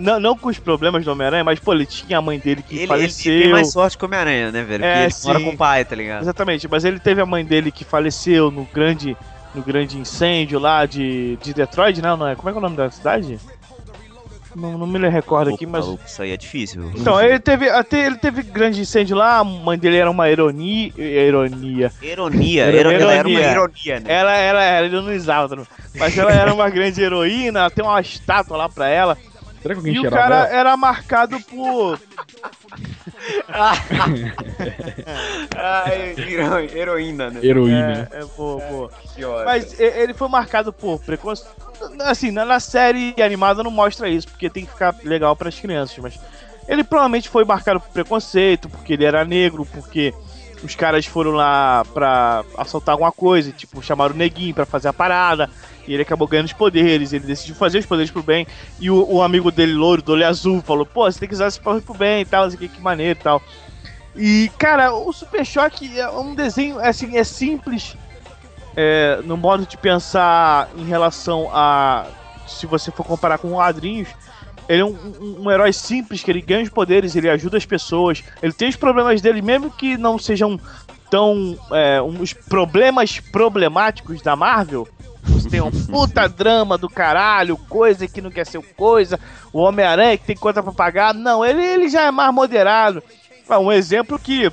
Não, 0.00 0.18
não 0.18 0.36
com 0.36 0.48
os 0.48 0.58
problemas 0.58 1.04
do 1.04 1.12
Homem-Aranha, 1.12 1.44
mas, 1.44 1.58
pô, 1.58 1.72
ele 1.72 1.86
tinha 1.86 2.18
a 2.18 2.22
mãe 2.22 2.38
dele 2.38 2.62
que 2.62 2.74
Ele, 2.74 2.80
ele 2.82 2.86
faleceu. 2.88 3.42
tem 3.42 3.50
mais 3.52 3.70
sorte 3.72 3.96
que 3.98 4.04
o 4.04 4.06
Homem-Aranha, 4.06 4.50
né, 4.50 4.62
velho? 4.62 4.84
É, 4.84 5.08
Porque 5.08 5.14
ele 5.26 5.26
mora 5.34 5.40
com 5.44 5.50
o 5.50 5.56
pai, 5.56 5.84
tá 5.84 5.94
ligado? 5.96 6.22
Exatamente, 6.22 6.66
mas 6.68 6.84
ele 6.84 6.98
teve 6.98 7.20
a 7.20 7.26
mãe 7.26 7.44
dele 7.44 7.70
que 7.70 7.84
faleceu 7.84 8.50
no 8.50 8.64
grande, 8.72 9.16
no 9.54 9.62
grande 9.62 9.98
incêndio 9.98 10.58
lá 10.58 10.86
de, 10.86 11.36
de 11.42 11.52
Detroit, 11.54 12.00
não, 12.00 12.16
não 12.16 12.26
é? 12.28 12.34
Como 12.34 12.48
é 12.48 12.52
que 12.52 12.56
é 12.56 12.60
o 12.60 12.62
nome 12.62 12.76
da 12.76 12.90
cidade? 12.90 13.38
Não, 14.56 14.76
não 14.76 14.84
me 14.84 14.98
recordo 15.08 15.54
aqui, 15.54 15.64
Opa, 15.64 15.72
mas. 15.78 15.84
maluco, 15.86 16.04
Isso 16.04 16.20
aí 16.22 16.32
é 16.32 16.36
difícil. 16.36 16.90
Então, 16.96 17.20
ele 17.20 17.38
teve, 17.38 17.68
até 17.70 18.04
ele 18.04 18.16
teve 18.16 18.42
grande 18.42 18.80
incêndio 18.80 19.16
lá, 19.16 19.38
a 19.38 19.44
mãe 19.44 19.78
dele 19.78 19.96
era 19.96 20.10
uma 20.10 20.28
ironia. 20.28 20.92
Ironia. 20.98 21.92
Ironia, 22.02 22.64
Era 22.64 22.92
era 22.92 23.28
uma 23.28 23.40
ironia. 23.40 24.00
né? 24.00 24.06
Ela, 24.12 24.36
ela, 24.36 24.64
ela 24.64 24.86
ironizava, 24.88 25.56
mas 25.94 26.18
ela 26.18 26.32
era 26.32 26.52
uma 26.52 26.68
grande 26.68 27.00
heroína, 27.00 27.70
tem 27.70 27.84
uma 27.84 28.00
estátua 28.00 28.56
lá 28.56 28.68
pra 28.68 28.88
ela. 28.88 29.16
Será 29.62 29.74
que 29.74 29.78
alguém 29.80 29.94
E 29.94 29.98
o 30.06 30.10
cara 30.10 30.46
era 30.48 30.76
marcado 30.76 31.38
por. 31.42 32.00
Ai, 35.56 36.14
hero- 36.18 36.76
heroína, 36.76 37.30
né? 37.30 37.40
Heroína. 37.42 38.08
É, 38.12 38.20
é, 38.20 38.24
boa, 38.36 38.60
boa. 38.66 38.90
Que 39.14 39.24
ódio. 39.24 39.44
Mas 39.44 39.78
e- 39.78 39.82
ele 39.82 40.14
foi 40.14 40.28
marcado 40.28 40.72
por 40.72 40.98
preconceito. 41.00 41.50
Assim, 42.00 42.30
na, 42.30 42.44
na 42.44 42.60
série 42.60 43.14
animada 43.22 43.62
não 43.62 43.70
mostra 43.70 44.08
isso, 44.08 44.28
porque 44.28 44.50
tem 44.50 44.64
que 44.64 44.72
ficar 44.72 44.94
legal 45.02 45.34
pras 45.34 45.58
crianças, 45.58 45.96
mas 45.98 46.18
ele 46.68 46.84
provavelmente 46.84 47.28
foi 47.28 47.44
marcado 47.44 47.80
por 47.80 47.90
preconceito, 47.90 48.68
porque 48.68 48.92
ele 48.94 49.04
era 49.04 49.24
negro, 49.24 49.66
porque 49.66 50.12
os 50.62 50.74
caras 50.74 51.06
foram 51.06 51.30
lá 51.32 51.84
pra 51.94 52.44
assaltar 52.58 52.92
alguma 52.92 53.10
coisa, 53.12 53.50
tipo, 53.50 53.82
chamaram 53.82 54.14
o 54.14 54.18
neguinho 54.18 54.54
pra 54.54 54.66
fazer 54.66 54.88
a 54.88 54.92
parada, 54.92 55.48
e 55.90 55.94
ele 55.94 56.02
acabou 56.02 56.28
ganhando 56.28 56.46
os 56.46 56.52
poderes, 56.52 57.12
ele 57.12 57.26
decidiu 57.26 57.54
fazer 57.56 57.78
os 57.80 57.86
poderes 57.86 58.12
pro 58.12 58.22
bem, 58.22 58.46
e 58.78 58.88
o, 58.88 59.04
o 59.12 59.22
amigo 59.22 59.50
dele, 59.50 59.72
louro, 59.72 60.00
do 60.00 60.12
olho 60.12 60.24
azul, 60.26 60.62
falou, 60.62 60.86
pô, 60.86 61.10
você 61.10 61.18
tem 61.18 61.28
que 61.28 61.34
usar 61.34 61.48
esse 61.48 61.60
poder 61.60 61.82
pro 61.82 61.94
bem 61.94 62.20
e 62.22 62.24
tal, 62.24 62.44
assim, 62.44 62.56
que, 62.56 62.68
que 62.68 62.80
maneiro 62.80 63.18
e 63.18 63.22
tal. 63.22 63.42
E, 64.14 64.50
cara, 64.56 64.94
o 64.94 65.12
Super 65.12 65.44
Choque 65.44 65.98
é 65.98 66.08
um 66.08 66.32
desenho, 66.34 66.78
assim, 66.78 67.16
é 67.16 67.24
simples, 67.24 67.96
é, 68.76 69.20
no 69.24 69.36
modo 69.36 69.66
de 69.66 69.76
pensar 69.76 70.68
em 70.76 70.84
relação 70.84 71.48
a. 71.52 72.06
Se 72.46 72.66
você 72.66 72.90
for 72.92 73.04
comparar 73.04 73.38
com 73.38 73.50
quadrinhos, 73.50 74.08
ele 74.68 74.82
é 74.82 74.84
um, 74.84 74.96
um- 75.20 75.36
um 75.44 75.50
herói 75.50 75.72
simples, 75.72 76.22
que 76.22 76.30
ele 76.30 76.40
ganha 76.40 76.62
os 76.62 76.68
poderes, 76.68 77.16
ele 77.16 77.28
ajuda 77.28 77.56
as 77.56 77.66
pessoas, 77.66 78.22
ele 78.40 78.52
tem 78.52 78.68
os 78.68 78.76
problemas 78.76 79.20
dele, 79.20 79.42
mesmo 79.42 79.70
que 79.70 79.96
não 79.96 80.18
sejam 80.18 80.58
tão. 81.10 81.58
É, 81.72 82.00
uns 82.00 82.32
problemas 82.32 83.18
problemáticos 83.18 84.22
da 84.22 84.36
Marvel. 84.36 84.86
Tem 85.50 85.60
um 85.60 85.70
puta 85.70 86.28
drama 86.28 86.78
do 86.78 86.88
caralho, 86.88 87.56
coisa 87.56 88.06
que 88.06 88.20
não 88.20 88.30
quer 88.30 88.46
ser 88.46 88.62
coisa, 88.76 89.18
o 89.52 89.58
Homem-Aranha 89.60 90.16
que 90.16 90.24
tem 90.24 90.36
conta 90.36 90.62
pra 90.62 90.72
pagar. 90.72 91.12
Não, 91.12 91.44
ele, 91.44 91.62
ele 91.64 91.88
já 91.88 92.02
é 92.02 92.10
mais 92.10 92.32
moderado. 92.32 93.02
Ah, 93.48 93.58
Um 93.58 93.72
exemplo 93.72 94.18
que 94.18 94.50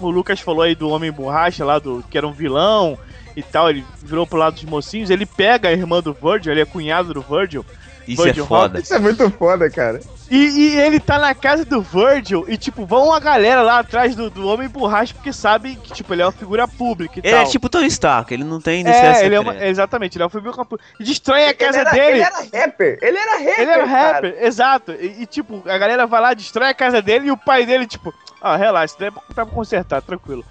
o 0.00 0.10
Lucas 0.10 0.40
falou 0.40 0.62
aí 0.62 0.74
do 0.74 0.88
Homem 0.88 1.12
Borracha 1.12 1.64
lá, 1.64 1.78
do, 1.78 2.04
que 2.10 2.18
era 2.18 2.26
um 2.26 2.32
vilão 2.32 2.98
e 3.36 3.42
tal, 3.42 3.70
ele 3.70 3.84
virou 4.02 4.26
pro 4.26 4.38
lado 4.38 4.54
dos 4.54 4.64
mocinhos, 4.64 5.10
ele 5.10 5.26
pega 5.26 5.68
a 5.68 5.72
irmã 5.72 6.00
do 6.00 6.12
Virgil, 6.12 6.52
ele 6.52 6.60
é 6.60 6.64
cunhado 6.64 7.14
do 7.14 7.20
Virgil, 7.20 7.64
Isso 8.06 8.22
é 8.22 8.26
Virgil 8.26 8.46
foda. 8.46 8.80
Isso 8.80 8.94
é 8.94 8.98
muito 8.98 9.28
foda, 9.30 9.70
cara. 9.70 10.00
E, 10.30 10.36
e 10.36 10.76
ele 10.80 10.98
tá 10.98 11.18
na 11.18 11.34
casa 11.34 11.64
do 11.64 11.82
Virgil 11.82 12.46
e, 12.48 12.56
tipo, 12.56 12.86
vão 12.86 13.08
uma 13.08 13.20
galera 13.20 13.60
lá 13.62 13.80
atrás 13.80 14.16
do, 14.16 14.30
do 14.30 14.48
Homem 14.48 14.68
Borracha 14.68 15.12
porque 15.12 15.32
sabem 15.32 15.76
que, 15.76 15.92
tipo, 15.92 16.14
ele 16.14 16.22
é 16.22 16.24
uma 16.24 16.32
figura 16.32 16.66
pública 16.66 17.18
e 17.18 17.26
Ele 17.26 17.34
é 17.34 17.42
tal. 17.42 17.50
tipo 17.50 17.68
Tony 17.68 17.86
Stark, 17.88 18.32
ele 18.32 18.44
não 18.44 18.60
tem 18.60 18.86
É, 18.86 19.26
ele 19.26 19.34
é 19.34 19.40
uma, 19.40 19.64
exatamente, 19.66 20.16
ele 20.16 20.22
é 20.22 20.24
uma 20.24 20.30
figura 20.30 20.52
pública. 20.64 20.82
E 20.98 21.04
destrói 21.04 21.46
a 21.46 21.54
casa 21.54 21.80
ele 21.80 21.88
era, 21.88 21.90
dele. 21.92 22.10
Ele 22.10 22.22
era 22.22 22.64
rapper. 22.64 22.98
Ele 23.02 23.18
era 23.18 23.32
rapper. 23.32 23.60
Ele 23.60 23.70
era 23.70 23.86
cara. 23.86 24.12
rapper, 24.12 24.36
exato. 24.40 24.92
E, 24.92 25.22
e, 25.22 25.26
tipo, 25.26 25.62
a 25.68 25.76
galera 25.76 26.06
vai 26.06 26.20
lá, 26.20 26.34
destrói 26.34 26.68
a 26.68 26.74
casa 26.74 27.02
dele 27.02 27.26
e 27.26 27.30
o 27.30 27.36
pai 27.36 27.66
dele, 27.66 27.86
tipo, 27.86 28.12
ah, 28.40 28.56
relaxa, 28.56 28.92
isso 28.92 28.96
daí 28.98 29.08
é 29.08 29.10
pra, 29.10 29.22
pra 29.34 29.46
consertar, 29.46 30.00
tranquilo. 30.00 30.44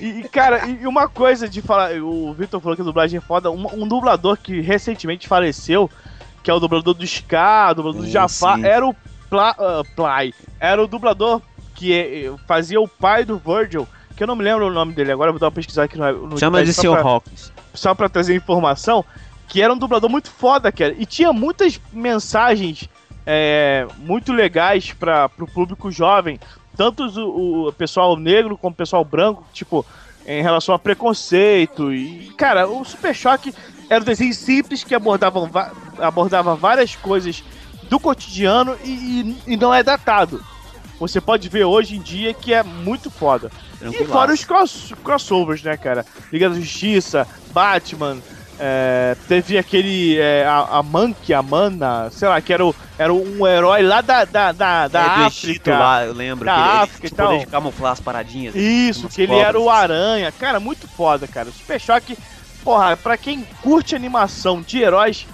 E, 0.00 0.20
e, 0.20 0.28
cara, 0.28 0.66
e, 0.66 0.86
uma 0.86 1.08
coisa 1.08 1.48
de 1.48 1.62
falar, 1.62 1.92
o 2.00 2.32
Victor 2.32 2.60
falou 2.60 2.76
que 2.76 2.82
a 2.82 2.84
dublagem 2.84 3.18
é 3.18 3.20
foda, 3.20 3.50
um, 3.50 3.66
um 3.82 3.86
dublador 3.88 4.36
que 4.36 4.60
recentemente 4.60 5.28
faleceu, 5.28 5.90
que 6.42 6.50
é 6.50 6.54
o 6.54 6.58
dublador 6.60 6.94
do 6.94 7.04
Ska, 7.04 7.70
o 7.70 7.74
dublador 7.74 8.00
do 8.00 8.06
Sim, 8.06 8.12
Jafar, 8.12 8.56
sim. 8.58 8.64
era 8.64 8.86
o 8.86 8.94
Pla, 9.30 9.54
ah, 9.58 9.82
Ply, 9.94 10.34
era 10.60 10.82
o 10.82 10.86
dublador 10.86 11.40
que 11.74 11.92
eh, 11.92 12.32
fazia 12.46 12.80
o 12.80 12.88
pai 12.88 13.24
do 13.24 13.36
Virgil, 13.38 13.86
que 14.16 14.22
eu 14.22 14.26
não 14.26 14.36
me 14.36 14.42
lembro 14.44 14.66
o 14.66 14.72
nome 14.72 14.92
dele, 14.94 15.12
agora 15.12 15.30
vou 15.32 15.38
dar 15.38 15.46
uma 15.46 15.52
pesquisada 15.52 15.84
aqui 15.86 15.98
no, 15.98 16.28
no 16.28 16.38
Chama 16.38 16.64
de 16.64 16.72
só 16.72 16.82
Sr. 16.82 17.06
Hawkins. 17.06 17.52
só 17.74 17.94
pra 17.94 18.08
trazer 18.08 18.34
informação, 18.34 19.04
que 19.48 19.60
era 19.60 19.72
um 19.72 19.76
dublador 19.78 20.08
muito 20.08 20.30
foda, 20.30 20.72
cara. 20.72 20.94
E 20.98 21.04
tinha 21.04 21.32
muitas 21.32 21.80
mensagens 21.92 22.88
é, 23.26 23.86
muito 23.98 24.32
legais 24.32 24.92
para 24.92 25.28
pro 25.28 25.46
público 25.46 25.90
jovem, 25.90 26.38
tanto 26.76 27.04
o, 27.04 27.68
o 27.68 27.72
pessoal 27.72 28.16
negro 28.16 28.56
como 28.56 28.72
o 28.72 28.76
pessoal 28.76 29.04
branco, 29.04 29.44
tipo, 29.52 29.84
em 30.26 30.42
relação 30.42 30.74
a 30.74 30.78
preconceito. 30.78 31.92
E, 31.92 32.32
cara, 32.36 32.66
o 32.68 32.84
Super 32.84 33.14
Choque 33.14 33.54
era 33.90 34.00
um 34.00 34.04
desenho 34.04 34.32
simples 34.34 34.82
que 34.82 34.94
abordavam, 34.94 35.46
va- 35.46 35.72
abordava 35.98 36.54
várias 36.56 36.96
coisas 36.96 37.42
do 37.88 37.98
cotidiano 38.00 38.76
e, 38.84 38.90
e- 39.46 39.52
e 39.54 39.56
não 39.56 39.72
é 39.72 39.82
datado. 39.82 40.42
Você 40.98 41.20
pode 41.20 41.48
ver 41.48 41.64
hoje 41.64 41.96
em 41.96 42.00
dia 42.00 42.32
que 42.32 42.54
é 42.54 42.62
muito 42.62 43.10
foda. 43.10 43.50
E 43.82 44.04
fora 44.06 44.32
os 44.32 44.44
cross- 44.44 44.94
crossovers, 45.04 45.62
né, 45.62 45.76
cara? 45.76 46.06
Liga 46.32 46.48
da 46.48 46.56
Justiça, 46.56 47.28
Batman, 47.52 48.16
é, 48.58 49.14
teve 49.28 49.58
aquele. 49.58 50.16
é, 50.18 50.46
a, 50.46 50.78
a 50.78 50.82
Monkey, 50.82 51.34
a 51.34 51.42
Mana, 51.42 52.08
sei 52.10 52.26
lá, 52.26 52.40
que 52.40 52.50
era, 52.50 52.64
o, 52.64 52.74
era 52.98 53.12
um 53.12 53.46
herói 53.46 53.82
lá 53.82 54.00
da, 54.00 54.24
da, 54.24 54.52
da, 54.52 54.88
da 54.88 55.00
é, 55.02 55.04
do 55.18 55.26
Egito 55.26 55.68
África. 55.70 55.78
lá, 55.78 56.04
eu 56.06 56.14
lembro. 56.14 56.46
Da 56.46 56.54
que 56.54 56.60
ele, 56.60 56.68
ele 56.70 56.78
África 56.78 57.06
e 57.06 57.10
tal. 57.10 57.38
de 57.38 57.46
camuflar 57.46 57.92
as 57.92 58.00
paradinhas. 58.00 58.54
Isso, 58.54 59.00
umas 59.02 59.14
que 59.14 59.20
ele 59.20 59.32
cobras. 59.32 59.48
era 59.48 59.60
o 59.60 59.68
Aranha. 59.68 60.32
Cara, 60.32 60.58
muito 60.58 60.88
foda, 60.88 61.28
cara. 61.28 61.50
Super 61.50 61.78
Choque, 61.78 62.16
porra, 62.64 62.96
pra 62.96 63.18
quem 63.18 63.42
curte 63.62 63.94
animação 63.94 64.62
de 64.62 64.78
heróis, 64.80 65.26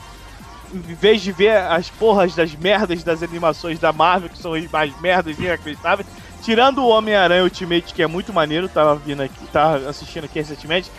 em 0.72 0.94
vez 0.94 1.20
de 1.20 1.32
ver 1.32 1.56
as 1.56 1.90
porras 1.90 2.34
das 2.34 2.54
merdas 2.54 3.02
das 3.04 3.22
animações 3.22 3.78
da 3.78 3.92
Marvel, 3.92 4.30
que 4.30 4.38
são 4.38 4.52
mais 4.72 4.98
merdas 5.00 5.38
inacreditáveis, 5.38 6.06
tirando 6.42 6.78
o 6.78 6.88
Homem-Aranha 6.88 7.44
Ultimate, 7.44 7.94
que 7.94 8.02
é 8.02 8.06
muito 8.06 8.32
maneiro, 8.32 8.68
tava 8.68 8.96
vindo 8.96 9.22
aqui, 9.22 9.46
tava 9.52 9.88
assistindo 9.88 10.24
aqui 10.24 10.38
recentemente, 10.38 10.90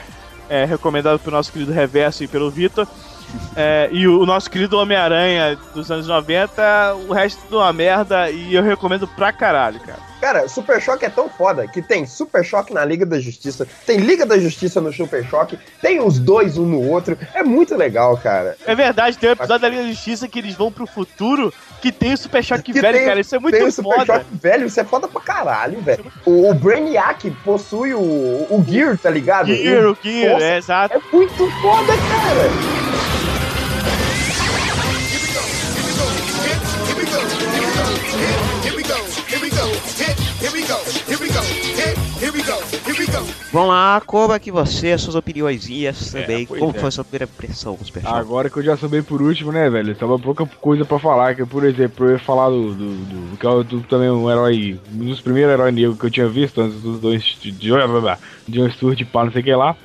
é, 0.49 0.65
recomendado 0.65 1.19
pelo 1.19 1.36
nosso 1.36 1.51
querido 1.51 1.71
Reverso 1.71 2.23
e 2.23 2.27
pelo 2.27 2.49
Vitor. 2.49 2.88
É, 3.56 3.89
e 3.91 4.08
o 4.08 4.26
nosso 4.26 4.50
querido 4.50 4.78
Homem-Aranha 4.78 5.58
dos 5.74 5.91
anos 5.91 6.08
90, 6.08 6.96
o 7.08 7.13
resto 7.13 7.48
de 7.48 7.56
uma 7.56 7.72
merda, 7.72 8.30
e 8.30 8.54
eu 8.54 8.63
recomendo 8.63 9.08
pra 9.08 9.32
caralho, 9.32 9.80
cara. 9.80 10.00
Cara, 10.24 10.48
Super 10.48 10.82
Choque 10.82 11.04
é 11.04 11.10
tão 11.10 11.28
foda 11.28 11.67
que 11.67 11.82
tem 11.82 12.06
Super 12.06 12.46
Choque 12.46 12.74
na 12.74 12.86
Liga 12.86 13.06
da 13.06 13.19
Justiça, 13.19 13.67
tem 13.86 13.98
Liga 13.98 14.26
da 14.26 14.39
Justiça 14.39 14.80
no 14.80 14.93
Super 14.93 15.26
Choque, 15.26 15.60
tem 15.82 16.00
os 16.00 16.17
dois 16.17 16.58
um 16.58 16.65
no 16.65 16.82
outro. 16.82 17.17
É 17.34 17.43
muito 17.43 17.76
legal, 17.76 18.15
cara. 18.17 18.56
É 18.65 18.74
verdade, 18.74 19.17
tem 19.17 19.30
um 19.30 19.34
episódio 19.34 19.62
da 19.62 19.67
Liga 19.67 19.84
da 19.84 19.89
Justiça 19.89 20.28
que 20.28 20.39
eles 20.39 20.56
vão 20.56 20.72
pro 20.72 20.88
futuro 20.88 21.54
que 21.84 21.91
tem 21.91 22.13
o 22.13 22.17
Super 22.17 22.41
Choque 22.41 22.72
Que 22.72 22.80
velho, 22.80 22.98
tem- 22.98 23.06
cara. 23.06 23.19
Isso 23.19 23.36
é 23.36 23.39
muito 23.39 23.58
tem 23.58 23.67
o 23.67 23.72
Super 23.72 23.93
foda. 23.98 24.06
Choque 24.13 24.26
velho, 24.41 24.67
isso 24.67 24.80
é 24.80 24.86
foda 24.86 25.06
pra 25.06 25.19
caralho, 25.19 25.82
velho. 25.82 26.06
O, 26.26 26.50
o 26.50 26.54
Brainiac 26.54 27.30
possui 27.43 27.93
o, 27.93 28.00
o 28.00 28.65
Gear, 28.65 28.98
tá 28.98 29.10
ligado? 29.10 29.48
Gear, 29.54 29.91
o 29.91 29.98
Gear, 30.02 30.32
Nossa, 30.34 30.46
é 30.46 30.58
exato. 30.58 30.96
É 30.96 31.02
muito 31.15 31.52
foda, 31.62 31.91
cara. 31.91 33.42
Vamos 43.51 43.69
lá, 43.69 44.01
como 44.05 44.33
é 44.33 44.39
que 44.39 44.51
você, 44.51 44.91
as 44.91 45.01
suas 45.01 45.15
opiniões 45.15 45.67
também, 46.11 46.45
pois 46.45 46.59
como 46.59 46.75
é. 46.75 46.79
foi 46.79 46.87
a 46.87 46.91
sua 46.91 47.03
primeira 47.03 47.25
impressão 47.25 47.75
com 47.75 47.83
o 47.83 47.85
Super 47.85 48.01
Choque? 48.01 48.15
Agora 48.15 48.49
que 48.49 48.57
eu 48.57 48.63
já 48.63 48.77
soube 48.77 49.01
por 49.01 49.21
último, 49.21 49.51
né, 49.51 49.69
velho? 49.69 49.93
Tava 49.95 50.17
pouca 50.17 50.45
coisa 50.45 50.83
pra 50.85 50.97
falar. 50.99 51.35
Que, 51.35 51.45
por 51.45 51.63
exemplo, 51.63 52.07
eu 52.07 52.13
ia 52.13 52.19
falar 52.19 52.49
do. 52.49 52.73
do, 52.73 52.95
do 53.31 53.37
que 53.37 53.45
é 53.45 53.49
o- 53.49 53.63
do- 53.63 53.81
também 53.81 54.09
um 54.09 54.29
herói. 54.29 54.79
Um 54.93 55.05
dos 55.05 55.21
primeiros 55.21 55.53
heróis 55.53 55.73
negros 55.73 55.99
que 55.99 56.05
eu 56.05 56.11
tinha 56.11 56.27
visto 56.27 56.61
antes 56.61 56.81
dos 56.81 56.99
dois. 56.99 57.23
De, 57.41 57.51
de, 57.51 57.69
de 58.47 58.61
um 58.61 58.71
Stewart 58.71 58.99
e 58.99 59.05
pá, 59.05 59.25
não 59.25 59.31
sei 59.31 59.41
o 59.41 59.45
que 59.45 59.53
lá. 59.55 59.75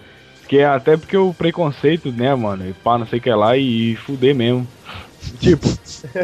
Que 0.49 0.59
é 0.59 0.65
até 0.67 0.97
porque 0.97 1.17
o 1.17 1.35
preconceito, 1.35 2.11
né, 2.11 2.35
mano? 2.35 2.67
E 2.69 2.73
pá, 2.73 2.97
não 2.97 3.07
sei 3.07 3.19
o 3.19 3.23
que 3.23 3.31
lá 3.31 3.57
e, 3.57 3.97
fuder 3.97 4.35
mesmo. 4.35 4.67
Tipo, 5.41 5.67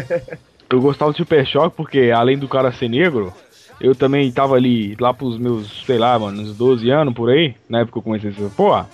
eu 0.71 0.81
gostava 0.81 1.13
do 1.13 1.17
Super 1.19 1.47
Choque 1.47 1.77
porque, 1.77 2.11
além 2.15 2.39
do 2.39 2.49
cara 2.49 2.73
ser 2.73 2.89
negro, 2.89 3.33
eu 3.81 3.95
também 3.95 4.31
tava 4.31 4.55
ali, 4.55 4.97
lá 4.99 5.13
pros 5.13 5.39
meus, 5.39 5.85
sei 5.85 5.99
lá, 5.99 6.19
mano, 6.19 6.43
uns 6.43 6.57
12 6.57 6.89
anos 6.91 7.15
por 7.15 7.31
aí, 7.31 7.55
na 7.69 7.81
época 7.81 7.93
que 7.93 7.99
eu 7.99 8.03
comecei 8.03 8.31
a 8.31 8.33
ser, 8.33 8.51
porra. 8.51 8.89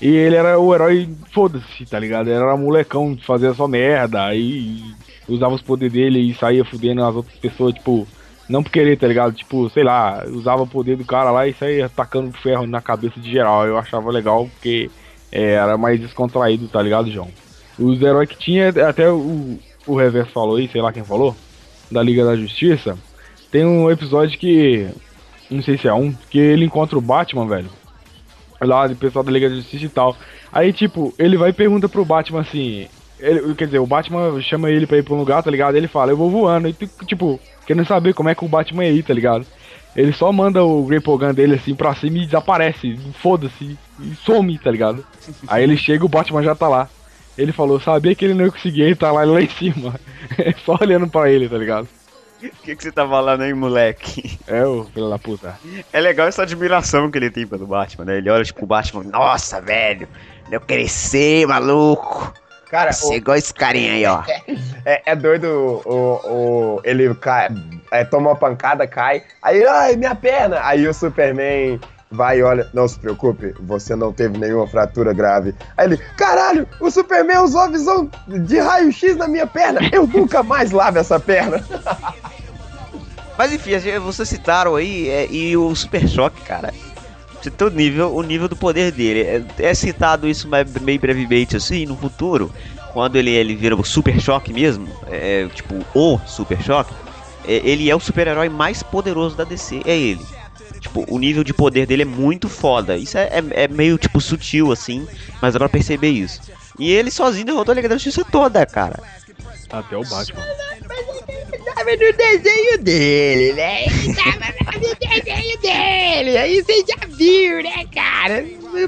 E 0.00 0.08
ele 0.08 0.36
era 0.36 0.58
o 0.58 0.74
herói, 0.74 1.08
foda-se, 1.32 1.86
tá 1.86 1.98
ligado? 1.98 2.28
Ele 2.28 2.36
era 2.36 2.56
molecão, 2.56 3.16
fazia 3.24 3.54
só 3.54 3.66
merda, 3.66 4.24
aí 4.24 4.82
usava 5.28 5.54
os 5.54 5.62
poderes 5.62 5.92
dele 5.92 6.18
e 6.18 6.34
saía 6.34 6.64
fudendo 6.64 7.02
as 7.04 7.14
outras 7.14 7.36
pessoas, 7.38 7.74
tipo, 7.74 8.06
não 8.48 8.62
por 8.62 8.70
querer, 8.70 8.98
tá 8.98 9.06
ligado? 9.06 9.32
Tipo, 9.32 9.70
sei 9.70 9.84
lá, 9.84 10.24
usava 10.26 10.62
o 10.62 10.66
poder 10.66 10.96
do 10.96 11.04
cara 11.04 11.30
lá 11.30 11.46
e 11.46 11.54
saía 11.54 11.86
atacando 11.86 12.32
ferro 12.32 12.66
na 12.66 12.80
cabeça 12.80 13.18
de 13.20 13.30
geral. 13.30 13.66
Eu 13.66 13.78
achava 13.78 14.10
legal 14.10 14.46
porque 14.46 14.90
é, 15.32 15.52
era 15.52 15.78
mais 15.78 16.00
descontraído, 16.00 16.68
tá 16.68 16.82
ligado, 16.82 17.10
João? 17.10 17.28
Os 17.78 18.00
heróis 18.02 18.28
que 18.28 18.36
tinha, 18.36 18.68
até 18.68 19.10
o, 19.10 19.58
o 19.86 19.96
Reverso 19.96 20.32
falou 20.32 20.56
aí, 20.56 20.68
sei 20.68 20.82
lá 20.82 20.92
quem 20.92 21.04
falou, 21.04 21.34
da 21.90 22.02
Liga 22.02 22.24
da 22.24 22.36
Justiça, 22.36 22.96
tem 23.54 23.64
um 23.64 23.88
episódio 23.88 24.36
que, 24.36 24.88
não 25.48 25.62
sei 25.62 25.78
se 25.78 25.86
é 25.86 25.94
um, 25.94 26.12
que 26.28 26.40
ele 26.40 26.64
encontra 26.64 26.98
o 26.98 27.00
Batman, 27.00 27.46
velho 27.46 27.70
lá 28.60 28.86
do 28.86 28.96
pessoal 28.96 29.24
da 29.24 29.30
Liga 29.30 29.48
da 29.48 29.54
Justiça 29.54 29.84
e 29.84 29.88
tal. 29.88 30.16
Aí, 30.52 30.72
tipo, 30.72 31.14
ele 31.18 31.36
vai 31.36 31.50
e 31.50 31.52
pergunta 31.52 31.88
pro 31.88 32.04
Batman 32.04 32.40
assim. 32.40 32.88
Ele, 33.20 33.54
quer 33.54 33.66
dizer, 33.66 33.78
o 33.78 33.86
Batman 33.86 34.40
chama 34.40 34.70
ele 34.70 34.86
pra 34.86 34.96
ir 34.96 35.02
pra 35.04 35.14
um 35.14 35.18
lugar, 35.18 35.42
tá 35.42 35.50
ligado? 35.50 35.76
Ele 35.76 35.86
fala, 35.86 36.10
eu 36.10 36.16
vou 36.16 36.30
voando. 36.30 36.66
E, 36.66 36.72
tipo, 37.06 37.38
querendo 37.66 37.86
saber 37.86 38.14
como 38.14 38.28
é 38.28 38.34
que 38.34 38.44
o 38.44 38.48
Batman 38.48 38.84
é 38.84 38.88
aí, 38.88 39.02
tá 39.02 39.14
ligado? 39.14 39.46
Ele 39.94 40.12
só 40.12 40.32
manda 40.32 40.64
o 40.64 40.84
Grapple 40.84 41.18
Gun 41.18 41.34
dele 41.34 41.54
assim 41.54 41.74
pra 41.74 41.94
cima 41.94 42.18
e 42.18 42.24
desaparece. 42.24 42.98
Foda-se. 43.20 43.78
E 44.00 44.14
some, 44.24 44.58
tá 44.58 44.70
ligado? 44.70 45.04
Aí 45.46 45.62
ele 45.62 45.76
chega 45.76 46.04
o 46.04 46.08
Batman 46.08 46.42
já 46.42 46.54
tá 46.54 46.68
lá. 46.68 46.88
Ele 47.36 47.52
falou, 47.52 47.78
sabia 47.78 48.14
que 48.14 48.24
ele 48.24 48.34
não 48.34 48.46
ia 48.46 48.50
conseguir, 48.50 48.82
ele 48.82 48.96
tá 48.96 49.12
lá, 49.12 49.24
lá 49.24 49.42
em 49.42 49.48
cima. 49.48 49.94
só 50.64 50.78
olhando 50.80 51.08
pra 51.08 51.30
ele, 51.30 51.48
tá 51.48 51.58
ligado? 51.58 51.88
O 52.44 52.50
que, 52.62 52.76
que 52.76 52.82
você 52.82 52.92
tá 52.92 53.08
falando 53.08 53.42
aí, 53.42 53.54
moleque? 53.54 54.38
É, 54.46 54.64
o 54.64 54.84
filho 54.84 55.08
da 55.08 55.18
puta. 55.18 55.58
É 55.92 56.00
legal 56.00 56.28
essa 56.28 56.42
admiração 56.42 57.10
que 57.10 57.18
ele 57.18 57.30
tem 57.30 57.46
pelo 57.46 57.66
Batman, 57.66 58.04
né? 58.04 58.18
Ele 58.18 58.30
olha 58.30 58.44
tipo 58.44 58.64
o 58.64 58.66
Batman, 58.66 59.04
nossa, 59.04 59.60
velho, 59.60 60.08
eu 60.50 60.60
crescer, 60.60 61.46
maluco. 61.46 62.32
Cara, 62.70 62.92
Você 62.92 63.14
é 63.14 63.16
igual 63.18 63.36
esse 63.36 63.54
carinha 63.54 63.92
aí, 63.92 64.06
ó. 64.06 64.22
É, 64.86 65.12
é 65.12 65.16
doido 65.16 65.80
o, 65.86 66.20
o, 66.76 66.80
ele 66.84 67.14
cai, 67.14 67.48
é, 67.90 68.04
toma 68.04 68.30
uma 68.30 68.36
pancada, 68.36 68.86
cai, 68.86 69.22
aí, 69.42 69.64
ai, 69.64 69.96
minha 69.96 70.14
perna! 70.14 70.60
Aí 70.62 70.86
o 70.86 70.92
Superman 70.92 71.80
vai 72.10 72.40
e 72.40 72.42
olha, 72.42 72.68
não 72.74 72.86
se 72.86 72.98
preocupe, 72.98 73.54
você 73.60 73.96
não 73.96 74.12
teve 74.12 74.36
nenhuma 74.36 74.66
fratura 74.66 75.14
grave. 75.14 75.54
Aí 75.76 75.86
ele, 75.86 75.96
caralho, 76.18 76.68
o 76.80 76.90
Superman 76.90 77.38
usou 77.38 77.62
a 77.62 77.68
visão 77.68 78.10
de 78.28 78.58
raio-x 78.58 79.16
na 79.16 79.26
minha 79.26 79.46
perna, 79.46 79.80
eu 79.90 80.06
nunca 80.06 80.42
mais 80.42 80.70
lavo 80.70 80.98
essa 80.98 81.18
perna. 81.18 81.64
Mas 83.36 83.52
enfim, 83.52 83.72
vocês 84.00 84.28
citaram 84.28 84.76
aí, 84.76 85.08
é, 85.08 85.26
e 85.30 85.56
o 85.56 85.74
Super 85.74 86.08
Choque, 86.08 86.40
cara. 86.42 86.72
Você 87.42 87.50
tem 87.50 87.66
o 87.66 87.70
nível, 87.70 88.14
o 88.14 88.22
nível 88.22 88.48
do 88.48 88.56
poder 88.56 88.90
dele. 88.92 89.20
É, 89.20 89.44
é 89.70 89.74
citado 89.74 90.28
isso 90.28 90.48
meio 90.48 90.98
brevemente 91.00 91.56
assim, 91.56 91.84
no 91.84 91.96
futuro, 91.96 92.52
quando 92.92 93.16
ele, 93.16 93.30
ele 93.30 93.54
vira 93.54 93.74
o 93.76 93.84
Super 93.84 94.20
Choque 94.20 94.52
mesmo, 94.52 94.88
é, 95.10 95.46
tipo, 95.52 95.84
o 95.94 96.18
Super 96.26 96.62
Choque, 96.62 96.94
é, 97.46 97.60
ele 97.64 97.90
é 97.90 97.94
o 97.94 98.00
super-herói 98.00 98.48
mais 98.48 98.82
poderoso 98.82 99.36
da 99.36 99.44
DC, 99.44 99.82
é 99.84 99.96
ele. 99.96 100.24
Tipo, 100.80 101.04
o 101.08 101.18
nível 101.18 101.42
de 101.42 101.52
poder 101.52 101.86
dele 101.86 102.02
é 102.02 102.06
muito 102.06 102.48
foda. 102.48 102.96
Isso 102.96 103.16
é, 103.18 103.24
é- 103.24 103.64
é 103.64 103.68
meio, 103.68 103.98
tipo, 103.98 104.20
sutil, 104.20 104.70
assim, 104.70 105.06
mas 105.42 105.52
dá 105.54 105.58
pra 105.58 105.68
perceber 105.68 106.10
isso. 106.10 106.40
E 106.78 106.90
ele 106.92 107.10
sozinho 107.10 107.46
derrotou 107.46 107.72
a 107.72 107.74
Liga 107.74 107.88
da 107.88 107.96
Justiça 107.96 108.24
toda, 108.24 108.64
cara. 108.66 109.00
Até 109.70 109.96
o 109.96 110.02
Batman. 110.04 110.42
Tava 111.74 111.90
no 111.90 112.12
desenho 112.12 112.78
dele, 112.82 113.52
né? 113.54 113.84
Ele 113.86 114.14
tava 114.14 114.78
no 114.78 114.94
desenho 114.94 115.58
dele. 115.60 116.36
Aí 116.38 116.62
você 116.62 116.84
já 116.86 117.06
viu, 117.08 117.62
né, 117.62 117.84
cara? 117.94 118.42
No, 118.42 118.80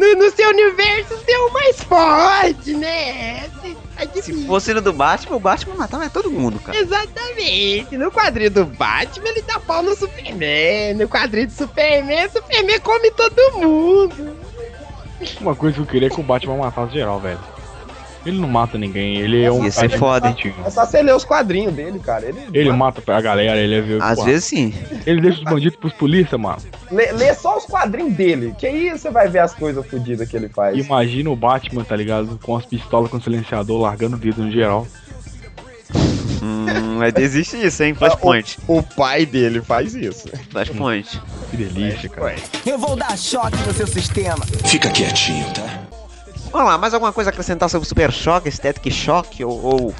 no- 0.00 0.14
no 0.24 0.30
seu 0.30 0.48
universo, 0.50 1.16
você 1.16 1.32
é 1.32 1.38
o 1.38 1.52
mais 1.52 1.80
forte, 1.82 2.72
né? 2.74 3.48
Batman. 3.96 4.22
Se 4.22 4.46
fosse 4.46 4.74
no 4.74 4.80
do 4.82 4.92
Batman, 4.92 5.36
o 5.36 5.40
Batman 5.40 5.74
matava 5.76 6.10
todo 6.10 6.30
mundo, 6.30 6.58
cara. 6.58 6.76
Exatamente. 6.76 7.96
No 7.96 8.10
quadrinho 8.10 8.50
do 8.50 8.64
Batman, 8.64 9.28
ele 9.28 9.42
dá 9.42 9.60
pau 9.60 9.82
no 9.82 9.94
Superman. 9.96 10.94
No 10.94 11.08
quadrinho 11.08 11.46
do 11.46 11.52
Superman, 11.52 12.26
o 12.26 12.30
Superman 12.30 12.80
come 12.80 13.10
todo 13.12 13.52
mundo. 13.58 14.36
Uma 15.40 15.54
coisa 15.54 15.74
que 15.76 15.80
eu 15.82 15.86
queria 15.86 16.08
é 16.08 16.10
que 16.10 16.20
o 16.20 16.24
Batman 16.24 16.56
matasse 16.56 16.92
geral, 16.92 17.20
velho. 17.20 17.38
Ele 18.24 18.38
não 18.38 18.48
mata 18.48 18.78
ninguém, 18.78 19.18
ele 19.18 19.42
é 19.42 19.52
um. 19.52 19.64
Ia 19.64 19.70
ser 19.70 19.90
foda, 19.98 20.28
hein? 20.28 20.54
É 20.64 20.70
só 20.70 20.86
você 20.86 21.02
ler 21.02 21.14
os 21.14 21.24
quadrinhos 21.24 21.74
dele, 21.74 21.98
cara. 21.98 22.26
Ele, 22.26 22.38
Ele 22.52 22.72
mata 22.72 23.02
a 23.12 23.20
galera, 23.20 23.58
ele 23.58 23.74
é 23.74 23.80
ver. 23.80 24.02
Às 24.02 24.16
porra, 24.16 24.30
vezes 24.30 24.44
sim. 24.44 24.74
Ele 25.06 25.20
deixa 25.20 25.38
os 25.38 25.44
bandidos 25.44 25.76
pros 25.76 25.92
polícia, 25.92 26.38
mano. 26.38 26.58
Lê, 26.90 27.12
lê 27.12 27.34
só 27.34 27.58
os 27.58 27.64
quadrinhos 27.64 28.14
dele, 28.14 28.54
que 28.58 28.66
aí 28.66 28.90
você 28.90 29.10
vai 29.10 29.28
ver 29.28 29.40
as 29.40 29.54
coisas 29.54 29.86
fodidas 29.86 30.28
que 30.28 30.36
ele 30.36 30.48
faz. 30.48 30.76
Imagina 30.76 31.28
o 31.30 31.36
Batman, 31.36 31.84
tá 31.84 31.94
ligado? 31.94 32.38
Com 32.42 32.56
as 32.56 32.64
pistolas 32.64 33.10
com 33.10 33.20
silenciador 33.20 33.80
largando 33.80 34.16
o 34.16 34.18
dedo 34.18 34.42
no 34.42 34.50
geral. 34.50 34.86
Hum, 36.42 36.98
mas 36.98 37.14
existe 37.16 37.56
isso, 37.56 37.82
hein? 37.82 37.94
Flashpoint. 37.96 38.58
O 38.68 38.82
pai 38.82 39.24
dele 39.24 39.60
faz 39.60 39.94
isso. 39.94 40.28
Flashpoint. 40.50 41.20
Que 41.50 41.56
delícia, 41.56 42.08
cara. 42.08 42.36
Eu 42.66 42.78
vou 42.78 42.96
dar 42.96 43.16
choque 43.16 43.56
no 43.66 43.72
seu 43.72 43.86
sistema. 43.86 44.44
Fica 44.64 44.90
quietinho, 44.90 45.46
tá? 45.52 46.03
Vamos 46.54 46.68
lá, 46.68 46.78
mais 46.78 46.94
alguma 46.94 47.12
coisa 47.12 47.30
a 47.30 47.32
acrescentar 47.32 47.68
sobre 47.68 47.84
o 47.84 47.88
Super 47.88 48.12
Choque, 48.12 48.48
Static 48.48 48.88
Shock 48.88 49.44
ou, 49.44 49.60
ou 49.60 49.94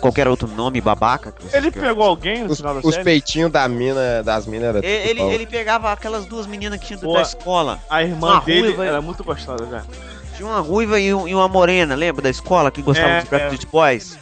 qualquer 0.00 0.26
outro 0.26 0.48
nome 0.48 0.80
babaca? 0.80 1.30
que 1.30 1.56
Ele 1.56 1.70
quer? 1.70 1.78
pegou 1.80 2.02
alguém 2.02 2.42
no 2.42 2.50
Os, 2.50 2.58
final 2.58 2.74
da 2.74 2.80
os 2.82 2.92
série? 2.92 3.04
peitinhos 3.04 3.52
da 3.52 3.68
mina, 3.68 4.20
das 4.24 4.48
minas 4.48 4.68
era 4.74 4.78
Ele, 4.84 5.20
tudo 5.20 5.28
ele, 5.30 5.34
ele 5.36 5.46
pegava 5.46 5.92
aquelas 5.92 6.26
duas 6.26 6.44
meninas 6.44 6.80
que 6.80 6.86
tinham 6.86 6.98
Pô, 6.98 7.12
da 7.12 7.22
escola. 7.22 7.78
A 7.88 8.02
irmã 8.02 8.32
Uma 8.32 8.40
dele 8.40 8.62
ruiva- 8.62 8.84
era 8.84 9.00
muito 9.00 9.22
gostosa, 9.22 9.64
velho. 9.64 9.84
Tinha 10.36 10.48
uma 10.48 10.58
ruiva 10.58 10.98
e, 10.98 11.14
um- 11.14 11.28
e 11.28 11.34
uma 11.36 11.46
morena, 11.46 11.94
lembra 11.94 12.20
da 12.20 12.30
escola 12.30 12.68
que 12.72 12.82
gostava 12.82 13.08
É, 13.08 13.20
dos 13.20 13.28
Backstreet 13.30 13.66
Boys? 13.70 14.18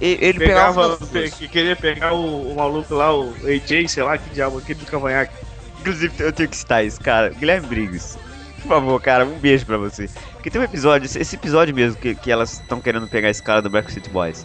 E- 0.00 0.16
Ele 0.20 0.38
pegava. 0.38 0.96
Pegava, 0.96 1.28
que 1.30 1.48
queria 1.48 1.74
pegar 1.74 2.14
o, 2.14 2.52
o 2.52 2.54
maluco 2.54 2.94
lá, 2.94 3.12
o 3.12 3.34
AJ, 3.44 3.88
sei 3.88 4.04
lá, 4.04 4.16
que 4.16 4.30
diabo, 4.30 4.58
aquele 4.58 4.78
do 4.78 4.86
cavanhaque. 4.86 5.34
Inclusive, 5.80 6.14
eu 6.22 6.32
tenho 6.32 6.48
que 6.48 6.56
citar 6.56 6.84
isso, 6.84 7.00
cara. 7.00 7.30
Guilherme 7.30 7.66
Briggs. 7.66 8.16
Por 8.62 8.68
favor, 8.68 9.00
cara, 9.02 9.26
um 9.26 9.38
beijo 9.40 9.66
pra 9.66 9.76
você. 9.76 10.08
Porque 10.44 10.50
tem 10.50 10.60
um 10.60 10.64
episódio, 10.64 11.06
esse- 11.06 11.36
episódio 11.36 11.74
mesmo, 11.74 11.98
que, 11.98 12.14
que 12.14 12.30
elas 12.30 12.52
estão 12.52 12.78
querendo 12.78 13.06
pegar 13.06 13.30
esse 13.30 13.42
cara 13.42 13.62
do 13.62 13.70
Backstreet 13.70 14.10
Boys. 14.10 14.44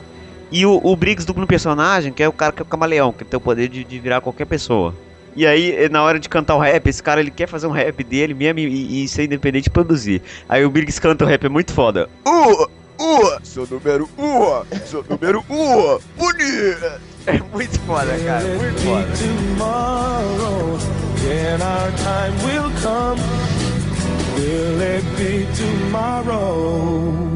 E 0.50 0.66
o, 0.66 0.80
o 0.82 0.96
Briggs 0.96 1.28
dupla 1.28 1.44
um 1.44 1.46
personagem, 1.46 2.14
que 2.14 2.24
é 2.24 2.28
o 2.30 2.32
cara 2.32 2.54
que 2.54 2.62
é 2.62 2.64
o 2.64 2.66
camaleão, 2.66 3.12
que 3.12 3.26
tem 3.26 3.38
o 3.38 3.42
poder 3.42 3.68
de, 3.68 3.84
de 3.84 4.00
virar 4.00 4.22
qualquer 4.22 4.46
pessoa. 4.46 4.96
E 5.36 5.46
aí, 5.46 5.76
eh, 5.76 5.90
na 5.90 6.02
hora 6.02 6.18
de 6.18 6.30
cantar 6.30 6.56
o 6.56 6.60
rap, 6.60 6.88
esse 6.88 7.04
cara 7.04 7.20
ele 7.20 7.30
quer 7.30 7.50
fazer 7.50 7.68
um 7.68 7.72
rap 7.72 8.02
dele 8.02 8.34
mesmo 8.34 8.60
e, 8.60 9.04
e 9.04 9.08
ser 9.10 9.26
independente 9.26 9.66
de 9.66 9.72
produzir. 9.72 10.22
Aí 10.48 10.64
o 10.64 10.70
Briggs 10.70 11.02
canta 11.02 11.26
o 11.26 11.28
rap, 11.28 11.46
é 11.46 11.50
muito 11.50 11.74
foda. 11.74 12.08
Uh, 12.26 12.64
uh, 12.64 13.38
sou 13.44 13.68
número 13.70 14.10
um, 14.18 14.78
sou 14.86 15.04
número 15.10 15.44
um, 15.50 16.00
bonito. 16.18 17.02
É 17.28 17.34
muito 17.54 17.78
foda, 17.82 18.18
cara, 18.26 18.46
muito 18.56 18.82
foda. 18.84 19.06
Will 24.40 24.82
it 24.82 25.04
be 25.18 25.46
tomorrow? 25.56 27.30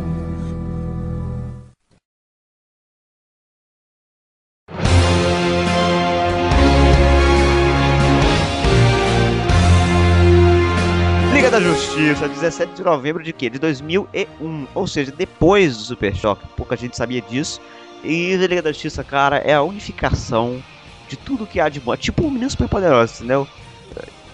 Liga 11.34 11.52
da 11.52 11.60
Justiça, 11.60 12.30
17 12.30 12.74
de 12.74 12.84
novembro 12.84 13.22
de 13.24 13.34
quê? 13.34 13.50
De 13.50 13.60
2001, 13.60 14.68
ou 14.74 14.88
seja, 14.88 15.12
depois 15.12 15.76
do 15.76 15.84
Super 15.84 16.16
Choque. 16.16 16.48
Pouca 16.56 16.78
gente 16.78 16.96
sabia 16.96 17.22
disso. 17.22 17.60
E 18.04 18.34
a 18.34 18.48
Liga 18.48 18.62
da 18.62 18.72
Justiça, 18.72 19.04
cara, 19.04 19.38
é 19.38 19.54
a 19.54 19.62
unificação 19.62 20.64
de 21.10 21.18
tudo 21.18 21.46
que 21.46 21.60
há 21.60 21.68
de 21.68 21.80
bom. 21.80 21.94
É 21.94 21.98
tipo 21.98 22.24
o 22.24 22.32
Menino 22.32 22.50
Super 22.50 22.70
Poderoso, 22.70 23.16
entendeu? 23.16 23.48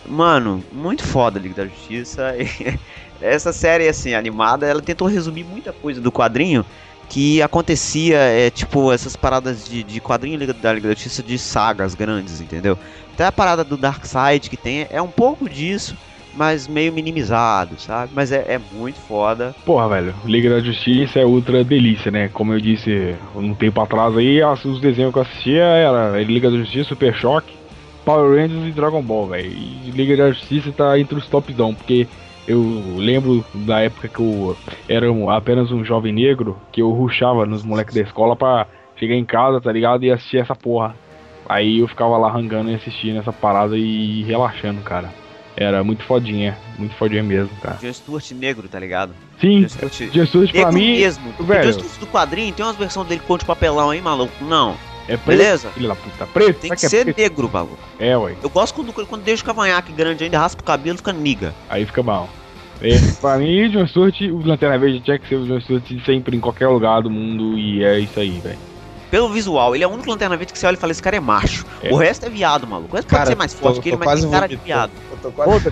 Mano, 0.09 0.63
muito 0.71 1.03
foda 1.03 1.37
a 1.37 1.41
Liga 1.41 1.55
da 1.55 1.65
Justiça. 1.65 2.33
Essa 3.21 3.53
série, 3.53 3.87
assim, 3.87 4.13
animada, 4.13 4.65
ela 4.65 4.81
tentou 4.81 5.07
resumir 5.07 5.43
muita 5.43 5.71
coisa 5.71 6.01
do 6.01 6.11
quadrinho 6.11 6.65
que 7.09 7.41
acontecia, 7.41 8.17
é, 8.17 8.49
tipo, 8.49 8.93
essas 8.93 9.15
paradas 9.15 9.65
de, 9.67 9.83
de 9.83 9.99
quadrinho 9.99 10.37
da 10.53 10.73
Liga 10.73 10.87
da 10.87 10.93
Justiça 10.93 11.23
de 11.23 11.37
sagas 11.39 11.95
grandes, 11.95 12.39
entendeu? 12.39 12.77
Até 13.13 13.25
a 13.25 13.31
parada 13.31 13.63
do 13.63 13.75
Darkseid 13.75 14.49
que 14.49 14.55
tem 14.55 14.87
é 14.91 15.01
um 15.01 15.07
pouco 15.07 15.49
disso, 15.49 15.97
mas 16.35 16.67
meio 16.67 16.93
minimizado, 16.93 17.79
sabe? 17.79 18.11
Mas 18.15 18.31
é, 18.31 18.45
é 18.47 18.59
muito 18.73 18.99
foda. 18.99 19.55
Porra, 19.65 19.89
velho, 19.89 20.15
Liga 20.23 20.49
da 20.51 20.59
Justiça 20.61 21.19
é 21.19 21.25
outra 21.25 21.63
delícia, 21.63 22.11
né? 22.11 22.29
Como 22.29 22.53
eu 22.53 22.61
disse 22.61 23.15
um 23.35 23.55
tempo 23.55 23.81
atrás 23.81 24.15
aí, 24.15 24.41
os 24.43 24.79
desenhos 24.79 25.11
que 25.11 25.17
eu 25.17 25.23
assistia 25.23 25.63
era 25.63 26.21
Liga 26.21 26.49
da 26.51 26.57
Justiça, 26.57 26.89
Super 26.89 27.13
Choque, 27.15 27.58
Power 28.09 28.41
Rangers 28.41 28.67
e 28.67 28.71
Dragon 28.71 29.03
Ball, 29.03 29.27
velho. 29.27 29.51
E 29.51 29.91
Liga 29.91 30.17
da 30.17 30.31
Justiça 30.31 30.71
tá 30.71 30.97
entre 30.97 31.15
os 31.15 31.27
topzão, 31.27 31.75
porque 31.75 32.07
eu 32.47 32.59
lembro 32.97 33.45
da 33.53 33.81
época 33.81 34.07
que 34.07 34.19
eu 34.19 34.57
era 34.87 35.05
apenas 35.37 35.71
um 35.71 35.85
jovem 35.85 36.11
negro, 36.11 36.59
que 36.71 36.81
eu 36.81 36.89
ruxava 36.89 37.45
nos 37.45 37.61
moleques 37.61 37.93
da 37.93 38.01
escola 38.01 38.35
pra 38.35 38.65
chegar 38.95 39.13
em 39.13 39.23
casa, 39.23 39.61
tá 39.61 39.71
ligado? 39.71 40.03
E 40.03 40.11
assistir 40.11 40.37
essa 40.37 40.55
porra. 40.55 40.95
Aí 41.47 41.81
eu 41.81 41.87
ficava 41.87 42.17
lá 42.17 42.31
rangando 42.31 42.71
e 42.71 42.73
assistindo 42.73 43.19
essa 43.19 43.31
parada 43.31 43.77
e 43.77 44.23
relaxando, 44.23 44.81
cara. 44.81 45.13
Era 45.55 45.83
muito 45.83 46.03
fodinha, 46.03 46.57
muito 46.79 46.95
fodinha 46.95 47.21
mesmo, 47.21 47.55
cara. 47.61 47.77
John 47.79 47.93
Stewart 47.93 48.31
negro, 48.31 48.67
tá 48.67 48.79
ligado? 48.79 49.13
Sim, 49.39 49.61
John 49.61 49.69
Stewart 49.69 50.11
Jesus 50.11 50.51
pra 50.51 50.71
negro 50.71 50.73
mim, 50.73 50.97
mesmo. 50.97 51.31
Velho. 51.41 51.63
John 51.71 51.73
Stewart 51.73 51.99
do 51.99 52.07
quadrinho 52.07 52.55
tem 52.55 52.65
umas 52.65 52.75
versões 52.75 53.07
dele 53.07 53.21
com 53.27 53.37
de 53.37 53.45
papelão 53.45 53.91
aí, 53.91 54.01
maluco. 54.01 54.33
Não. 54.43 54.75
É 55.09 55.17
preto, 55.17 55.37
Beleza? 55.37 55.69
filho 55.69 55.87
da 55.87 55.95
puta, 55.95 56.25
preto, 56.27 56.59
Tem 56.59 56.69
sabe 56.69 56.79
que 56.79 56.85
é 56.85 56.89
ser 56.89 57.03
preto? 57.05 57.17
negro, 57.17 57.49
maluco. 57.51 57.77
É, 57.99 58.15
ué, 58.17 58.35
Eu 58.43 58.49
gosto 58.49 58.75
quando, 58.75 58.93
quando 59.07 59.23
deixa 59.23 59.41
o 59.43 59.45
cavanhaque 59.45 59.91
grande 59.91 60.23
ainda, 60.23 60.37
raspa 60.39 60.61
o 60.61 60.65
cabelo 60.65 60.97
fica 60.97 61.11
niga. 61.11 61.53
aí 61.69 61.85
fica 61.85 62.03
bom. 62.03 62.29
É, 62.81 62.91
pra 63.19 63.37
mim, 63.37 63.69
John 63.71 63.87
Stewart, 63.87 64.21
o 64.21 64.47
Lanterna 64.47 64.77
Verde 64.77 65.01
tinha 65.01 65.19
que 65.19 65.27
ser 65.27 65.35
o 65.35 65.45
John 65.45 65.59
Stewart 65.59 65.83
sempre 66.05 66.37
em 66.37 66.39
qualquer 66.39 66.67
lugar 66.67 67.01
do 67.01 67.09
mundo 67.09 67.57
e 67.57 67.83
é 67.83 67.99
isso 67.99 68.19
aí, 68.19 68.39
velho. 68.39 68.57
Pelo 69.11 69.27
visual, 69.29 69.75
ele 69.75 69.83
é 69.83 69.87
o 69.87 69.89
único 69.89 70.07
lanterna 70.09 70.37
verde 70.37 70.53
que 70.53 70.59
você 70.59 70.67
olha 70.67 70.75
e 70.75 70.77
fala: 70.77 70.91
esse 70.91 71.01
cara 71.01 71.15
é 71.15 71.19
macho. 71.19 71.65
É. 71.81 71.91
O 71.91 71.97
resto 71.97 72.27
é 72.27 72.29
viado, 72.29 72.67
maluco. 72.67 72.93
O 72.93 72.95
resto 72.95 73.09
pode 73.09 73.27
ser 73.27 73.35
mais 73.35 73.53
forte 73.53 73.79
que 73.81 73.89
ele, 73.89 73.97
mas 73.97 74.21
tem 74.21 74.29
cara 74.29 74.47
de 74.47 74.55
viado. 74.55 74.91
Eu 75.11 75.17
tô 75.17 75.31
quase 75.31 75.71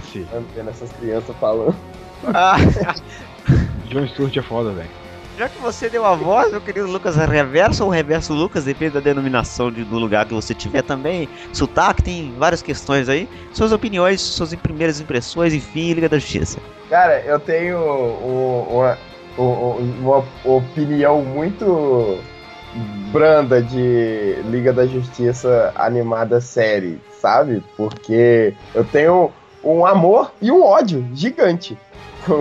vendo 0.55 0.69
essas 0.69 0.91
crianças 0.93 1.35
falando. 1.39 1.75
John 3.89 4.07
Stewart 4.07 4.35
é 4.35 4.41
foda, 4.41 4.71
velho. 4.71 4.89
Já 5.37 5.47
que 5.47 5.59
você 5.59 5.87
deu 5.87 6.03
a 6.03 6.15
voz, 6.15 6.51
meu 6.51 6.59
querido 6.59 6.87
Lucas 6.87 7.15
Reverso 7.15 7.83
ou 7.83 7.91
Reverso 7.91 8.33
Lucas, 8.33 8.65
depende 8.65 8.95
da 8.95 8.99
denominação 8.99 9.71
de- 9.71 9.83
do 9.83 9.99
lugar 9.99 10.25
que 10.25 10.33
você 10.33 10.51
tiver 10.51 10.81
também. 10.81 11.29
Sotaque, 11.53 12.01
tem 12.01 12.33
várias 12.39 12.63
questões 12.63 13.07
aí. 13.07 13.29
Suas 13.53 13.71
opiniões, 13.71 14.19
suas 14.19 14.55
primeiras 14.55 14.99
impressões, 14.99 15.53
enfim, 15.53 15.93
Liga 15.93 16.09
da 16.09 16.17
Justiça. 16.17 16.57
Cara, 16.89 17.19
eu 17.21 17.39
tenho 17.39 17.77
um- 17.77 18.77
uma, 18.77 18.97
um- 19.37 19.99
uma 20.01 20.25
opinião 20.43 21.21
muito 21.21 22.17
branda 23.11 23.61
de 23.61 24.37
Liga 24.49 24.73
da 24.73 24.87
Justiça 24.87 25.71
animada 25.75 26.41
série, 26.41 26.99
sabe? 27.21 27.61
Porque 27.77 28.55
eu 28.73 28.83
tenho 28.85 29.31
um 29.63 29.85
amor 29.85 30.31
e 30.41 30.51
um 30.51 30.63
ódio 30.63 31.07
gigante 31.13 31.77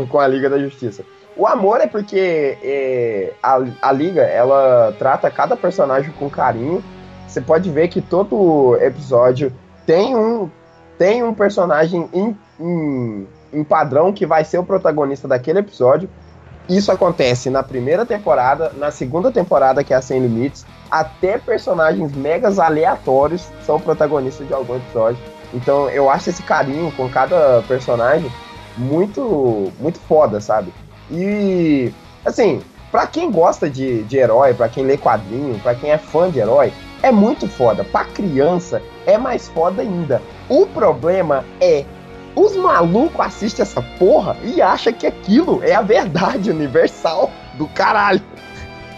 com 0.09 0.19
a 0.19 0.27
Liga 0.27 0.49
da 0.49 0.59
Justiça. 0.59 1.05
O 1.37 1.47
amor 1.47 1.81
é 1.83 1.87
porque 1.87 2.57
é, 2.63 3.33
a, 3.43 3.59
a 3.83 3.93
Liga, 3.93 4.23
ela 4.23 4.95
trata 4.99 5.31
cada 5.31 5.55
personagem 5.55 6.11
com 6.19 6.31
carinho. 6.31 6.83
Você 7.29 7.43
pode 7.43 7.71
ver 7.71 7.89
que 7.89 8.01
todo 8.01 8.77
episódio 8.81 9.53
tem 9.85 10.17
um, 10.17 10.49
tem 10.97 11.23
um 11.23 11.35
personagem 11.35 12.09
em, 12.13 12.37
em, 12.59 13.29
em 13.53 13.63
padrão 13.63 14.15
que 14.15 14.25
vai 14.25 14.45
ser 14.45 14.59
o 14.59 14.65
protagonista 14.65 15.29
daquele 15.29 15.59
episódio. 15.59 16.09
Isso 16.69 16.91
acontece 16.91 17.51
na 17.51 17.63
primeira 17.63 18.07
temporada, 18.07 18.73
na 18.77 18.91
segunda 18.91 19.31
temporada, 19.31 19.85
que 19.85 19.93
é 19.93 19.97
a 19.97 20.03
Sem 20.03 20.21
Limites, 20.21 20.65
até 20.91 21.39
personagens 21.39 22.13
megas 22.13 22.59
aleatórios 22.59 23.47
são 23.65 23.79
protagonistas 23.79 24.49
de 24.49 24.55
algum 24.55 24.77
episódio. 24.77 25.19
Então 25.53 25.89
eu 25.91 26.11
acho 26.11 26.31
esse 26.31 26.43
carinho 26.43 26.91
com 26.93 27.09
cada 27.09 27.63
personagem 27.69 28.33
muito, 28.77 29.73
muito 29.79 30.01
foda, 30.01 30.41
sabe? 30.41 30.73
E, 31.11 31.93
assim, 32.25 32.61
pra 32.91 33.07
quem 33.07 33.31
gosta 33.31 33.69
de, 33.69 34.03
de 34.05 34.17
herói, 34.17 34.55
pra 34.55 34.69
quem 34.69 34.85
lê 34.85 34.97
quadrinho, 34.97 35.59
pra 35.61 35.75
quem 35.75 35.91
é 35.91 35.99
fã 35.99 36.31
de 36.31 36.39
herói, 36.39 36.73
é 37.03 37.13
muito 37.13 37.47
foda. 37.49 37.85
Pra 37.85 38.05
criança, 38.05 38.83
é 39.07 39.17
mais 39.19 39.49
foda 39.49 39.83
ainda. 39.83 40.21
O 40.49 40.67
problema 40.67 41.45
é 41.61 41.85
os 42.35 42.55
malucos 42.55 43.19
assistem 43.25 43.63
essa 43.63 43.81
porra 43.99 44.37
e 44.45 44.61
acham 44.61 44.93
que 44.93 45.07
aquilo 45.07 45.63
é 45.65 45.75
a 45.75 45.81
verdade 45.81 46.51
universal 46.51 47.31
do 47.55 47.67
caralho. 47.69 48.21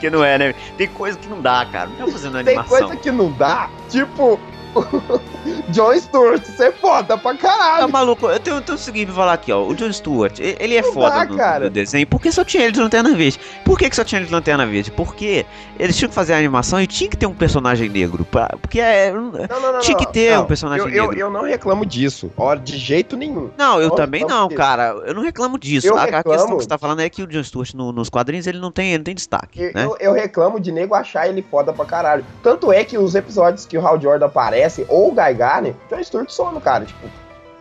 Que 0.00 0.10
não 0.10 0.24
é, 0.24 0.38
né? 0.38 0.54
Tem 0.76 0.88
coisa 0.88 1.18
que 1.18 1.28
não 1.28 1.40
dá, 1.40 1.66
cara. 1.66 1.88
Não 1.98 2.06
tá 2.06 2.12
fazendo 2.12 2.32
Tem 2.44 2.56
animação. 2.56 2.78
coisa 2.78 2.96
que 2.96 3.10
não 3.10 3.32
dá, 3.32 3.68
tipo 3.88 4.38
John 5.70 5.94
Stewart, 5.98 6.42
você 6.44 6.64
é 6.66 6.72
foda 6.72 7.16
pra 7.18 7.32
Tá 7.34 7.38
caralho. 7.38 7.88
maluco? 7.92 8.26
Eu 8.26 8.38
tenho, 8.40 8.60
tenho 8.60 8.76
o 8.76 8.80
seguinte 8.80 9.06
pra 9.06 9.14
falar 9.14 9.32
aqui, 9.34 9.52
ó. 9.52 9.66
O 9.66 9.74
John 9.74 9.92
Stewart, 9.92 10.38
ele 10.40 10.76
é 10.76 10.82
Não 10.82 10.92
foda 10.92 11.10
dá, 11.16 11.24
no, 11.24 11.36
cara. 11.36 11.64
no 11.64 11.70
desenho. 11.70 12.06
Por 12.06 12.20
que 12.20 12.32
só 12.32 12.44
tinha 12.44 12.62
ele 12.64 12.72
de 12.72 12.80
Lanterna 12.80 13.14
Verde? 13.14 13.38
Por 13.64 13.78
que, 13.78 13.88
que 13.90 13.96
só 13.96 14.04
tinha 14.04 14.18
ele 14.20 14.26
de 14.28 14.32
Lanterna 14.32 14.66
Verde? 14.66 14.90
Porque 14.90 15.44
eles 15.78 15.96
tinham 15.96 16.08
que 16.08 16.14
fazer 16.14 16.34
a 16.34 16.38
animação 16.38 16.80
e 16.80 16.86
tinha 16.86 17.08
que 17.08 17.16
ter 17.16 17.26
um 17.26 17.34
personagem 17.34 17.88
negro. 17.88 18.24
Pra, 18.24 18.48
porque 18.60 18.80
é. 18.80 19.12
Não, 19.12 19.30
não, 19.30 19.72
não, 19.72 19.80
Tinha 19.80 19.96
que 19.96 20.06
ter 20.12 20.38
um 20.38 20.44
personagem 20.44 20.86
eu, 20.86 20.92
eu, 20.92 21.02
negro. 21.04 21.18
eu 21.20 21.30
não 21.30 21.42
reclamo 21.42 21.84
disso, 21.84 22.30
ó, 22.36 22.54
de 22.54 22.76
jeito 22.76 23.16
nenhum. 23.16 23.50
Não, 23.56 23.80
eu 23.80 23.90
também 23.90 24.24
não, 24.26 24.48
disso. 24.48 24.56
cara. 24.58 24.94
Eu 25.06 25.14
não 25.14 25.22
reclamo 25.22 25.58
disso. 25.58 25.86
Eu 25.86 25.96
a, 25.96 26.02
a 26.02 26.04
reclamo. 26.06 26.24
questão 26.24 26.56
que 26.56 26.62
você 26.62 26.68
tá 26.68 26.78
falando 26.78 27.00
é 27.00 27.08
que 27.10 27.22
o 27.22 27.26
John 27.26 27.42
Stewart 27.44 27.74
no- 27.74 27.92
nos 27.92 28.08
quadrinhos 28.08 28.46
ele 28.46 28.58
não 28.58 28.70
tem, 28.72 28.88
ele 28.90 28.98
não 28.98 29.04
tem 29.04 29.14
destaque, 29.14 29.60
Eu, 29.62 29.72
né? 29.74 29.84
eu, 29.84 29.96
eu 30.00 30.12
reclamo 30.12 30.58
de 30.58 30.72
nego 30.72 30.94
achar 30.94 31.28
ele 31.28 31.42
foda 31.48 31.72
pra 31.72 31.84
caralho. 31.84 32.24
Tanto 32.42 32.72
é 32.72 32.84
que 32.84 32.96
os 32.98 33.14
episódios 33.14 33.66
que 33.66 33.76
o 33.76 33.86
Hal 33.86 34.00
Jordan 34.00 34.26
aparece, 34.26 34.57
ou 34.88 35.08
o 35.08 35.14
Guy 35.14 35.34
Gardner, 35.34 35.74
John 35.90 36.02
Stewart 36.02 36.30
some, 36.30 36.60
cara. 36.60 36.84
Tipo, 36.84 37.06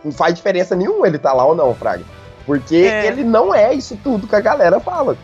não 0.04 0.12
faz 0.12 0.34
diferença 0.36 0.76
nenhuma 0.76 1.08
ele 1.08 1.18
tá 1.18 1.34
lá 1.34 1.46
ou 1.46 1.56
não, 1.56 1.74
Fraga. 1.76 2.04
Porque 2.46 2.76
É. 2.78 3.08
ele 3.08 3.24
não 3.24 3.54
é 3.54 3.74
isso 3.74 3.98
tudo 4.04 4.26
que 4.28 4.36
a 4.36 4.40
galera 4.40 4.80
fala. 4.80 5.18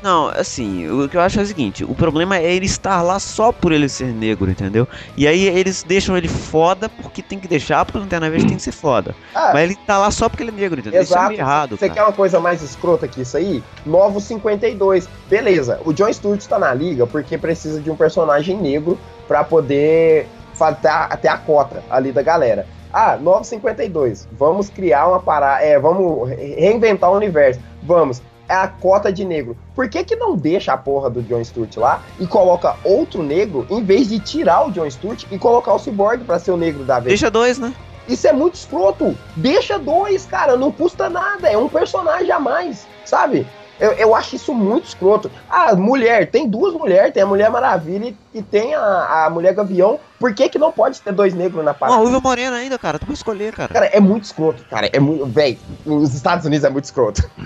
Não, 0.00 0.28
assim, 0.28 0.88
o 0.90 1.08
que 1.08 1.16
eu 1.16 1.20
acho 1.20 1.38
é 1.38 1.42
o 1.44 1.46
seguinte, 1.46 1.84
o 1.84 1.94
problema 1.94 2.36
é 2.36 2.52
ele 2.52 2.66
estar 2.66 3.02
lá 3.02 3.20
só 3.20 3.52
por 3.52 3.70
ele 3.70 3.88
ser 3.88 4.06
negro, 4.06 4.50
entendeu? 4.50 4.86
E 5.16 5.28
aí 5.28 5.46
eles 5.46 5.84
deixam 5.84 6.16
ele 6.16 6.26
foda 6.26 6.88
porque 6.88 7.22
tem 7.22 7.38
que 7.38 7.46
deixar, 7.46 7.84
porque 7.84 7.98
Lanterna 7.98 8.28
Verde 8.28 8.46
tem 8.46 8.56
que 8.56 8.62
ser 8.62 8.72
foda. 8.72 9.14
Ah, 9.32 9.50
Mas 9.54 9.62
ele 9.64 9.76
tá 9.86 9.98
lá 9.98 10.10
só 10.10 10.28
porque 10.28 10.42
ele 10.42 10.50
é 10.50 10.54
negro, 10.54 10.80
entendeu? 10.80 11.02
Isso 11.02 11.14
é 11.14 11.18
Exato. 11.18 11.34
errado, 11.34 11.76
Você 11.78 11.88
quer 11.88 12.02
uma 12.02 12.12
coisa 12.12 12.40
mais 12.40 12.62
escrota 12.62 13.06
que 13.06 13.22
isso 13.22 13.36
aí? 13.36 13.62
Novo 13.86 14.20
52. 14.20 15.08
Beleza, 15.30 15.80
o 15.84 15.92
John 15.92 16.12
Stewart 16.12 16.44
tá 16.46 16.58
na 16.58 16.74
liga 16.74 17.06
porque 17.06 17.38
precisa 17.38 17.80
de 17.80 17.88
um 17.88 17.96
personagem 17.96 18.56
negro 18.56 18.98
pra 19.28 19.44
poder 19.44 20.28
fazer 20.62 20.88
até 21.10 21.28
a 21.28 21.36
cota 21.36 21.82
ali 21.90 22.12
da 22.12 22.22
galera. 22.22 22.66
Ah, 22.92 23.16
Novo 23.16 23.42
52. 23.44 24.28
Vamos 24.32 24.68
criar 24.68 25.08
uma 25.08 25.18
parada. 25.20 25.62
É, 25.64 25.78
vamos 25.78 26.28
re- 26.28 26.54
reinventar 26.58 27.10
o 27.10 27.16
universo. 27.16 27.60
Vamos. 27.82 28.22
É 28.48 28.54
a 28.54 28.68
cota 28.68 29.10
de 29.10 29.24
negro. 29.24 29.56
Por 29.74 29.88
que, 29.88 30.04
que 30.04 30.14
não 30.14 30.36
deixa 30.36 30.72
a 30.74 30.76
porra 30.76 31.08
do 31.08 31.22
John 31.22 31.42
Stewart 31.42 31.74
lá 31.78 32.02
e 32.20 32.26
coloca 32.26 32.76
outro 32.84 33.22
negro 33.22 33.66
em 33.70 33.82
vez 33.82 34.08
de 34.08 34.18
tirar 34.18 34.66
o 34.66 34.70
John 34.70 34.90
Stewart 34.90 35.24
e 35.30 35.38
colocar 35.38 35.72
o 35.72 35.78
Cyborg 35.78 36.22
pra 36.24 36.38
ser 36.38 36.50
o 36.50 36.56
negro 36.56 36.84
da 36.84 36.96
vez? 36.96 37.06
Deixa 37.08 37.30
dois, 37.30 37.58
né? 37.58 37.72
Isso 38.06 38.26
é 38.26 38.32
muito 38.32 38.56
escroto. 38.56 39.16
Deixa 39.36 39.78
dois, 39.78 40.26
cara. 40.26 40.56
Não 40.56 40.70
custa 40.70 41.08
nada. 41.08 41.48
É 41.48 41.56
um 41.56 41.68
personagem 41.68 42.30
a 42.30 42.38
mais, 42.38 42.86
sabe? 43.06 43.46
Eu, 43.82 43.90
eu 43.94 44.14
acho 44.14 44.36
isso 44.36 44.54
muito 44.54 44.86
escroto. 44.86 45.28
Ah, 45.50 45.74
mulher. 45.74 46.30
Tem 46.30 46.48
duas 46.48 46.72
mulheres. 46.72 47.12
Tem 47.12 47.24
a 47.24 47.26
Mulher 47.26 47.50
Maravilha 47.50 48.10
e, 48.10 48.38
e 48.38 48.40
tem 48.40 48.76
a, 48.76 49.24
a 49.26 49.30
Mulher 49.30 49.52
Gavião. 49.54 49.98
Por 50.20 50.32
que, 50.32 50.48
que 50.48 50.56
não 50.56 50.70
pode 50.70 51.00
ter 51.00 51.12
dois 51.12 51.34
negros 51.34 51.64
na 51.64 51.72
Uma 51.72 51.74
parada? 51.74 51.98
ruiva 51.98 52.20
morena 52.20 52.56
ainda, 52.58 52.78
cara. 52.78 52.96
Tu 53.00 53.06
pode 53.06 53.18
escolher, 53.18 53.52
cara. 53.52 53.74
Cara, 53.74 53.86
é 53.86 53.98
muito 53.98 54.22
escroto, 54.22 54.64
cara. 54.70 54.88
É 54.92 55.00
muito. 55.00 55.26
Véi, 55.26 55.58
os 55.84 56.14
Estados 56.14 56.46
Unidos 56.46 56.64
é 56.64 56.70
muito 56.70 56.84
escroto. 56.84 57.28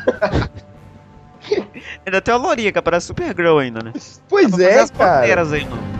Ainda 2.05 2.20
tem 2.20 2.34
a 2.34 2.37
Lourinha, 2.37 2.72
que 2.72 2.82
parece 2.82 3.07
Supergirl 3.07 3.59
ainda, 3.59 3.80
né? 3.82 3.93
Pois 4.28 4.59
é, 4.59 4.80
as 4.80 4.91
cara. 4.91 5.18
fronteiras 5.18 5.53
aí, 5.53 5.64
mano. 5.64 5.95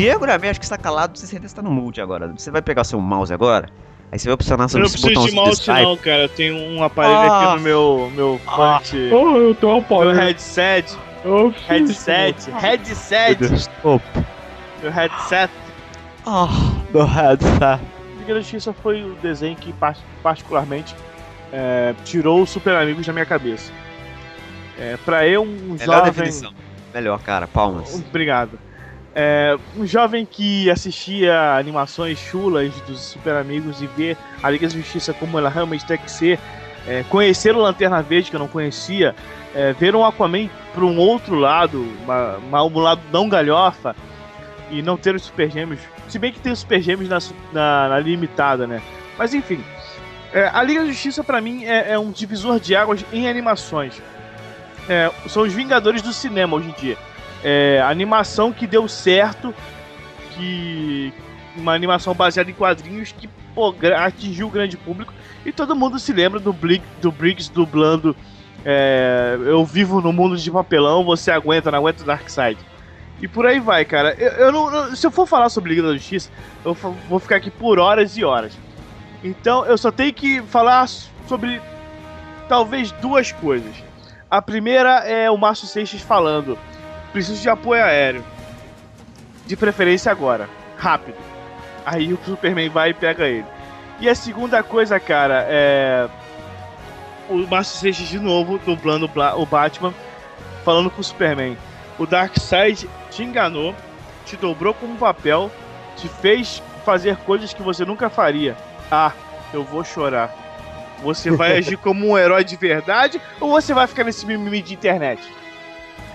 Diego 0.00 0.20
Gramé, 0.20 0.48
acho 0.50 0.58
que 0.58 0.64
está 0.64 0.78
calado, 0.78 1.18
você 1.18 1.26
certeza 1.26 1.52
está 1.52 1.62
no 1.62 1.70
mute 1.70 2.00
agora. 2.00 2.28
Você 2.28 2.50
vai 2.50 2.62
pegar 2.62 2.82
o 2.82 2.84
seu 2.84 2.98
mouse 3.00 3.32
agora, 3.34 3.68
aí 4.10 4.18
você 4.18 4.28
vai 4.28 4.34
opcionar 4.34 4.64
Eu 4.64 4.68
sobre 4.70 4.80
não 4.80 4.86
esse 4.94 5.00
preciso 5.02 5.26
de 5.28 5.34
mouse 5.34 5.60
Skype. 5.60 5.82
não, 5.82 5.96
cara. 5.98 6.22
Eu 6.22 6.28
tenho 6.30 6.56
um 6.56 6.82
aparelho 6.82 7.14
Ah. 7.16 7.42
aqui 7.52 7.56
no 7.56 7.60
meu, 7.62 8.12
meu 8.14 8.40
fone. 8.44 9.12
Oh, 9.12 9.36
eu 9.36 9.54
tô 9.54 9.76
um 9.76 9.82
pau. 9.82 10.00
Meu 10.00 10.12
headset. 10.14 10.96
Oh, 11.22 11.52
Headset. 11.68 12.50
Headset. 12.50 13.68
Opa. 13.84 14.24
Meu 14.82 14.90
headset. 14.90 15.52
Ah, 16.26 16.48
meu 16.94 17.04
headset. 17.04 17.82
Liga 18.20 18.34
da 18.34 18.40
Justiça 18.40 18.72
foi 18.72 19.04
o 19.04 19.14
desenho 19.16 19.54
que 19.56 19.70
par- 19.74 19.98
particularmente 20.22 20.94
é, 21.52 21.94
tirou 22.06 22.40
os 22.42 22.48
Super 22.48 22.74
Amigos 22.76 23.04
da 23.06 23.12
minha 23.12 23.26
cabeça. 23.26 23.70
É, 24.78 24.96
pra 25.04 25.26
eu, 25.26 25.42
um 25.42 25.76
Melhor 25.78 25.84
jovem... 25.96 26.04
definição. 26.04 26.54
Melhor, 26.94 27.20
cara, 27.20 27.46
palmas. 27.46 27.94
Obrigado. 28.08 28.58
É, 29.14 29.58
um 29.76 29.84
jovem 29.84 30.24
que 30.24 30.70
assistia 30.70 31.56
animações 31.56 32.18
chulas 32.18 32.72
dos 32.82 33.00
Super 33.00 33.34
Amigos 33.34 33.82
e 33.82 33.86
ver 33.88 34.16
a 34.42 34.48
Liga 34.50 34.68
da 34.68 34.74
Justiça 34.74 35.12
como 35.12 35.36
ela 35.36 35.48
realmente 35.50 35.84
tem 35.84 35.98
que 35.98 36.10
ser, 36.10 36.38
é, 36.86 37.04
conhecer 37.08 37.54
o 37.56 37.58
Lanterna 37.60 38.00
Verde 38.02 38.30
que 38.30 38.36
eu 38.36 38.40
não 38.40 38.46
conhecia, 38.46 39.14
é, 39.54 39.72
ver 39.72 39.96
um 39.96 40.04
Aquaman 40.06 40.48
para 40.72 40.84
um 40.84 40.96
outro 40.98 41.34
lado, 41.34 41.82
uma, 42.04 42.36
uma- 42.36 42.62
um 42.64 42.78
lado 42.78 43.00
não 43.12 43.28
galhofa 43.28 43.96
e 44.70 44.80
não 44.80 44.96
ter 44.96 45.14
os 45.16 45.22
Super 45.24 45.50
Gêmeos. 45.50 45.80
Se 46.08 46.16
bem 46.18 46.32
que 46.32 46.38
tem 46.38 46.52
os 46.52 46.60
Super 46.60 46.80
Gêmeos 46.80 47.08
na, 47.08 47.18
na- 47.52 47.88
na 47.88 47.98
limitada, 47.98 48.64
né? 48.64 48.80
Mas 49.18 49.34
enfim, 49.34 49.60
é, 50.32 50.48
a 50.54 50.62
Liga 50.62 50.82
da 50.82 50.86
Justiça 50.86 51.24
para 51.24 51.40
mim 51.40 51.64
é, 51.64 51.94
é 51.94 51.98
um 51.98 52.12
divisor 52.12 52.60
de 52.60 52.76
águas 52.76 53.04
em 53.12 53.28
animações. 53.28 54.00
É, 54.88 55.10
são 55.28 55.42
os 55.42 55.52
Vingadores 55.52 56.00
do 56.00 56.12
cinema 56.12 56.56
hoje 56.56 56.68
em 56.68 56.80
dia 56.80 56.96
é, 57.44 57.80
animação 57.82 58.52
que 58.52 58.66
deu 58.66 58.86
certo, 58.88 59.54
que 60.34 61.12
uma 61.56 61.72
animação 61.74 62.14
baseada 62.14 62.50
em 62.50 62.54
quadrinhos 62.54 63.12
que 63.12 63.28
pô, 63.54 63.74
atingiu 63.96 64.46
o 64.46 64.50
grande 64.50 64.76
público 64.76 65.12
e 65.44 65.52
todo 65.52 65.74
mundo 65.74 65.98
se 65.98 66.12
lembra 66.12 66.38
do, 66.38 66.52
Blig, 66.52 66.82
do 67.00 67.10
Briggs 67.10 67.50
dublando 67.52 68.14
é, 68.64 69.38
Eu 69.46 69.64
vivo 69.64 70.00
no 70.00 70.12
mundo 70.12 70.36
de 70.36 70.50
papelão, 70.50 71.04
você 71.04 71.30
aguenta, 71.30 71.70
não 71.70 71.78
aguenta 71.78 72.04
Darkseid. 72.04 72.58
E 73.20 73.28
por 73.28 73.46
aí 73.46 73.60
vai, 73.60 73.84
cara. 73.84 74.14
Eu, 74.18 74.30
eu 74.32 74.52
não, 74.52 74.70
não- 74.70 74.96
se 74.96 75.06
eu 75.06 75.10
for 75.10 75.26
falar 75.26 75.48
sobre 75.48 75.70
Liga 75.74 75.82
da 75.88 75.94
Justiça, 75.94 76.30
eu 76.64 76.74
vou 77.08 77.18
ficar 77.18 77.36
aqui 77.36 77.50
por 77.50 77.78
horas 77.78 78.16
e 78.16 78.24
horas. 78.24 78.52
Então 79.22 79.64
eu 79.66 79.76
só 79.76 79.90
tenho 79.90 80.12
que 80.12 80.42
falar 80.42 80.88
sobre 81.26 81.60
talvez 82.48 82.90
duas 82.92 83.32
coisas. 83.32 83.74
A 84.30 84.40
primeira 84.40 85.00
é 85.00 85.30
o 85.30 85.36
Márcio 85.36 85.66
Seixas 85.66 86.00
falando: 86.00 86.58
preciso 87.12 87.40
de 87.40 87.48
apoio 87.48 87.82
aéreo. 87.82 88.24
De 89.46 89.56
preferência 89.56 90.10
agora, 90.12 90.48
rápido. 90.76 91.16
Aí 91.84 92.12
o 92.12 92.18
Superman 92.24 92.68
vai 92.68 92.90
e 92.90 92.94
pega 92.94 93.26
ele. 93.26 93.46
E 94.00 94.08
a 94.08 94.14
segunda 94.14 94.62
coisa, 94.62 94.98
cara, 94.98 95.46
é. 95.48 96.08
O 97.28 97.46
Márcio 97.46 97.78
Seixas 97.78 98.08
de 98.08 98.18
novo 98.18 98.58
dublando 98.58 99.08
o 99.36 99.46
Batman, 99.46 99.94
falando 100.64 100.90
com 100.90 101.00
o 101.00 101.04
Superman. 101.04 101.56
O 101.98 102.06
Darkseid 102.06 102.88
te 103.10 103.22
enganou, 103.22 103.74
te 104.24 104.36
dobrou 104.36 104.74
como 104.74 104.96
papel, 104.96 105.50
te 105.96 106.08
fez 106.08 106.62
fazer 106.84 107.16
coisas 107.18 107.52
que 107.52 107.62
você 107.62 107.84
nunca 107.84 108.08
faria. 108.08 108.56
Ah, 108.90 109.12
eu 109.52 109.62
vou 109.62 109.84
chorar. 109.84 110.34
Você 111.02 111.30
vai 111.30 111.56
agir 111.58 111.76
como 111.76 112.08
um 112.08 112.18
herói 112.18 112.42
de 112.42 112.56
verdade 112.56 113.20
ou 113.38 113.50
você 113.50 113.72
vai 113.74 113.86
ficar 113.86 114.04
nesse 114.04 114.26
mimimi 114.26 114.62
de 114.62 114.74
internet? 114.74 115.22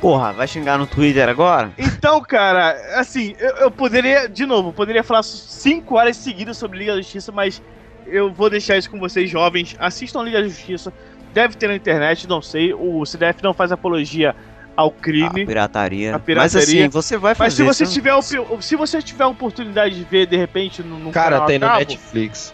Porra, 0.02 0.34
vai 0.34 0.48
xingar 0.48 0.78
no 0.78 0.86
Twitter 0.86 1.28
agora? 1.28 1.72
Então, 1.78 2.22
cara, 2.22 2.76
assim, 3.00 3.34
eu, 3.40 3.50
eu 3.58 3.72
poderia, 3.72 4.28
de 4.30 4.46
novo, 4.46 4.70
eu 4.70 4.74
poderia 4.74 5.04
falar 5.04 5.24
5 5.24 5.96
horas 5.96 6.18
seguidas 6.18 6.58
sobre 6.58 6.78
Liga 6.80 6.94
da 6.94 7.02
Justiça, 7.02 7.32
mas 7.32 7.62
eu 8.06 8.32
vou 8.32 8.50
deixar 8.50 8.78
isso 8.78 8.90
com 8.90 9.00
vocês, 9.00 9.30
jovens. 9.30 9.76
Assistam 9.80 10.22
Liga 10.24 10.42
da 10.42 10.48
Justiça. 10.48 10.94
Deve 11.34 11.56
ter 11.56 11.68
na 11.68 11.76
internet, 11.76 12.28
não 12.28 12.42
sei. 12.42 12.74
O 12.74 13.06
CDF 13.06 13.42
não 13.44 13.54
faz 13.54 13.72
apologia 13.72 14.36
ao 14.78 14.92
crime. 14.92 15.42
A 15.44 15.46
pirataria. 15.46 16.16
A 16.16 16.20
pirataria. 16.20 16.36
Mas 16.36 16.56
assim, 16.56 16.88
você 16.90 17.18
vai 17.18 17.34
fazer. 17.34 17.64
Mas 17.64 17.78
se 17.78 17.84
você 17.84 17.84
não- 17.86 17.92
tiver 17.92 18.14
op- 18.14 18.62
se 18.64 18.76
você 18.76 19.02
tiver 19.02 19.24
a 19.24 19.28
oportunidade 19.28 19.96
de 19.96 20.04
ver 20.04 20.28
de 20.28 20.38
repente 20.38 20.84
no, 20.84 21.00
no 21.00 21.12
Cara, 21.12 21.32
canal 21.36 21.48
tem 21.48 21.60
no 21.60 21.68
cabo, 21.68 21.80
Netflix. 21.80 22.54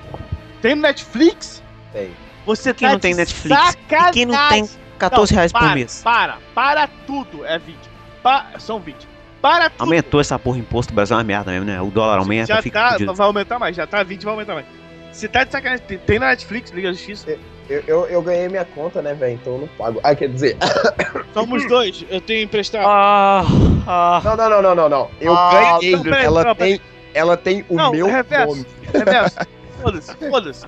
Tem 0.62 0.76
no 0.76 0.82
Netflix? 0.84 1.62
Tem. 1.92 2.12
Você 2.46 2.74
Quem 2.74 2.88
tá 2.88 2.94
não 2.94 3.00
tem 3.00 3.14
Netflix? 3.14 3.56
sacanagem. 3.62 4.10
E 4.10 4.14
quem 4.14 4.26
não 4.26 4.50
tem 4.50 4.70
14 5.02 5.32
Não, 5.32 5.36
reais 5.38 5.52
por 5.52 5.60
para, 5.60 5.76
mês? 5.76 6.02
Para, 6.04 6.38
para 6.54 6.88
tudo 7.08 7.46
é 7.46 7.58
20. 7.58 7.78
Pa- 8.22 8.46
são 8.60 8.80
20. 8.80 9.08
Para 9.42 9.70
tudo. 9.70 9.82
Aumentou 9.82 10.22
essa 10.22 10.38
porra 10.38 10.60
imposto, 10.60 10.92
o 10.94 10.96
Brasil 10.96 11.16
é 11.16 11.18
uma 11.18 11.24
merda 11.24 11.52
mesmo, 11.52 11.66
né? 11.66 11.82
O 11.82 11.88
dólar 11.90 12.20
aumenta, 12.20 12.46
já 12.48 12.62
fica 12.62 12.80
tá, 12.80 12.92
fudido. 12.94 13.14
vai 13.16 13.26
aumentar 13.28 13.58
mais, 13.58 13.76
já 13.76 13.88
tá 13.88 14.04
20, 14.04 14.24
vai 14.24 14.34
aumentar 14.34 14.54
mais. 14.54 14.66
Você 15.12 15.28
tá 15.28 15.44
de 15.44 15.52
sacanagem, 15.52 15.84
tem, 15.86 15.98
tem 15.98 16.20
na 16.20 16.28
Netflix, 16.28 16.72
Liga 16.72 16.88
da 16.90 16.94
Justiça. 16.94 17.38
Eu, 17.70 17.84
eu, 17.88 18.06
eu 18.08 18.22
ganhei 18.22 18.48
minha 18.48 18.64
conta, 18.64 19.02
né, 19.02 19.14
velho? 19.14 19.34
Então 19.34 19.54
eu 19.54 19.60
não 19.62 19.68
pago. 19.70 20.00
Ah, 20.04 20.16
quer 20.16 20.30
dizer. 20.30 20.58
Somos 21.34 21.68
dois, 21.68 22.06
eu 22.10 22.22
tenho 22.22 22.44
emprestado. 22.44 22.86
Ah, 22.88 23.44
ah. 23.88 24.22
Não, 24.24 24.36
não, 24.38 24.50
não, 24.50 24.62
não, 24.62 24.76
não, 24.76 24.90
não. 24.90 25.12
Eu 25.20 25.34
Ah, 25.36 25.52
ganhei. 25.80 25.92
então 25.94 26.04
peraí, 26.04 26.26
ela, 26.26 26.44
não, 26.44 26.56
tem, 26.56 26.82
ela 27.14 27.38
tem 27.38 27.66
o 27.68 27.76
Não, 27.76 27.92
meu 27.92 28.06
reverso. 28.08 28.48
nome. 28.56 28.66
Reverso. 28.94 29.38
Foda-se, 29.82 30.14
foda-se. 30.30 30.66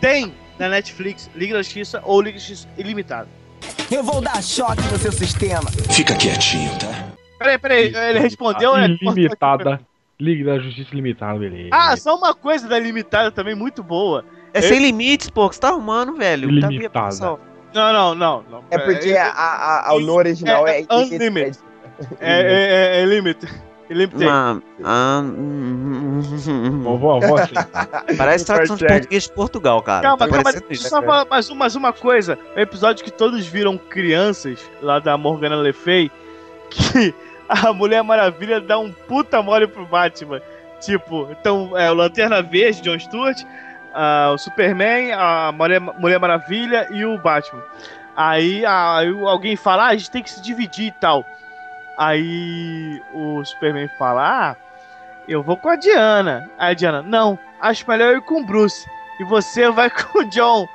Tem 0.00 0.32
na 0.58 0.68
Netflix 0.68 1.30
Liga 1.34 1.54
da 1.54 1.62
Justiça 1.62 2.00
ou 2.04 2.20
Liga 2.20 2.38
da 2.38 2.44
Justiça 2.44 2.68
Ilimitada. 2.76 3.28
Eu 3.90 4.02
vou 4.02 4.20
dar 4.20 4.42
choque 4.42 4.82
no 4.92 4.98
seu 4.98 5.12
sistema. 5.12 5.70
Fica 5.90 6.14
quietinho, 6.14 6.70
tá? 6.78 7.12
Peraí, 7.38 7.58
peraí, 7.58 7.94
ele 8.10 8.18
respondeu, 8.18 8.76
né? 8.76 8.96
Ilimitada. 9.00 9.80
Liga 10.20 10.44
da 10.44 10.58
Justiça 10.60 10.94
Limitada, 10.94 11.38
beleza. 11.38 11.70
Ah, 11.72 11.96
só 11.96 12.16
uma 12.16 12.34
coisa 12.34 12.68
da 12.68 12.78
Ilimitada 12.78 13.32
também 13.32 13.54
muito 13.54 13.82
boa. 13.82 14.24
É 14.52 14.62
sem 14.62 14.78
limites, 14.78 15.28
pô, 15.28 15.48
que 15.48 15.56
você 15.56 15.60
tá 15.60 15.68
arrumando, 15.70 16.14
velho. 16.16 16.60
Tá 16.60 16.68
Ilimitada. 16.68 17.06
pessoal. 17.08 17.40
Não, 17.74 17.92
não, 17.92 18.14
não. 18.14 18.44
não. 18.48 18.64
É 18.70 18.78
porque 18.78 19.16
a, 19.16 19.28
a, 19.28 19.90
a, 19.90 19.98
no 19.98 20.12
original 20.12 20.68
é, 20.68 20.82
é 20.82 20.86
unlimited. 20.88 21.58
É, 22.20 22.40
é, 22.40 23.00
é, 23.00 23.02
é 23.02 23.04
limit. 23.04 23.46
Limited. 23.90 24.26
Ah, 24.28 24.56
ah, 24.84 25.22
Vovó, 26.82 27.20
vovó. 27.20 27.36
Parece 28.16 28.44
tradução 28.46 28.76
de 28.76 28.86
português 28.86 29.22
de 29.24 29.32
Portugal, 29.32 29.82
cara. 29.82 30.02
Calma, 30.02 30.18
Tá 30.18 30.26
calma, 30.28 30.42
parecendo 30.42 30.68
deixa 30.68 30.82
eu 30.82 30.86
isso. 30.86 30.88
só 30.88 31.02
falar 31.02 31.26
mais, 31.26 31.50
um- 31.50 31.54
mais 31.54 31.76
uma 31.76 31.92
coisa. 31.92 32.38
O 32.56 32.60
episódio 32.60 33.04
que 33.04 33.10
todos 33.10 33.46
viram 33.46 33.76
crianças, 33.78 34.58
lá 34.80 34.98
da 34.98 35.16
Morgana 35.18 35.56
Le 35.56 35.72
Fay, 35.72 36.10
que 36.70 37.14
a 37.48 37.72
Mulher 37.72 38.02
Maravilha 38.02 38.60
dá 38.60 38.78
um 38.78 38.90
puta 38.92 39.42
mole 39.42 39.66
pro 39.66 39.84
Batman. 39.86 40.40
Tipo, 40.80 41.28
então, 41.30 41.76
é 41.78 41.90
o 41.90 41.94
Lanterna 41.94 42.42
Verde, 42.42 42.82
John 42.82 42.98
Stewart, 42.98 43.42
ah, 43.94 44.32
o 44.34 44.38
Superman, 44.38 45.12
a 45.12 45.52
Mulher, 45.52 45.80
Mulher 45.80 46.18
Maravilha 46.18 46.88
e 46.90 47.04
o 47.04 47.16
Batman. 47.18 47.62
Aí, 48.16 48.64
ah, 48.64 48.98
aí 48.98 49.08
alguém 49.26 49.56
fala, 49.56 49.84
ah, 49.84 49.88
a 49.88 49.96
gente 49.96 50.10
tem 50.10 50.22
que 50.22 50.30
se 50.30 50.40
dividir 50.42 50.86
e 50.88 50.92
tal. 50.92 51.24
Aí 51.96 53.00
o 53.12 53.44
Superman 53.44 53.88
fala, 53.98 54.50
ah, 54.50 54.56
eu 55.28 55.42
vou 55.42 55.56
com 55.56 55.68
a 55.68 55.76
Diana. 55.76 56.50
Aí 56.58 56.72
a 56.72 56.74
Diana, 56.74 57.02
não, 57.02 57.38
acho 57.60 57.88
melhor 57.88 58.12
eu 58.12 58.18
ir 58.18 58.22
com 58.22 58.40
o 58.40 58.46
Bruce. 58.46 58.86
E 59.20 59.24
você 59.24 59.70
vai 59.70 59.90
com 59.90 60.20
o 60.20 60.24
John. 60.24 60.66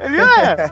Ele, 0.00 0.20
é, 0.20 0.70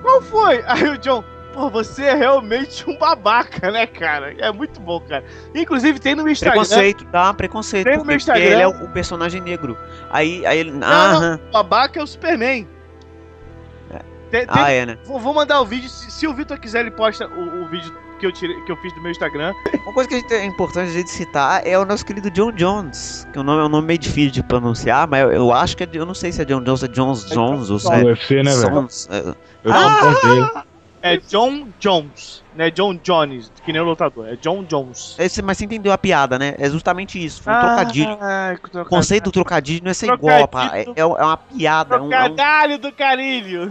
qual 0.00 0.22
foi? 0.22 0.62
Aí 0.66 0.88
o 0.88 0.98
John, 0.98 1.24
pô, 1.52 1.68
você 1.68 2.04
é 2.04 2.14
realmente 2.14 2.88
um 2.88 2.96
babaca, 2.96 3.70
né, 3.70 3.86
cara? 3.86 4.34
É 4.38 4.50
muito 4.52 4.80
bom, 4.80 5.00
cara. 5.00 5.24
Inclusive 5.54 5.98
tem 5.98 6.14
no 6.14 6.22
meu 6.22 6.32
Instagram. 6.32 6.60
Preconceito, 6.60 7.04
tá? 7.06 7.34
Preconceito. 7.34 7.86
Tem 7.86 7.98
no 7.98 8.04
meu 8.04 8.16
Instagram. 8.16 8.44
ele 8.44 8.62
é 8.62 8.66
o, 8.66 8.88
personagem 8.88 9.40
negro. 9.40 9.76
Aí, 10.10 10.46
aí 10.46 10.58
ele. 10.58 10.70
Não, 10.70 10.86
Aham. 10.86 11.36
não, 11.36 11.48
o 11.48 11.52
babaca 11.52 12.00
é 12.00 12.02
o 12.02 12.06
Superman. 12.06 12.68
Tem- 14.38 14.46
tem- 14.46 14.62
Ah, 14.62 14.70
é, 14.70 14.84
né? 14.86 14.98
vou, 15.04 15.18
vou 15.20 15.32
mandar 15.34 15.60
o 15.60 15.64
vídeo. 15.64 15.88
Se, 15.88 16.10
se 16.10 16.26
o 16.26 16.34
Vitor 16.34 16.58
quiser, 16.58 16.80
ele 16.80 16.90
posta 16.90 17.26
o, 17.28 17.62
o 17.62 17.68
vídeo 17.68 17.92
que 18.18 18.26
eu, 18.26 18.32
tirei, 18.32 18.60
que 18.62 18.72
eu 18.72 18.76
fiz 18.76 18.92
do 18.94 19.00
meu 19.00 19.10
Instagram. 19.10 19.52
Uma 19.84 19.92
coisa 19.92 20.08
que 20.08 20.14
a 20.16 20.18
gente, 20.18 20.32
é 20.34 20.44
importante 20.44 20.88
a 20.90 20.92
gente 20.92 21.10
citar 21.10 21.66
é 21.66 21.78
o 21.78 21.84
nosso 21.84 22.04
querido 22.04 22.30
John 22.30 22.50
Jones. 22.52 23.26
Que 23.32 23.38
o 23.38 23.42
nome 23.42 23.62
é 23.62 23.64
um 23.66 23.68
nome 23.68 23.86
meio 23.86 23.98
difícil 23.98 24.30
de 24.32 24.42
pronunciar, 24.42 25.06
mas 25.06 25.22
eu, 25.22 25.32
eu 25.32 25.52
acho 25.52 25.76
que 25.76 25.84
é. 25.84 25.88
Eu 25.92 26.04
não 26.06 26.14
sei 26.14 26.32
se 26.32 26.42
é 26.42 26.44
John 26.44 26.62
Jones, 26.62 26.82
é 26.82 26.88
Jones 26.88 27.24
Jones 27.26 27.70
ou 27.70 27.78
se 27.78 27.92
é. 27.92 28.02
UFC, 28.04 28.42
né, 28.42 28.54
velho? 28.54 28.74
Sons, 28.74 29.08
é- 29.10 29.34
Eu 29.64 29.72
não 29.72 30.00
gosto 30.00 30.26
dele. 30.26 30.64
É 31.06 31.18
John 31.18 31.68
Jones, 31.78 32.42
né? 32.56 32.70
John 32.70 32.94
Jones, 32.94 33.52
que 33.62 33.72
nem 33.74 33.82
o 33.82 33.84
lutador. 33.84 34.26
É 34.26 34.36
John 34.36 34.64
Jones. 34.64 35.14
Esse, 35.18 35.42
mas 35.42 35.58
você 35.58 35.66
entendeu 35.66 35.92
a 35.92 35.98
piada, 35.98 36.38
né? 36.38 36.54
É 36.58 36.70
justamente 36.70 37.22
isso. 37.22 37.42
Foi 37.42 37.52
um 37.52 37.60
trocadilho. 37.60 38.18
Ah, 38.22 38.54
O 38.80 38.84
conceito 38.86 39.24
do 39.24 39.30
trocadilho 39.32 39.84
não 39.84 39.90
é 39.90 39.94
ser 39.94 40.10
igual, 40.10 40.48
pá. 40.48 40.70
É, 40.72 40.86
é 40.96 41.04
uma 41.04 41.36
piada. 41.36 41.96
É 41.96 42.00
um, 42.00 42.10
é 42.10 42.24
um- 42.24 42.78
do 42.78 42.90
carilho. 42.90 43.70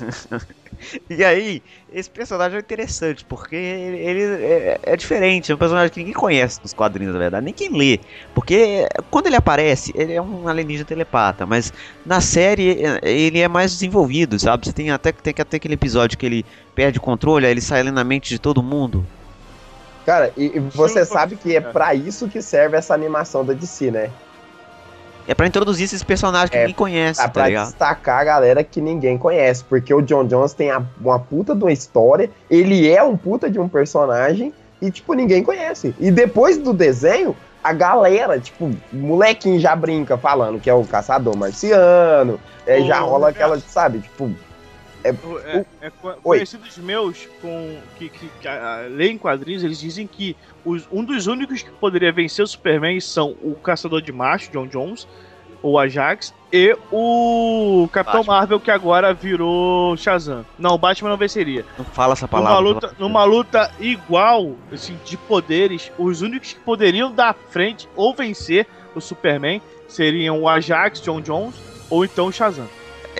E 1.08 1.24
aí, 1.24 1.62
esse 1.92 2.10
personagem 2.10 2.56
é 2.56 2.60
interessante, 2.60 3.24
porque 3.24 3.56
ele, 3.56 3.96
ele 3.96 4.44
é, 4.44 4.80
é 4.82 4.96
diferente, 4.96 5.50
é 5.50 5.54
um 5.54 5.58
personagem 5.58 5.90
que 5.90 6.00
ninguém 6.00 6.14
conhece 6.14 6.60
nos 6.62 6.72
quadrinhos, 6.72 7.12
na 7.12 7.18
verdade, 7.18 7.44
nem 7.44 7.54
quem 7.54 7.70
lê. 7.70 8.00
Porque 8.34 8.86
quando 9.10 9.26
ele 9.26 9.36
aparece, 9.36 9.92
ele 9.94 10.12
é 10.12 10.20
um 10.20 10.46
alienígena 10.48 10.84
telepata, 10.84 11.46
mas 11.46 11.72
na 12.04 12.20
série 12.20 12.82
é, 12.84 13.00
ele 13.02 13.40
é 13.40 13.48
mais 13.48 13.72
desenvolvido, 13.72 14.38
sabe? 14.38 14.66
Você 14.66 14.72
tem 14.72 14.90
até, 14.90 15.12
tem 15.12 15.34
até 15.38 15.56
aquele 15.56 15.74
episódio 15.74 16.18
que 16.18 16.26
ele 16.26 16.44
perde 16.74 16.98
o 16.98 17.02
controle, 17.02 17.46
aí 17.46 17.52
ele 17.52 17.60
sai 17.60 17.80
ali 17.80 17.90
na 17.90 18.04
mente 18.04 18.28
de 18.28 18.38
todo 18.38 18.62
mundo. 18.62 19.06
Cara, 20.04 20.32
e, 20.36 20.56
e 20.56 20.60
você 20.60 21.04
sabe 21.04 21.36
que 21.36 21.56
é 21.56 21.60
pra 21.60 21.94
isso 21.94 22.28
que 22.28 22.42
serve 22.42 22.76
essa 22.76 22.92
animação 22.92 23.44
da 23.44 23.54
DC, 23.54 23.90
né? 23.90 24.10
É 25.26 25.34
pra 25.34 25.46
introduzir 25.46 25.84
esses 25.84 26.02
personagens 26.02 26.50
que 26.50 26.56
É, 26.56 26.60
ninguém 26.60 26.74
conhece, 26.74 27.20
É 27.20 27.24
tá 27.24 27.30
pra 27.30 27.46
ligado? 27.48 27.66
destacar 27.66 28.20
a 28.20 28.24
galera 28.24 28.62
que 28.62 28.80
ninguém 28.80 29.16
conhece. 29.16 29.64
Porque 29.64 29.92
o 29.94 30.02
John 30.02 30.24
Jones 30.26 30.52
tem 30.52 30.70
a- 30.70 30.82
uma 31.00 31.18
puta 31.18 31.54
de 31.54 31.62
uma 31.64 31.72
história, 31.72 32.30
ele 32.50 32.90
é 32.90 33.02
um 33.02 33.16
puta 33.16 33.50
de 33.50 33.58
um 33.58 33.68
personagem 33.68 34.52
e, 34.82 34.90
tipo, 34.90 35.14
ninguém 35.14 35.42
conhece. 35.42 35.94
E 35.98 36.10
depois 36.10 36.58
do 36.58 36.72
desenho, 36.74 37.34
a 37.62 37.72
galera, 37.72 38.38
tipo, 38.38 38.70
molequinho 38.92 39.58
já 39.58 39.74
brinca 39.74 40.18
falando 40.18 40.60
que 40.60 40.68
é 40.68 40.74
o 40.74 40.84
caçador 40.84 41.34
marciano, 41.34 42.38
é, 42.66 42.82
já 42.82 43.00
rola 43.00 43.30
aquela, 43.30 43.58
sabe, 43.60 44.00
tipo. 44.00 44.30
É, 45.04 45.10
É, 45.10 45.86
é 45.86 45.90
conhecidos 46.22 46.78
meus 46.78 47.26
com 47.42 47.76
que, 47.98 48.08
que, 48.08 48.26
que 48.40 48.48
ah, 48.48 48.86
leem 48.90 49.18
quadrinhos, 49.18 49.62
eles 49.62 49.78
dizem 49.78 50.06
que 50.06 50.34
os- 50.64 50.88
um 50.90 51.04
dos 51.04 51.26
únicos 51.26 51.62
que 51.62 51.70
poderia 51.72 52.10
vencer 52.10 52.42
o 52.42 52.48
Superman 52.48 52.98
são 53.00 53.36
o 53.42 53.54
Caçador 53.54 54.00
de 54.00 54.10
Macho, 54.12 54.50
John 54.50 54.66
Jones, 54.66 55.06
ou 55.62 55.78
Ajax, 55.78 56.34
e 56.52 56.76
o 56.92 57.88
Capitão 57.92 58.20
Batman. 58.20 58.34
Marvel, 58.36 58.60
que 58.60 58.70
agora 58.70 59.14
virou 59.14 59.96
Shazam. 59.96 60.44
Não, 60.58 60.74
o 60.74 60.78
Batman 60.78 61.10
não 61.10 61.16
venceria. 61.16 61.64
Não 61.78 61.84
fala 61.86 62.12
essa 62.12 62.26
Numa 62.26 62.42
palavra. 62.42 62.60
luta, 62.60 62.94
numa 62.98 63.24
luta 63.24 63.70
igual, 63.80 64.54
assim, 64.72 64.98
de 65.04 65.16
poderes, 65.16 65.90
os 65.98 66.20
únicos 66.22 66.52
que 66.52 66.60
poderiam 66.60 67.10
dar 67.12 67.34
frente 67.50 67.88
ou 67.96 68.14
vencer 68.14 68.66
o 68.94 69.00
Superman 69.00 69.60
seriam 69.88 70.42
o 70.42 70.48
Ajax, 70.48 71.00
John 71.00 71.20
Jones, 71.20 71.54
ou 71.90 72.04
então 72.04 72.26
o 72.26 72.32
Shazam. 72.32 72.68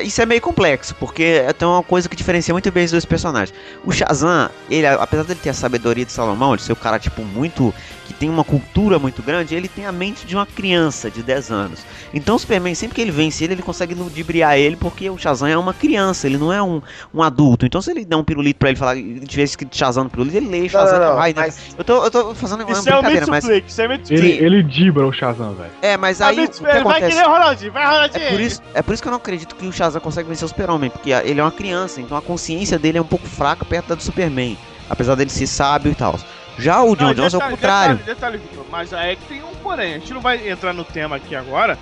Isso 0.03 0.21
é 0.21 0.27
meio 0.27 0.41
complexo, 0.41 0.95
porque 0.97 1.43
tem 1.59 1.67
uma 1.69 1.83
coisa 1.83 2.09
que 2.09 2.17
diferencia 2.17 2.53
muito 2.55 2.71
bem 2.71 2.85
os 2.85 2.91
dois 2.91 3.05
personagens. 3.05 3.57
O 3.85 3.93
Shazam, 3.93 4.51
ele, 4.71 4.87
apesar 4.87 5.25
dele 5.25 5.41
ter 5.43 5.51
a 5.51 5.55
sabedoria 5.55 6.05
de 6.05 6.13
Salomão, 6.13 6.57
de 6.57 6.63
ser 6.63 6.73
o 6.73 6.77
cara, 6.77 6.99
tipo, 6.99 7.23
muito. 7.23 7.75
que 8.07 8.13
tem 8.13 8.29
uma 8.29 8.45
cultura 8.45 8.99
muito 8.99 9.23
grande, 9.23 9.55
ele 9.55 9.69
tem 9.69 9.87
a 9.87 9.93
mente 9.93 10.27
de 10.27 10.35
uma 10.35 10.45
criança 10.45 11.11
de 11.11 11.23
10 11.23 11.51
anos. 11.51 11.81
Então 12.13 12.37
o 12.37 12.39
Superman, 12.39 12.75
sempre 12.75 12.95
que 12.95 13.01
ele 13.01 13.11
vence 13.11 13.43
ele, 13.43 13.55
ele 13.55 13.63
consegue 13.63 13.95
ludibriar 13.95 14.59
ele, 14.59 14.77
porque 14.77 15.09
o 15.09 15.17
Shazam 15.17 15.49
é 15.49 15.57
uma 15.57 15.73
criança, 15.73 16.27
ele 16.27 16.37
não 16.37 16.53
é 16.53 16.63
um, 16.63 16.83
um 17.13 17.23
adulto. 17.23 17.65
Então 17.65 17.81
se 17.81 17.91
ele 17.91 18.05
der 18.05 18.17
um 18.17 18.25
pirulito 18.25 18.59
pra 18.59 18.69
ele 18.69 18.79
falar, 18.79 18.97
ele 18.97 19.27
tiver 19.27 19.45
escrito 19.45 19.77
Shazam 19.77 20.05
no 20.05 20.11
pirulito, 20.11 20.37
ele 20.37 20.49
lê 20.49 20.61
Não, 20.63 20.69
Shazam 20.69 20.99
não, 20.99 21.09
não, 21.09 21.17
vai, 21.17 21.33
né? 21.33 21.43
mas 21.43 21.75
Eu 21.77 21.85
tô, 21.85 22.05
eu 22.05 22.11
tô 22.11 22.35
fazendo 22.35 22.63
uma 22.63 22.73
Isso 22.73 22.89
é 22.89 22.93
o 22.93 23.03
brincadeira, 23.03 23.27
mas. 23.27 23.45
Mitsuplay, 23.45 23.65
isso 23.67 23.83
é 23.83 24.15
Ele, 24.15 24.45
ele 24.45 24.63
dibra 24.63 25.07
o 25.07 25.13
Shazam, 25.13 25.55
velho. 25.55 25.71
É, 25.81 25.97
mas 25.97 26.21
aí. 26.21 26.45
o 26.45 26.49
que 26.49 26.63
vai 26.63 26.79
acontece? 26.79 27.23
o 27.23 27.29
Ronaldinho, 27.29 27.73
vai 27.73 27.87
Ronaldinho. 27.87 28.25
É 28.25 28.31
por, 28.31 28.41
isso, 28.41 28.63
é 28.75 28.83
por 28.83 28.95
isso 28.95 29.03
que 29.03 29.09
eu 29.09 29.13
não 29.13 29.19
acredito 29.19 29.55
que 29.57 29.67
o 29.67 29.73
Shazam 29.73 29.84
consegue 30.01 30.29
vencer 30.29 30.45
o 30.45 30.49
Super-Homem, 30.49 30.91
porque 30.91 31.11
ele 31.11 31.41
é 31.41 31.43
uma 31.43 31.53
criança, 31.53 32.01
então 32.01 32.17
a 32.17 32.23
consciência 32.23 32.79
dele 32.79 32.99
é 32.99 33.01
um 33.01 33.07
pouco 33.07 33.27
fraca 33.27 33.65
perto 33.65 33.89
da 33.89 33.95
do 33.95 34.03
Superman, 34.03 34.57
apesar 34.89 35.15
dele 35.15 35.31
ser 35.31 35.47
sábio 35.47 35.93
e 35.93 35.95
tal. 35.95 36.19
Já 36.59 36.83
o 36.83 36.95
John 36.95 37.07
Não, 37.07 37.15
Jones 37.15 37.35
é 37.35 37.37
o 37.37 37.41
detalhe, 37.41 37.55
contrário. 37.57 37.97
Detalhe, 37.97 38.15
detalhe, 38.15 38.39
Victor, 38.39 38.65
mas 38.71 38.93
aí 38.93 39.13
é 39.13 39.17
que 39.17 39.25
tem 39.25 39.43
um 39.43 39.55
porém. 39.57 39.95
A 39.95 39.99
gente 39.99 40.15
não 40.15 40.21
vai 40.21 40.49
entrar 40.49 40.73
no 40.73 40.85
tema 40.85 41.17
aqui 41.17 41.35
agora. 41.35 41.79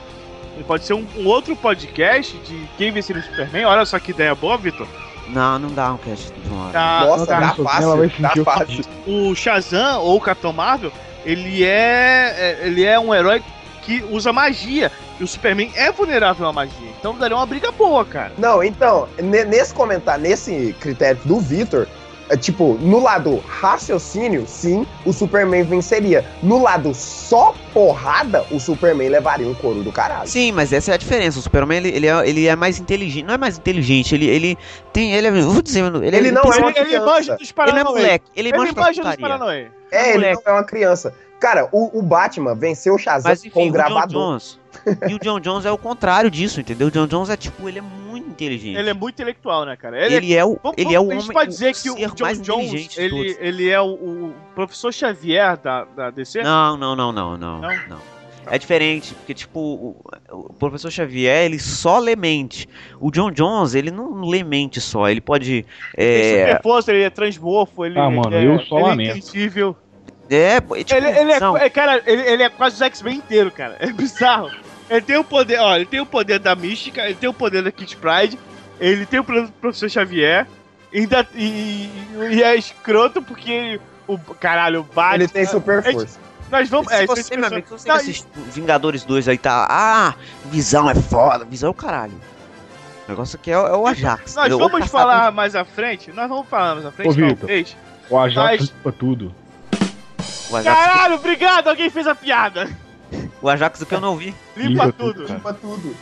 Pode 0.67 0.85
ser 0.85 0.95
um, 0.95 1.07
um 1.17 1.27
outro 1.27 1.57
podcast 1.57 2.37
de 2.39 2.69
quem 2.77 2.93
vencer 2.93 3.17
o 3.17 3.23
Superman. 3.23 3.65
Olha 3.67 3.85
só 3.85 3.99
que 3.99 4.11
ideia 4.11 4.35
boa, 4.35 4.57
Vitor. 4.57 4.87
Não, 5.29 5.59
não 5.59 5.73
dá 5.73 5.93
um 5.93 5.97
cast 5.99 6.33
de 6.33 6.49
uma 6.49 6.65
hora. 6.65 6.73
Tá, 6.73 7.05
nossa, 7.07 7.27
tá. 7.27 7.41
dá 7.41 7.55
fácil, 7.55 8.13
dá 8.19 8.33
o 8.37 8.45
fácil. 8.45 8.85
O 9.07 9.35
Shazam 9.35 10.01
ou 10.03 10.17
o 10.17 10.21
Capitão 10.21 10.53
Marvel, 10.53 10.93
ele 11.25 11.65
é, 11.65 12.59
é- 12.63 12.67
ele 12.67 12.85
é 12.85 12.99
um 12.99 13.15
herói 13.15 13.43
que 13.83 14.03
usa 14.11 14.33
magia. 14.33 14.91
E 15.21 15.25
o 15.25 15.27
Superman 15.29 15.71
é 15.75 15.91
vulnerável 15.93 16.47
à 16.47 16.53
magia. 16.53 16.89
Então 16.99 17.17
daria 17.19 17.37
uma 17.37 17.47
briga 17.47 17.71
boa, 17.71 18.05
cara. 18.05 18.33
Não, 18.39 18.63
então, 18.63 19.09
ne- 19.21 19.45
nesse 19.45 19.75
comentário, 19.75 20.23
nesse 20.23 20.75
critério 20.81 21.21
do 21.25 21.39
Victor, 21.41 21.87
é, 22.29 22.37
tipo, 22.37 22.79
no 22.81 23.01
lado 23.03 23.43
raciocínio, 23.47 24.45
sim, 24.47 24.87
o 25.05 25.13
Superman 25.13 25.65
venceria. 25.65 26.25
No 26.43 26.63
lado 26.63 26.95
só 26.95 27.55
porrada, 27.75 28.45
o 28.51 28.59
Superman 28.59 29.09
levaria 29.09 29.47
um 29.47 29.55
couro 29.55 29.83
do 29.83 29.93
caralho. 29.93 30.27
Sim, 30.29 30.53
mas 30.53 30.73
essa 30.73 30.93
é 30.93 30.95
a 30.95 30.97
diferença. 30.97 31.39
O 31.39 31.43
Superman 31.43 31.79
ele, 31.79 31.89
ele, 31.91 32.07
é, 32.07 32.29
ele 32.29 32.47
é 32.47 32.57
mais 32.57 32.79
inteligente. 32.79 33.25
Não 33.27 33.35
é 33.35 33.39
mais 33.39 33.59
inteligente, 33.59 34.15
ele, 34.15 34.27
ele 34.29 34.57
tem. 34.93 35.13
Ele 35.13 35.27
é. 35.27 35.31
Vou 35.31 35.61
dizer, 35.61 35.85
ele, 36.03 36.17
Ele 36.17 36.31
não 36.31 36.43
pensa- 36.43 36.57
é 36.59 36.61
uma 36.61 36.71
Ele, 36.71 36.79
ele 36.79 36.89
criança. 36.89 37.07
manja 37.07 37.37
dos 37.37 37.53
Ele 37.59 37.73
não 37.73 37.79
é 37.79 37.85
moleque, 37.85 38.25
ele, 38.35 38.49
Ele 38.49 38.59
manja 38.59 38.73
manja 38.77 39.03
dos. 39.03 39.17
Paranauê. 39.17 39.67
É, 39.91 40.05
ele 40.11 40.13
moleque. 40.15 40.43
não 40.47 40.53
é 40.53 40.57
uma 40.57 40.65
criança. 40.65 41.15
Cara, 41.43 41.69
o, 41.73 41.99
o 41.99 42.03
Batman 42.03 42.55
venceu 42.55 42.95
o 42.95 42.99
Shazam 42.99 43.31
Mas 43.31 43.41
com 43.43 43.49
enfim, 43.49 43.59
um 43.59 43.63
o 43.63 43.67
John 43.67 43.73
gravador. 43.73 44.23
Jones. 44.31 44.61
e 45.09 45.15
o 45.15 45.19
John 45.19 45.41
Jones 45.41 45.67
é 45.67 45.71
o 45.73 45.77
contrário 45.77 46.31
disso, 46.31 46.61
entendeu? 46.61 46.87
O 46.87 46.91
John 46.91 47.07
Jones 47.09 47.29
é 47.31 47.37
tipo, 47.37 47.69
ele 47.69 47.81
é 47.81 47.83
muito 47.83 48.29
inteligente. 48.31 48.79
Ele 48.79 48.89
é 48.91 48.95
muito 48.95 49.15
intelectual, 49.17 49.65
né, 49.67 49.77
cara? 49.77 50.07
Ele, 50.07 50.33
é 50.35 50.45
o, 50.45 50.57
Vamos- 50.63 50.79
ele 50.79 50.95
é 50.95 51.01
o 51.01 51.03
a 51.03 51.07
homem. 51.07 51.21
gente 51.21 51.33
pode 51.33 51.51
dizer 51.51 51.71
o 51.71 51.75
que 51.75 51.91
o 51.91 51.95
ser 51.97 52.09
John 52.15 52.25
mais 52.25 52.41
Jones, 52.41 52.65
inteligente 52.67 52.95
de 52.95 53.01
ele, 53.03 53.11
todos. 53.35 53.37
ele 53.47 53.69
é 53.71 53.81
o, 53.81 53.87
o 53.87 54.35
professor 54.55 54.93
Xavier 54.93 55.57
da, 55.59 55.85
da 55.85 56.11
DC? 56.11 56.43
Não, 56.45 56.77
não, 56.77 56.95
não, 56.97 57.11
não, 57.13 57.37
não, 57.37 57.61
Não? 57.61 57.71
não. 57.89 58.13
É 58.47 58.59
diferente, 58.59 59.15
porque, 59.15 59.35
tipo, 59.35 59.61
o, 59.61 59.97
o 60.31 60.53
professor 60.55 60.91
Xavier, 60.91 61.45
ele 61.45 61.61
só 61.61 61.99
lê 62.01 62.17
mente. 62.17 62.69
O 63.01 63.11
John 63.11 63.31
Jones, 63.31 63.75
ele 63.75 63.91
não 63.93 64.21
lê 64.23 64.43
mente 64.43 64.81
só, 64.81 65.09
ele 65.09 65.21
pode. 65.21 65.53
Ele 65.53 65.65
tem 65.97 66.05
É, 66.41 66.47
super 66.49 66.63
força, 66.63 66.93
ele 66.93 67.03
é 67.05 67.11
transmorfo, 67.11 67.85
ele, 67.85 67.99
Ah, 68.01 68.11
mano, 68.11 68.35
ele 68.37 68.49
é, 68.49 68.55
eu 68.55 68.59
só 68.61 68.79
ele 68.79 68.85
é 68.85 68.89
lamento. 68.89 69.37
é, 69.37 69.75
é, 70.37 70.61
tipo, 70.61 70.77
Ele, 70.77 71.09
ele 71.09 71.33
é, 71.33 71.41
não, 71.41 71.57
é, 71.57 71.69
cara, 71.71 72.03
ele, 72.07 72.23
ele 72.23 72.43
é 72.43 72.49
quase 72.49 72.83
o 72.83 72.85
X-Men 72.87 73.17
inteiro, 73.17 73.51
cara. 73.51 73.77
É 73.79 73.93
bizarro. 73.93 74.51
Ele 74.91 75.01
tem 75.01 75.17
o 75.17 75.25
poder, 75.25 75.59
ó, 75.59 75.75
ele 75.77 75.87
tem 75.87 76.01
o 76.01 76.07
poder 76.07 76.39
da 76.39 76.55
Mística, 76.55 77.03
ele 77.05 77.15
tem 77.15 77.29
o 77.29 77.35
poder 77.35 77.63
da 77.63 77.73
Kit 77.73 77.97
Pride, 77.97 78.39
ele 78.79 79.07
tem 79.07 79.21
o 79.21 79.25
poder 79.25 79.47
do 79.47 79.53
Professor 79.53 79.89
Xavier, 79.89 80.47
ainda, 80.95 81.27
e, 81.35 81.89
e 82.31 82.43
é 82.43 82.55
escroto 82.57 83.23
porque 83.23 83.81
o 84.07 84.19
caralho, 84.19 84.81
o 84.81 84.83
Batman... 84.83 85.15
Ele 85.15 85.29
tem 85.29 85.47
super 85.47 85.83
força. 85.83 86.19
Nós 86.51 86.69
vamos... 86.69 86.89
Se 86.89 86.95
é, 86.95 87.07
você, 87.07 87.21
esse 87.21 87.31
meu 87.31 87.41
pessoal- 87.41 87.53
amigo, 87.55 87.79
se 87.79 87.83
você 87.83 87.89
Não, 87.89 87.97
assiste 87.97 88.27
Vingadores 88.53 89.05
2 89.05 89.29
aí 89.29 89.39
tá. 89.39 89.67
Ah, 89.71 90.15
visão 90.51 90.91
é 90.91 90.95
foda. 90.95 91.47
Visão 91.47 91.69
é 91.69 91.71
o 91.71 91.75
caralho. 91.75 92.13
O 93.07 93.11
negócio 93.11 93.39
aqui 93.41 93.51
é, 93.51 93.55
é 93.55 93.59
o 93.59 93.87
Ajax. 93.87 94.35
Nós 94.35 94.51
vamos 94.51 94.89
falar 94.89 95.33
mais 95.33 95.57
à 95.57 95.65
frente, 95.65 96.13
nós 96.13 96.29
vamos 96.29 96.47
falar 96.49 96.75
mais 96.75 96.87
à 96.87 96.93
frente, 96.93 97.09
Ô, 97.09 97.13
Vitor. 97.13 97.37
talvez. 97.39 97.77
O 98.11 98.19
Ajax 98.19 98.73
Mas- 98.85 98.95
tudo. 98.97 99.35
O 100.51 100.57
Ajax, 100.57 100.77
Caralho, 100.77 101.15
obrigado, 101.17 101.69
alguém 101.69 101.91
fez 101.91 102.07
a 102.07 102.15
piada. 102.15 102.69
o 103.41 103.49
Ajax 103.49 103.79
do 103.81 103.87
que 103.87 103.95
eu 103.95 104.01
não 104.01 104.17
vi. 104.17 104.35
Limpa, 104.57 104.87
Limpa 104.87 104.93
tudo. 104.93 105.23
cara. 105.25 105.35
Limpa 105.35 105.55
tudo. 105.55 105.97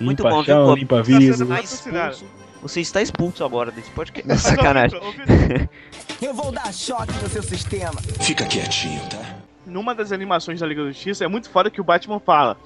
Muito 0.00 0.22
limpa 0.22 0.30
bom, 0.34 0.44
chão, 0.44 0.66
viu, 0.66 0.74
limpa 0.76 0.96
Tá 0.96 1.02
vidro. 1.02 1.54
expulso. 1.62 2.24
Você 2.62 2.80
está 2.80 3.02
expulso 3.02 3.44
agora 3.44 3.70
desse 3.70 3.90
podcast. 3.90 4.30
Ô, 4.32 4.36
Sacanagem. 4.38 4.98
Ô, 4.98 5.10
Vitor, 5.10 5.68
Eu 6.22 6.32
vou 6.34 6.52
dar 6.52 6.72
choque 6.72 7.12
no 7.22 7.28
seu 7.28 7.42
sistema. 7.42 7.94
Fica 8.20 8.44
quietinho, 8.46 9.00
tá? 9.08 9.18
Numa 9.66 9.94
das 9.94 10.12
animações 10.12 10.60
da 10.60 10.66
Liga 10.66 10.82
da 10.84 10.88
Justiça, 10.92 11.24
é 11.24 11.28
muito 11.28 11.50
foda 11.50 11.70
que 11.70 11.80
o 11.80 11.84
Batman 11.84 12.20
fala. 12.20 12.56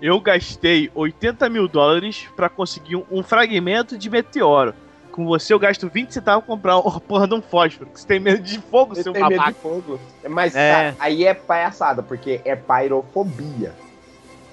Eu 0.00 0.18
gastei 0.20 0.90
80 0.94 1.48
mil 1.50 1.68
dólares 1.68 2.26
pra 2.34 2.48
conseguir 2.48 2.96
um, 2.96 3.04
um 3.10 3.22
fragmento 3.22 3.96
de 3.98 4.08
meteoro. 4.10 4.74
Com 5.12 5.26
você 5.26 5.52
eu 5.52 5.58
gasto 5.58 5.88
20 5.92 6.10
centavos 6.12 6.44
pra 6.44 6.54
comprar 6.54 6.78
uma 6.78 6.98
porra 7.00 7.28
de 7.28 7.34
um 7.34 7.42
fósforo. 7.42 7.90
Que 7.90 8.00
você 8.00 8.06
tem 8.06 8.18
medo 8.18 8.42
de 8.42 8.58
fogo, 8.58 8.94
Você 8.94 9.02
seu 9.02 9.12
tem 9.12 9.22
medo 9.22 9.32
de 9.32 9.36
babaca. 9.38 9.56
fogo. 9.62 10.00
Mas, 10.28 10.56
É. 10.56 10.72
cara, 10.72 10.96
aí 10.98 11.24
é 11.26 11.34
palhaçada, 11.34 12.02
porque 12.02 12.40
é 12.44 12.56
pairofobia. 12.56 13.72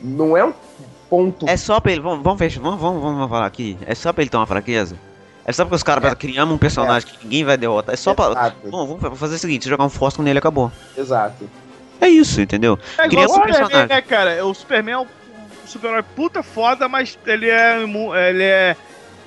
Não 0.02 0.36
é 0.38 0.44
um 0.46 0.54
ponto. 1.10 1.48
É 1.50 1.58
só 1.58 1.80
pra 1.80 1.92
ele. 1.92 2.02
Vamos, 2.02 2.24
vamos, 2.24 2.38
fechar, 2.40 2.62
vamos, 2.62 2.80
vamos, 2.80 3.02
vamos 3.02 3.30
falar 3.30 3.46
aqui. 3.46 3.78
É 3.86 3.96
só 3.96 4.12
pra 4.14 4.22
ele 4.22 4.30
ter 4.30 4.38
uma 4.38 4.46
fraqueza. 4.46 4.96
É 5.46 5.52
só 5.52 5.64
porque 5.64 5.76
os 5.78 5.84
caras 5.84 6.14
criamos 6.14 6.54
um 6.54 6.58
personagem 6.58 7.08
que 7.10 7.24
ninguém 7.24 7.44
vai 7.44 7.58
derrotar. 7.58 7.94
É 7.94 7.98
só 7.98 8.14
pra. 8.14 8.30
Exato, 8.30 8.70
Bom, 8.70 8.98
vamos 8.98 9.18
fazer 9.20 9.36
o 9.36 9.40
seguinte: 9.40 9.68
jogar 9.68 9.84
um 9.86 9.90
fósforo 9.90 10.24
nele 10.24 10.40
acabou. 10.40 10.72
exato. 10.98 11.50
É 12.02 12.08
isso, 12.08 12.40
entendeu? 12.40 12.78
É 12.98 13.06
igual 13.08 13.10
Criança 13.10 13.26
o 13.26 13.34
Superman, 13.36 13.60
personagem. 13.60 13.88
né, 13.90 14.02
cara? 14.02 14.46
O 14.46 14.54
Superman 14.54 14.94
é 14.94 15.00
um 15.00 15.08
super-herói 15.66 16.04
puta 16.16 16.42
foda, 16.44 16.88
mas 16.88 17.18
ele 17.26 17.50
é. 17.50 17.82
Ele 18.30 18.44
é. 18.44 18.76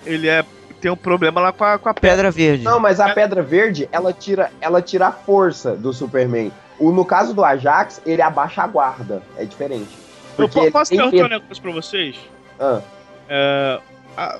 Ele 0.07 0.28
é. 0.28 0.45
Tem 0.83 0.91
um 0.91 0.97
problema 0.97 1.41
lá 1.41 1.53
com 1.53 1.62
a, 1.64 1.78
com 1.78 1.89
a 1.89 1.95
pedra. 1.95 2.28
Verde. 2.30 2.64
Não, 2.64 2.78
mas 2.80 2.99
a 2.99 3.14
Pedra 3.14 3.41
Verde, 3.41 3.89
ela 3.93 4.12
tira, 4.12 4.51
ela 4.61 4.83
tira 4.83 5.07
a 5.07 5.12
força 5.12 5.76
do 5.76 5.93
Superman. 5.93 6.51
O, 6.78 6.91
no 6.91 7.05
caso 7.05 7.33
do 7.33 7.45
Ajax, 7.45 8.03
ele 8.05 8.20
abaixa 8.20 8.62
a 8.64 8.66
guarda. 8.66 9.22
É 9.39 9.45
diferente. 9.45 9.89
Eu 10.37 10.49
Porque 10.49 10.59
po- 10.59 10.64
ele 10.64 10.70
posso 10.72 10.91
tem 10.91 10.99
perguntar 10.99 11.16
um 11.26 11.28
medo. 11.28 11.41
negócio 11.41 11.62
pra 11.62 11.70
vocês? 11.72 12.16
Ah, 12.59 12.80
É, 13.28 13.80
a- 14.16 14.39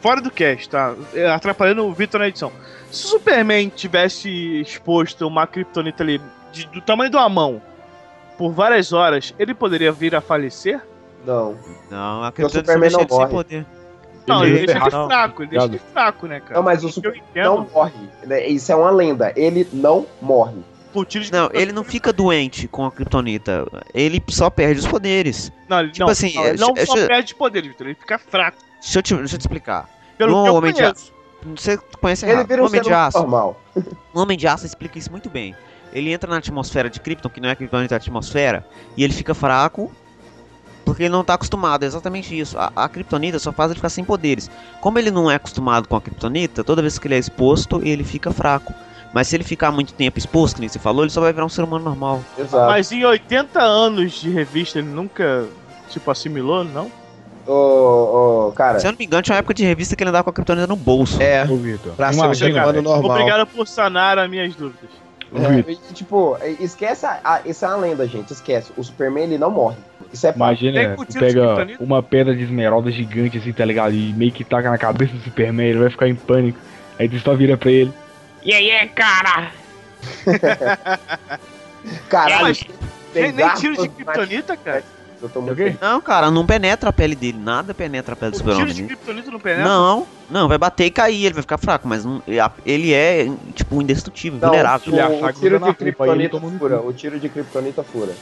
fora 0.00 0.20
do 0.20 0.30
cast, 0.32 0.68
tá? 0.68 0.94
É, 1.14 1.30
Atrapalhando 1.30 1.86
o 1.86 1.92
Vitor 1.94 2.18
na 2.20 2.26
edição. 2.28 2.50
Se 2.90 3.06
o 3.06 3.08
Superman 3.10 3.68
tivesse 3.68 4.60
exposto 4.60 5.26
uma 5.28 5.46
kryptonita 5.46 6.02
ali 6.02 6.20
de- 6.52 6.66
do 6.66 6.80
tamanho 6.80 7.08
de 7.10 7.16
uma 7.16 7.28
mão 7.28 7.62
por 8.36 8.50
várias 8.52 8.92
horas, 8.92 9.32
ele 9.38 9.54
poderia 9.54 9.92
vir 9.92 10.14
a 10.16 10.20
falecer? 10.20 10.80
não. 11.24 11.56
Não, 11.90 12.24
a 12.24 12.32
Kryptonita 12.32 12.76
não 12.76 12.90
sem 12.90 13.06
morre. 13.08 13.30
poder. 13.30 13.66
Não, 14.26 14.44
Ele 14.44 14.58
ele, 14.58 14.66
deixa 14.66 14.82
ele 14.82 14.90
fraco, 14.90 15.42
ele 15.42 15.50
deixa 15.50 15.66
ele 15.66 15.80
fraco, 15.92 16.26
né, 16.26 16.40
cara? 16.40 16.54
Não, 16.54 16.62
mas 16.62 16.84
o 16.84 16.88
entendo, 16.88 17.24
não 17.34 17.66
morre. 17.72 17.92
né? 18.26 18.46
Isso 18.46 18.70
é 18.70 18.76
uma 18.76 18.90
lenda. 18.90 19.32
Ele 19.34 19.66
não 19.72 20.06
morre. 20.20 20.56
de 21.08 21.32
Não, 21.32 21.48
ele 21.52 21.72
não 21.72 21.84
fica 21.84 22.12
doente 22.12 22.68
com 22.68 22.84
a 22.84 22.90
Kryptonita. 22.90 23.66
Ele 23.94 24.22
só 24.28 24.50
perde 24.50 24.80
os 24.80 24.86
poderes. 24.86 25.50
Não, 25.68 25.80
ele 25.80 25.90
tipo 25.90 26.04
não, 26.04 26.12
assim, 26.12 26.34
não, 26.34 26.46
ele 26.46 26.58
não 26.58 26.74
é- 26.76 26.84
só 26.86 27.06
perde 27.06 27.34
poder, 27.34 27.62
Vitor, 27.62 27.86
ele 27.86 27.96
fica 27.96 28.18
fraco. 28.18 28.58
Deixa 28.80 28.98
eu 28.98 29.02
te, 29.02 29.14
deixa 29.14 29.34
eu 29.34 29.38
te 29.38 29.42
explicar. 29.42 29.88
Pelo 30.18 30.32
No 30.36 30.42
que 30.42 30.48
eu 30.48 30.54
Homem 30.54 30.72
de 30.72 30.82
conheço. 30.82 31.12
Você 31.56 31.78
conhece 32.00 32.24
Ele 32.26 32.32
errado. 32.32 32.46
vira 32.48 32.60
O 32.60 32.64
um 32.64 32.68
Homem 32.68 32.82
ser 32.82 32.88
de 32.88 32.94
Aço. 32.94 33.18
normal. 33.18 33.60
O 34.12 34.20
Homem 34.20 34.36
de 34.36 34.46
Aço 34.46 34.66
explica 34.66 34.98
isso 34.98 35.10
muito 35.10 35.30
bem. 35.30 35.54
Ele 35.92 36.12
entra 36.12 36.30
na 36.30 36.36
atmosfera 36.36 36.90
de 36.90 37.00
Krypton, 37.00 37.28
que 37.30 37.40
não 37.40 37.48
é 37.48 37.54
Kryptonita, 37.54 37.94
é 37.94 37.96
atmosfera, 37.96 38.64
e 38.96 39.02
ele 39.02 39.12
fica 39.12 39.34
fraco 39.34 39.90
porque 40.90 41.04
ele 41.04 41.10
não 41.12 41.24
tá 41.24 41.34
acostumado. 41.34 41.84
É 41.84 41.86
exatamente 41.86 42.38
isso. 42.38 42.58
A, 42.58 42.72
a 42.74 42.88
Kryptonita 42.88 43.38
só 43.38 43.52
faz 43.52 43.70
ele 43.70 43.76
ficar 43.76 43.88
sem 43.88 44.04
poderes. 44.04 44.50
Como 44.80 44.98
ele 44.98 45.10
não 45.10 45.30
é 45.30 45.36
acostumado 45.36 45.88
com 45.88 45.96
a 45.96 46.00
Kryptonita, 46.00 46.64
toda 46.64 46.82
vez 46.82 46.98
que 46.98 47.06
ele 47.06 47.14
é 47.14 47.18
exposto, 47.18 47.80
ele 47.84 48.04
fica 48.04 48.30
fraco. 48.32 48.74
Mas 49.12 49.28
se 49.28 49.36
ele 49.36 49.44
ficar 49.44 49.70
muito 49.72 49.92
tempo 49.92 50.18
exposto, 50.18 50.56
que 50.56 50.60
nem 50.60 50.68
você 50.68 50.78
falou, 50.78 51.04
ele 51.04 51.10
só 51.10 51.20
vai 51.20 51.32
virar 51.32 51.44
um 51.44 51.48
ser 51.48 51.62
humano 51.62 51.84
normal. 51.84 52.20
Exato. 52.38 52.66
Mas 52.70 52.92
em 52.92 53.04
80 53.04 53.60
anos 53.60 54.12
de 54.12 54.30
revista 54.30 54.78
ele 54.78 54.88
nunca, 54.88 55.46
tipo, 55.88 56.10
assimilou, 56.10 56.64
não? 56.64 56.90
Ô, 57.46 58.48
ô, 58.48 58.52
cara. 58.52 58.78
Se 58.78 58.86
eu 58.86 58.92
não 58.92 58.98
me 58.98 59.04
engano, 59.04 59.22
tinha 59.22 59.34
uma 59.34 59.40
época 59.40 59.54
de 59.54 59.64
revista 59.64 59.96
que 59.96 60.02
ele 60.02 60.10
andava 60.10 60.24
com 60.24 60.30
a 60.30 60.32
Kryptonita 60.32 60.66
no 60.66 60.76
bolso. 60.76 61.20
É, 61.20 61.44
Ô, 61.44 61.56
Vitor. 61.56 61.92
pra 61.94 62.12
ser 62.12 62.24
um 62.24 62.34
ser 62.34 62.52
vez, 62.52 62.56
humano 62.56 62.82
normal. 62.82 63.10
Obrigado 63.10 63.46
por 63.46 63.66
sanar 63.66 64.18
as 64.18 64.30
minhas 64.30 64.54
dúvidas. 64.54 64.90
É, 65.32 65.70
e, 65.70 65.76
tipo, 65.94 66.36
esquece. 66.58 67.06
A, 67.06 67.20
a- 67.22 67.40
isso 67.44 67.64
é 67.64 67.68
uma 67.68 67.76
lenda, 67.76 68.06
gente. 68.06 68.32
Esquece. 68.32 68.72
O 68.76 68.82
Superman 68.82 69.24
ele 69.24 69.38
não 69.38 69.50
morre. 69.50 69.76
Isso 70.12 70.26
é. 70.26 70.32
Imagina, 70.34 70.96
tu 70.96 71.18
pega 71.18 71.66
uma 71.78 72.02
pedra 72.02 72.34
de 72.34 72.42
esmeralda 72.42 72.90
gigante 72.90 73.38
assim, 73.38 73.52
tá 73.52 73.64
ligado? 73.64 73.94
E 73.94 74.12
meio 74.12 74.32
que 74.32 74.42
taca 74.42 74.68
na 74.70 74.78
cabeça 74.78 75.12
do 75.12 75.20
Superman, 75.22 75.68
ele 75.68 75.78
vai 75.78 75.90
ficar 75.90 76.08
em 76.08 76.14
pânico. 76.16 76.58
Aí 76.98 77.08
tu 77.08 77.18
só 77.20 77.34
vira 77.34 77.56
pra 77.56 77.70
ele. 77.70 77.92
E 78.42 78.52
aí, 78.52 78.88
cara? 78.88 79.52
Caralho. 82.08 82.42
Mas 82.42 82.58
tem 83.12 83.22
Nem, 83.22 83.32
nem 83.32 83.54
tiro 83.54 83.76
de 83.80 83.88
kryptonita, 83.88 84.56
cara. 84.56 84.82
Eu 85.22 85.28
tô 85.28 85.40
muito 85.40 85.52
O 85.52 85.56
quê? 85.56 85.76
Não, 85.80 86.00
cara, 86.00 86.30
não 86.30 86.46
penetra 86.46 86.90
a 86.90 86.92
pele 86.92 87.14
dele. 87.14 87.38
Nada 87.38 87.74
penetra 87.74 88.14
a 88.14 88.16
pele 88.16 88.32
do 88.32 88.36
O 88.36 88.38
tiro 88.38 88.52
de 88.52 88.60
super-homem. 88.60 88.86
kryptonita 88.86 89.30
não 89.30 89.38
penetra? 89.40 89.64
Não, 89.68 90.06
não, 90.30 90.48
vai 90.48 90.56
bater 90.58 90.86
e 90.86 90.90
cair, 90.90 91.24
ele 91.26 91.34
vai 91.34 91.42
ficar 91.42 91.58
fraco, 91.58 91.86
mas 91.86 92.04
não- 92.04 92.22
ele 92.64 92.92
é, 92.94 93.26
tipo, 93.54 93.80
indestrutível, 93.82 94.38
Não, 94.40 94.48
vulnerável. 94.48 94.92
Ele 94.94 95.02
o, 95.02 95.24
o 95.26 95.32
tiro 95.32 95.58
de 95.60 96.28
toma 96.28 96.50
no 96.50 96.58
fura. 96.58 96.80
O 96.80 96.92
tiro 96.92 97.20
de 97.20 97.28
Kryptonita 97.28 97.82
fura. 97.82 98.12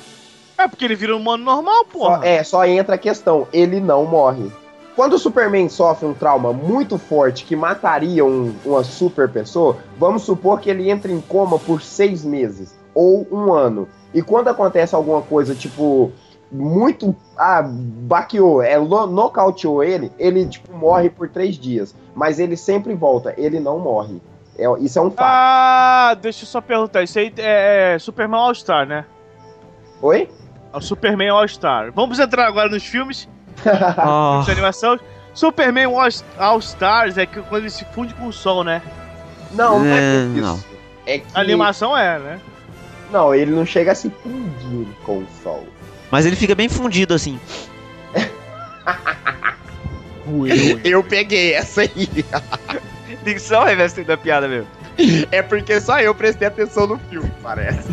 É 0.56 0.66
porque 0.66 0.84
ele 0.84 0.96
vira 0.96 1.14
um 1.14 1.20
humano 1.20 1.44
normal, 1.44 1.84
Só- 1.84 1.98
porra. 1.98 2.26
é, 2.26 2.42
só 2.42 2.66
entra 2.66 2.96
a 2.96 2.98
questão, 2.98 3.46
ele 3.52 3.78
não 3.78 4.04
morre. 4.04 4.50
Quando 4.96 5.12
o 5.12 5.18
Superman 5.18 5.68
sofre 5.68 6.08
um 6.08 6.12
trauma 6.14 6.52
muito 6.52 6.98
forte 6.98 7.44
que 7.44 7.54
mataria 7.54 8.24
um- 8.24 8.52
uma 8.64 8.82
super 8.82 9.28
pessoa, 9.28 9.76
vamos 9.96 10.22
supor 10.22 10.58
que 10.58 10.68
ele 10.68 10.90
entra 10.90 11.12
em 11.12 11.20
coma 11.20 11.56
por 11.60 11.80
seis 11.80 12.24
meses 12.24 12.76
ou 12.92 13.24
um 13.30 13.52
ano. 13.52 13.88
E 14.12 14.20
quando 14.20 14.48
acontece 14.48 14.96
alguma 14.96 15.22
coisa, 15.22 15.54
tipo, 15.54 16.10
muito. 16.50 17.14
Ah, 17.36 17.62
baqueou, 17.64 18.62
é, 18.62 18.78
nocauteou 18.78 19.82
ele, 19.84 20.10
ele, 20.18 20.46
tipo, 20.46 20.72
morre 20.76 21.10
por 21.10 21.28
três 21.28 21.56
dias. 21.56 21.94
Mas 22.14 22.38
ele 22.38 22.56
sempre 22.56 22.94
volta, 22.94 23.32
ele 23.36 23.60
não 23.60 23.78
morre. 23.78 24.20
É, 24.58 24.64
isso 24.80 24.98
é 24.98 25.02
um 25.02 25.10
fato. 25.10 25.20
Ah, 25.24 26.16
deixa 26.20 26.42
eu 26.42 26.48
só 26.48 26.60
perguntar. 26.60 27.02
Isso 27.04 27.18
aí 27.18 27.32
é, 27.38 27.94
é 27.94 27.98
Superman 27.98 28.40
All-Star, 28.40 28.86
né? 28.86 29.04
Oi? 30.02 30.28
É 30.72 30.76
o 30.76 30.80
Superman 30.80 31.28
All-Star. 31.30 31.92
Vamos 31.92 32.18
entrar 32.18 32.46
agora 32.46 32.68
nos 32.68 32.82
filmes 32.84 33.28
Ah, 33.66 34.42
de 34.44 34.50
animação. 34.50 34.98
Superman 35.32 35.86
All- 35.86 36.08
All-Stars 36.38 37.16
é 37.18 37.24
que 37.26 37.40
quando 37.42 37.62
ele 37.62 37.70
se 37.70 37.84
funde 37.86 38.12
com 38.14 38.26
o 38.26 38.32
sol, 38.32 38.64
né? 38.64 38.82
Não, 39.52 39.78
não 39.78 39.86
é 39.86 39.98
É, 39.98 40.24
isso. 40.24 40.40
não. 40.42 40.58
É 41.06 41.18
que. 41.18 41.26
A 41.34 41.40
animação 41.40 41.96
é, 41.96 42.18
né? 42.18 42.40
Não, 43.12 43.32
ele 43.34 43.52
não 43.52 43.64
chega 43.64 43.92
a 43.92 43.94
se 43.94 44.10
fundir 44.10 44.86
com 45.06 45.18
o 45.18 45.26
sol. 45.42 45.64
Mas 46.10 46.26
ele 46.26 46.36
fica 46.36 46.54
bem 46.54 46.68
fundido 46.68 47.14
assim. 47.14 47.38
Eu 50.84 51.02
peguei 51.02 51.54
essa 51.54 51.82
aí. 51.82 52.08
Dicção 53.24 53.62
ao 53.62 53.72
invés 53.72 53.92
da 53.92 54.16
piada 54.16 54.46
mesmo. 54.46 54.68
É 55.30 55.42
porque 55.42 55.80
só 55.80 56.00
eu 56.00 56.14
prestei 56.14 56.48
atenção 56.48 56.86
no 56.86 56.98
filme, 56.98 57.30
parece. 57.42 57.88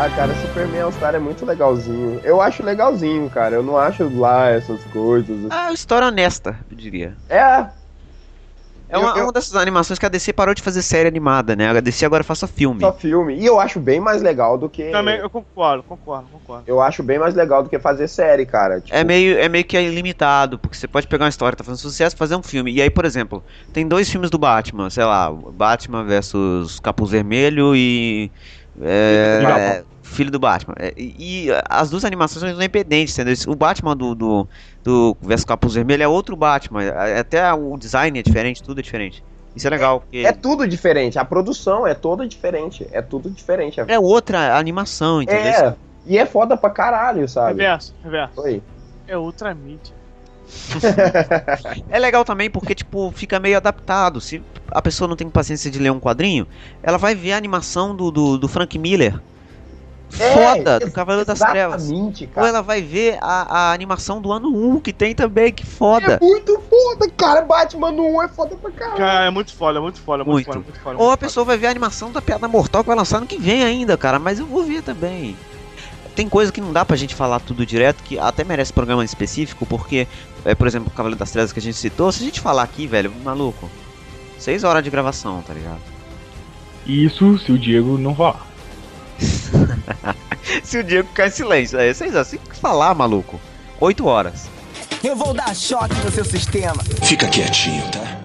Ah, 0.00 0.08
cara, 0.10 0.32
Superman 0.36 0.82
All-Star 0.82 1.16
é 1.16 1.18
muito 1.18 1.44
legalzinho. 1.44 2.20
Eu 2.22 2.40
acho 2.40 2.62
legalzinho, 2.62 3.28
cara. 3.28 3.56
Eu 3.56 3.64
não 3.64 3.76
acho 3.76 4.08
lá 4.16 4.48
essas 4.48 4.80
coisas. 4.84 5.36
Ah, 5.50 5.72
história 5.72 6.06
honesta, 6.06 6.56
eu 6.70 6.76
diria. 6.76 7.16
É, 7.28 7.66
É 8.90 8.96
uma, 8.96 9.10
Eu- 9.10 9.16
eu- 9.18 9.24
uma 9.24 9.32
dessas 9.32 9.54
animações 9.54 9.98
que 9.98 10.06
a 10.06 10.08
DC 10.08 10.32
parou 10.32 10.54
de 10.54 10.62
fazer 10.62 10.82
série 10.82 11.08
animada, 11.08 11.54
né? 11.54 11.68
A 11.68 11.80
DC 11.80 12.06
agora 12.06 12.24
faz 12.24 12.38
só 12.38 12.46
filme. 12.46 12.80
só 12.80 12.92
filme. 12.92 13.36
E 13.38 13.44
eu 13.44 13.60
acho 13.60 13.78
bem 13.78 14.00
mais 14.00 14.22
legal 14.22 14.56
do 14.56 14.68
que. 14.68 14.90
Também 14.90 15.18
eu 15.18 15.28
concordo, 15.28 15.82
concordo, 15.82 16.28
concordo. 16.28 16.64
Eu 16.66 16.80
acho 16.80 17.02
bem 17.02 17.18
mais 17.18 17.34
legal 17.34 17.62
do 17.62 17.68
que 17.68 17.78
fazer 17.78 18.08
série, 18.08 18.46
cara. 18.46 18.80
Tipo, 18.80 18.96
É 18.96 19.04
meio, 19.04 19.38
é 19.38 19.48
meio 19.48 19.64
que 19.64 19.78
ilimitado, 19.78 20.58
porque 20.58 20.76
você 20.76 20.88
pode 20.88 21.06
pegar 21.06 21.24
uma 21.26 21.28
história 21.30 21.54
que 21.54 21.58
tá 21.58 21.64
fazendo 21.64 21.80
sucesso 21.80 22.16
e 22.16 22.18
fazer 22.18 22.36
um 22.36 22.42
filme. 22.42 22.72
E 22.72 22.80
aí, 22.80 22.88
por 22.90 23.04
exemplo, 23.04 23.44
tem 23.72 23.86
dois 23.86 24.08
filmes 24.08 24.30
do 24.30 24.38
Batman, 24.38 24.88
sei 24.88 25.04
lá, 25.04 25.30
Batman 25.30 26.04
versus 26.04 26.80
Capuz 26.80 27.10
Vermelho 27.10 27.76
e. 27.76 28.32
É, 28.80 29.84
Filho 30.08 30.30
do 30.30 30.36
é, 30.36 30.40
Batman. 30.40 30.74
É, 30.78 30.94
e, 30.96 31.46
e 31.46 31.48
as 31.68 31.90
duas 31.90 32.04
animações 32.04 32.40
são 32.40 32.50
independentes, 32.50 33.18
entendeu? 33.18 33.34
O 33.46 33.54
Batman 33.54 33.96
do, 33.96 34.14
do, 34.14 34.48
do 34.82 35.16
versus 35.20 35.44
Capuz 35.44 35.74
Vermelho 35.74 36.02
é 36.02 36.08
outro 36.08 36.36
Batman. 36.36 36.82
é- 36.82 37.20
Até 37.20 37.52
o 37.52 37.76
design 37.76 38.18
é 38.18 38.22
diferente, 38.22 38.62
tudo 38.62 38.80
é 38.80 38.82
diferente. 38.82 39.22
Isso 39.54 39.66
é 39.66 39.70
legal, 39.70 40.00
porque 40.00 40.18
É 40.18 40.32
tudo 40.32 40.66
diferente. 40.66 41.18
A 41.18 41.24
produção 41.24 41.86
é 41.86 41.94
toda 41.94 42.26
diferente. 42.26 42.86
É 42.92 43.02
tudo 43.02 43.30
diferente. 43.30 43.80
é 43.80 43.98
outra 43.98 44.56
animação, 44.56 45.20
entendeu? 45.22 45.52
É. 45.52 45.74
E 46.06 46.16
é 46.16 46.24
foda 46.24 46.56
pra 46.56 46.70
caralho, 46.70 47.28
sabe? 47.28 47.60
Reverso, 47.62 47.94
reverso. 48.02 48.40
Oi. 48.40 48.62
É 49.06 49.16
outra 49.16 49.54
mídia. 49.54 49.98
É 51.90 51.98
legal 51.98 52.24
também 52.24 52.50
porque, 52.50 52.74
tipo, 52.74 53.10
fica 53.10 53.38
meio 53.38 53.56
adaptado. 53.56 54.20
Se 54.20 54.42
a 54.70 54.80
pessoa 54.80 55.08
não 55.08 55.16
tem 55.16 55.28
paciência 55.28 55.70
de 55.70 55.78
ler 55.78 55.90
um 55.90 56.00
quadrinho, 56.00 56.46
ela 56.82 56.98
vai 56.98 57.14
ver 57.14 57.32
a 57.32 57.36
animação 57.36 57.94
do, 57.94 58.10
do, 58.10 58.38
do 58.38 58.48
Frank 58.48 58.78
Miller. 58.78 59.20
Foda, 60.10 60.76
É, 60.76 60.78
do 60.80 60.90
Cavaleiro 60.90 61.26
das 61.26 61.38
Trevas. 61.38 61.84
Exatamente, 61.84 62.24
Ou 62.24 62.30
cara. 62.30 62.48
ela 62.48 62.62
vai 62.62 62.80
ver 62.80 63.18
a, 63.20 63.68
a 63.68 63.72
animação 63.72 64.20
do 64.20 64.32
ano 64.32 64.48
1, 64.48 64.80
que 64.80 64.92
tem 64.92 65.14
também, 65.14 65.52
que 65.52 65.66
foda. 65.66 66.14
É 66.14 66.24
muito 66.24 66.58
foda, 66.68 67.10
cara. 67.16 67.42
Batman 67.42 67.92
no 67.92 68.16
1 68.16 68.22
é 68.22 68.28
foda 68.28 68.56
pra 68.56 68.70
caralho. 68.70 68.96
Cara, 68.96 69.26
é 69.26 69.30
muito 69.30 69.54
foda, 69.54 69.80
muito 69.80 70.00
foda, 70.00 70.24
muito, 70.24 70.32
Muito. 70.34 70.46
foda, 70.46 70.58
muito 70.60 70.80
foda. 70.80 70.96
Ou 70.96 71.02
muito 71.08 71.14
a 71.14 71.18
pessoa 71.18 71.44
vai 71.44 71.56
ver 71.56 71.66
a 71.66 71.70
animação 71.70 72.10
da 72.10 72.22
Piada 72.22 72.48
Mortal 72.48 72.82
que 72.82 72.88
vai 72.88 72.96
lançar 72.96 73.20
no 73.20 73.26
que 73.26 73.38
vem 73.38 73.62
ainda, 73.62 73.96
cara, 73.96 74.18
mas 74.18 74.38
eu 74.38 74.46
vou 74.46 74.64
ver 74.64 74.82
também. 74.82 75.36
Tem 76.16 76.28
coisa 76.28 76.50
que 76.50 76.60
não 76.60 76.72
dá 76.72 76.84
pra 76.84 76.96
gente 76.96 77.14
falar 77.14 77.38
tudo 77.38 77.64
direto, 77.64 78.02
que 78.02 78.18
até 78.18 78.42
merece 78.42 78.72
programa 78.72 79.04
específico, 79.04 79.64
porque, 79.64 80.08
é, 80.44 80.52
por 80.52 80.66
exemplo, 80.66 80.88
o 80.88 80.96
Cavaleiro 80.96 81.18
das 81.18 81.30
Trevas 81.30 81.52
que 81.52 81.60
a 81.60 81.62
gente 81.62 81.76
citou, 81.76 82.10
se 82.10 82.20
a 82.22 82.26
gente 82.26 82.40
falar 82.40 82.64
aqui, 82.64 82.88
velho, 82.88 83.12
maluco, 83.22 83.70
seis 84.36 84.64
horas 84.64 84.82
de 84.82 84.90
gravação, 84.90 85.40
tá 85.46 85.54
ligado? 85.54 85.78
Isso 86.84 87.38
se 87.38 87.52
o 87.52 87.58
Diego 87.58 87.96
não 87.98 88.16
falar. 88.16 88.47
se 90.62 90.78
o 90.78 90.84
Diego 90.84 91.08
ficar 91.08 91.26
em 91.26 91.30
silêncio, 91.30 91.78
é 91.78 91.92
seis 91.92 92.14
horas, 92.14 92.30
tem 92.30 92.38
que 92.38 92.56
falar, 92.56 92.94
maluco. 92.94 93.40
Oito 93.80 94.06
horas. 94.06 94.48
Eu 95.02 95.14
vou 95.14 95.32
dar 95.34 95.54
choque 95.54 95.94
no 96.04 96.10
seu 96.10 96.24
sistema. 96.24 96.82
Fica 97.02 97.26
quietinho, 97.28 97.82
tá? 97.90 98.18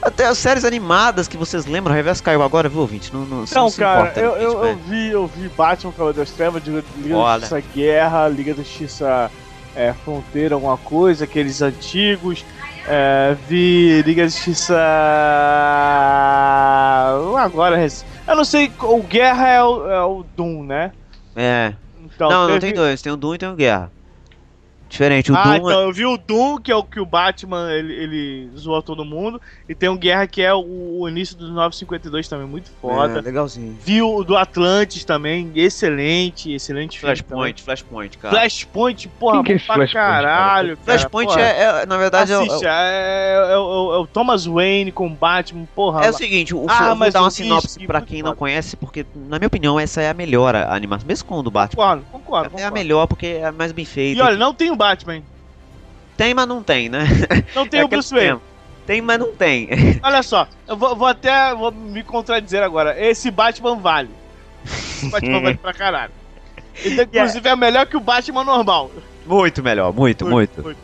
Até 0.00 0.26
as 0.26 0.38
séries 0.38 0.64
animadas 0.64 1.26
que 1.26 1.36
vocês 1.36 1.66
lembram, 1.66 1.92
o 1.92 1.96
Reverso 1.96 2.22
caiu 2.22 2.42
agora, 2.42 2.68
viu, 2.68 2.80
ouvinte? 2.80 3.12
Não, 3.12 3.22
não, 3.24 3.44
Não, 3.50 3.70
se 3.70 3.76
cara, 3.78 4.00
importa, 4.00 4.20
eu, 4.20 4.36
eu, 4.36 4.52
eu 4.52 4.60
velho. 4.60 4.78
vi, 4.88 5.08
eu 5.10 5.26
vi 5.26 5.48
Batman 5.48 5.90
Cavaleiro 5.92 6.18
das 6.18 6.30
Trevas, 6.30 6.62
Liga 6.64 6.84
Liga 6.98 7.14
da. 7.16 7.34
Justiça 7.40 7.62
Guerra, 7.74 8.28
Liga 8.28 8.54
da 8.54 8.62
Justiça 8.62 9.30
é, 9.74 9.92
Fronteira, 10.04 10.54
alguma 10.54 10.76
coisa, 10.76 11.24
aqueles 11.24 11.60
antigos. 11.62 12.44
É, 12.86 13.36
vi 13.48 14.02
Liga 14.02 14.22
da 14.22 14.28
Justiça. 14.28 14.76
Agora, 17.38 17.76
rec- 17.76 18.04
eu 18.28 18.36
não 18.36 18.44
sei, 18.44 18.70
o 18.80 19.02
Guerra 19.02 19.48
é 19.48 19.62
o, 19.62 19.90
é 19.90 20.02
o 20.04 20.24
Doom, 20.36 20.62
né? 20.64 20.92
É. 21.34 21.72
Então, 22.04 22.28
não, 22.30 22.40
não 22.42 22.58
teve- 22.58 22.60
tem 22.60 22.74
dois, 22.74 23.02
tem 23.02 23.12
o 23.12 23.16
Doom 23.16 23.34
e 23.34 23.38
tem 23.38 23.48
o 23.48 23.54
Guerra. 23.56 23.90
Diferente, 24.88 25.30
o 25.30 25.36
ah, 25.36 25.42
Doom 25.42 25.52
é- 25.52 25.56
então 25.58 25.80
eu 25.82 25.92
vi 25.92 26.06
o 26.06 26.16
Doom, 26.16 26.58
que 26.58 26.72
é 26.72 26.74
o 26.76 26.82
que 26.82 26.98
o 26.98 27.04
Batman 27.06 27.70
ele, 27.72 27.92
ele 27.92 28.50
zoa 28.56 28.82
todo 28.82 29.04
mundo, 29.04 29.40
e 29.68 29.74
tem 29.74 29.88
o 29.88 29.96
Guerra, 29.96 30.26
que 30.26 30.40
é 30.42 30.52
o, 30.54 31.00
o 31.00 31.08
início 31.08 31.36
do 31.36 31.48
952 31.52 32.26
também, 32.28 32.46
muito 32.46 32.70
foda. 32.80 33.18
É, 33.18 33.20
legalzinho. 33.20 33.76
Vi 33.84 34.00
o 34.02 34.24
do 34.24 34.36
Atlantis 34.36 35.04
também, 35.04 35.50
excelente, 35.54 36.52
excelente 36.52 36.98
filme 36.98 37.14
Flashpoint, 37.16 37.62
Flashpoint, 37.62 38.18
cara. 38.18 38.34
Flashpoint, 38.34 39.08
porra, 39.20 39.42
que 39.44 39.52
é 39.52 39.56
pra 39.58 39.64
Flashpoint, 39.74 39.92
cara? 39.92 40.28
caralho. 40.28 40.68
cara, 40.76 40.84
Flashpoint 40.84 41.28
porra. 41.28 41.40
é, 41.42 41.62
é, 41.82 41.86
na 41.86 41.96
verdade, 41.98 42.32
é 42.32 42.38
o- 42.38 42.42
Assiste, 42.42 42.66
é, 42.66 42.68
é- 42.70 43.52
é 43.52 43.58
o- 43.58 43.94
é 43.94 43.98
o 43.98 44.06
Thomas 44.06 44.46
Wayne 44.46 44.90
com 44.90 45.12
Batman, 45.12 45.66
porra. 45.74 46.04
É 46.04 46.10
o 46.10 46.12
seguinte, 46.14 46.54
o, 46.54 46.64
Ah, 46.68 46.86
vou 46.88 46.96
mas 46.96 47.12
dar 47.14 47.20
uma 47.22 47.30
sinopse 47.30 47.86
pra 47.86 48.00
quem 48.00 48.22
não 48.22 48.34
conhece, 48.34 48.76
porque, 48.76 49.04
na 49.14 49.38
minha 49.38 49.48
opinião, 49.48 49.78
essa 49.78 50.00
é 50.00 50.08
a 50.10 50.14
melhor 50.14 50.54
a- 50.56 50.74
animação, 50.74 51.06
mesmo 51.06 51.28
com 51.28 51.38
o 51.38 51.42
do 51.42 51.50
Batman. 51.50 51.76
Concordo, 51.76 52.04
concordo, 52.10 52.44
É 52.44 52.48
a 52.48 52.50
concordo. 52.50 52.74
melhor 52.74 53.06
porque 53.06 53.26
é 53.26 53.44
a 53.46 53.52
mais 53.52 53.72
bem 53.72 53.82
E 53.82 53.86
feita. 53.86 54.24
olha, 54.24 54.36
não 54.36 54.54
tem 54.54 54.70
Batman. 54.78 55.22
Tem, 56.16 56.32
mas 56.32 56.48
não 56.48 56.62
tem, 56.62 56.88
né? 56.88 57.06
Não 57.54 57.66
tem 57.66 57.80
É 57.80 57.84
o 57.84 57.88
Bruce 57.88 58.14
Wayne. 58.14 58.40
Tem, 58.86 59.02
mas 59.02 59.18
não 59.18 59.32
tem. 59.34 59.68
Olha 60.02 60.22
só, 60.22 60.48
eu 60.66 60.76
vou, 60.76 60.96
vou 60.96 61.06
até 61.06 61.54
vou 61.54 61.70
me 61.70 62.02
contradizer 62.02 62.62
agora. 62.62 62.98
Esse 62.98 63.30
Batman 63.30 63.76
vale. 63.76 64.08
Esse 64.64 65.10
Batman 65.10 65.42
vale 65.42 65.56
pra 65.58 65.74
caralho. 65.74 66.12
Ele, 66.82 67.02
inclusive, 67.02 67.48
é 67.48 67.56
melhor 67.56 67.86
que 67.86 67.96
o 67.96 68.00
Batman 68.00 68.44
normal. 68.44 68.90
muito 69.26 69.62
melhor, 69.62 69.92
muito, 69.92 70.24
muito. 70.24 70.76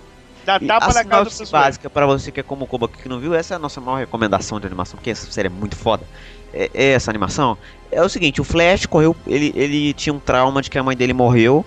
Dá 0.44 0.58
E 0.60 0.66
tapa 0.66 0.90
a 0.90 0.94
na 0.94 1.04
cara 1.04 1.24
do 1.24 1.50
básica 1.50 1.88
pra 1.88 2.04
você 2.04 2.30
que 2.30 2.40
é 2.40 2.42
como 2.42 2.64
o 2.64 2.66
Kobo 2.66 2.84
aqui 2.84 3.02
que 3.02 3.08
não 3.08 3.18
viu, 3.18 3.34
essa 3.34 3.54
é 3.54 3.56
a 3.56 3.58
nossa 3.58 3.80
maior 3.80 3.98
recomendação 3.98 4.60
de 4.60 4.66
animação, 4.66 4.96
porque 4.96 5.10
essa 5.10 5.30
série 5.30 5.46
é 5.46 5.50
muito 5.50 5.74
foda. 5.74 6.04
É, 6.52 6.70
é 6.74 6.90
essa 6.92 7.10
animação. 7.10 7.56
É 7.90 8.02
o 8.02 8.08
seguinte, 8.08 8.40
o 8.40 8.44
Flash 8.44 8.86
correu, 8.86 9.16
ele, 9.26 9.52
ele 9.56 9.94
tinha 9.94 10.12
um 10.12 10.18
trauma 10.18 10.60
de 10.60 10.68
que 10.68 10.78
a 10.78 10.82
mãe 10.82 10.96
dele 10.96 11.12
morreu. 11.14 11.64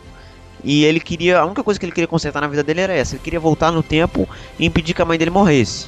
E 0.64 0.84
ele 0.84 1.00
queria, 1.00 1.40
a 1.40 1.46
única 1.46 1.64
coisa 1.64 1.80
que 1.80 1.86
ele 1.86 1.94
queria 1.94 2.08
consertar 2.08 2.42
na 2.42 2.48
vida 2.48 2.64
dele 2.64 2.82
era 2.82 2.94
essa, 2.94 3.16
ele 3.16 3.24
queria 3.24 3.40
voltar 3.40 3.72
no 3.72 3.84
tempo 3.84 4.28
e 4.60 4.66
impedir 4.66 4.94
que 4.94 5.02
a 5.02 5.06
mãe 5.06 5.18
dele 5.18 5.32
morresse. 5.32 5.88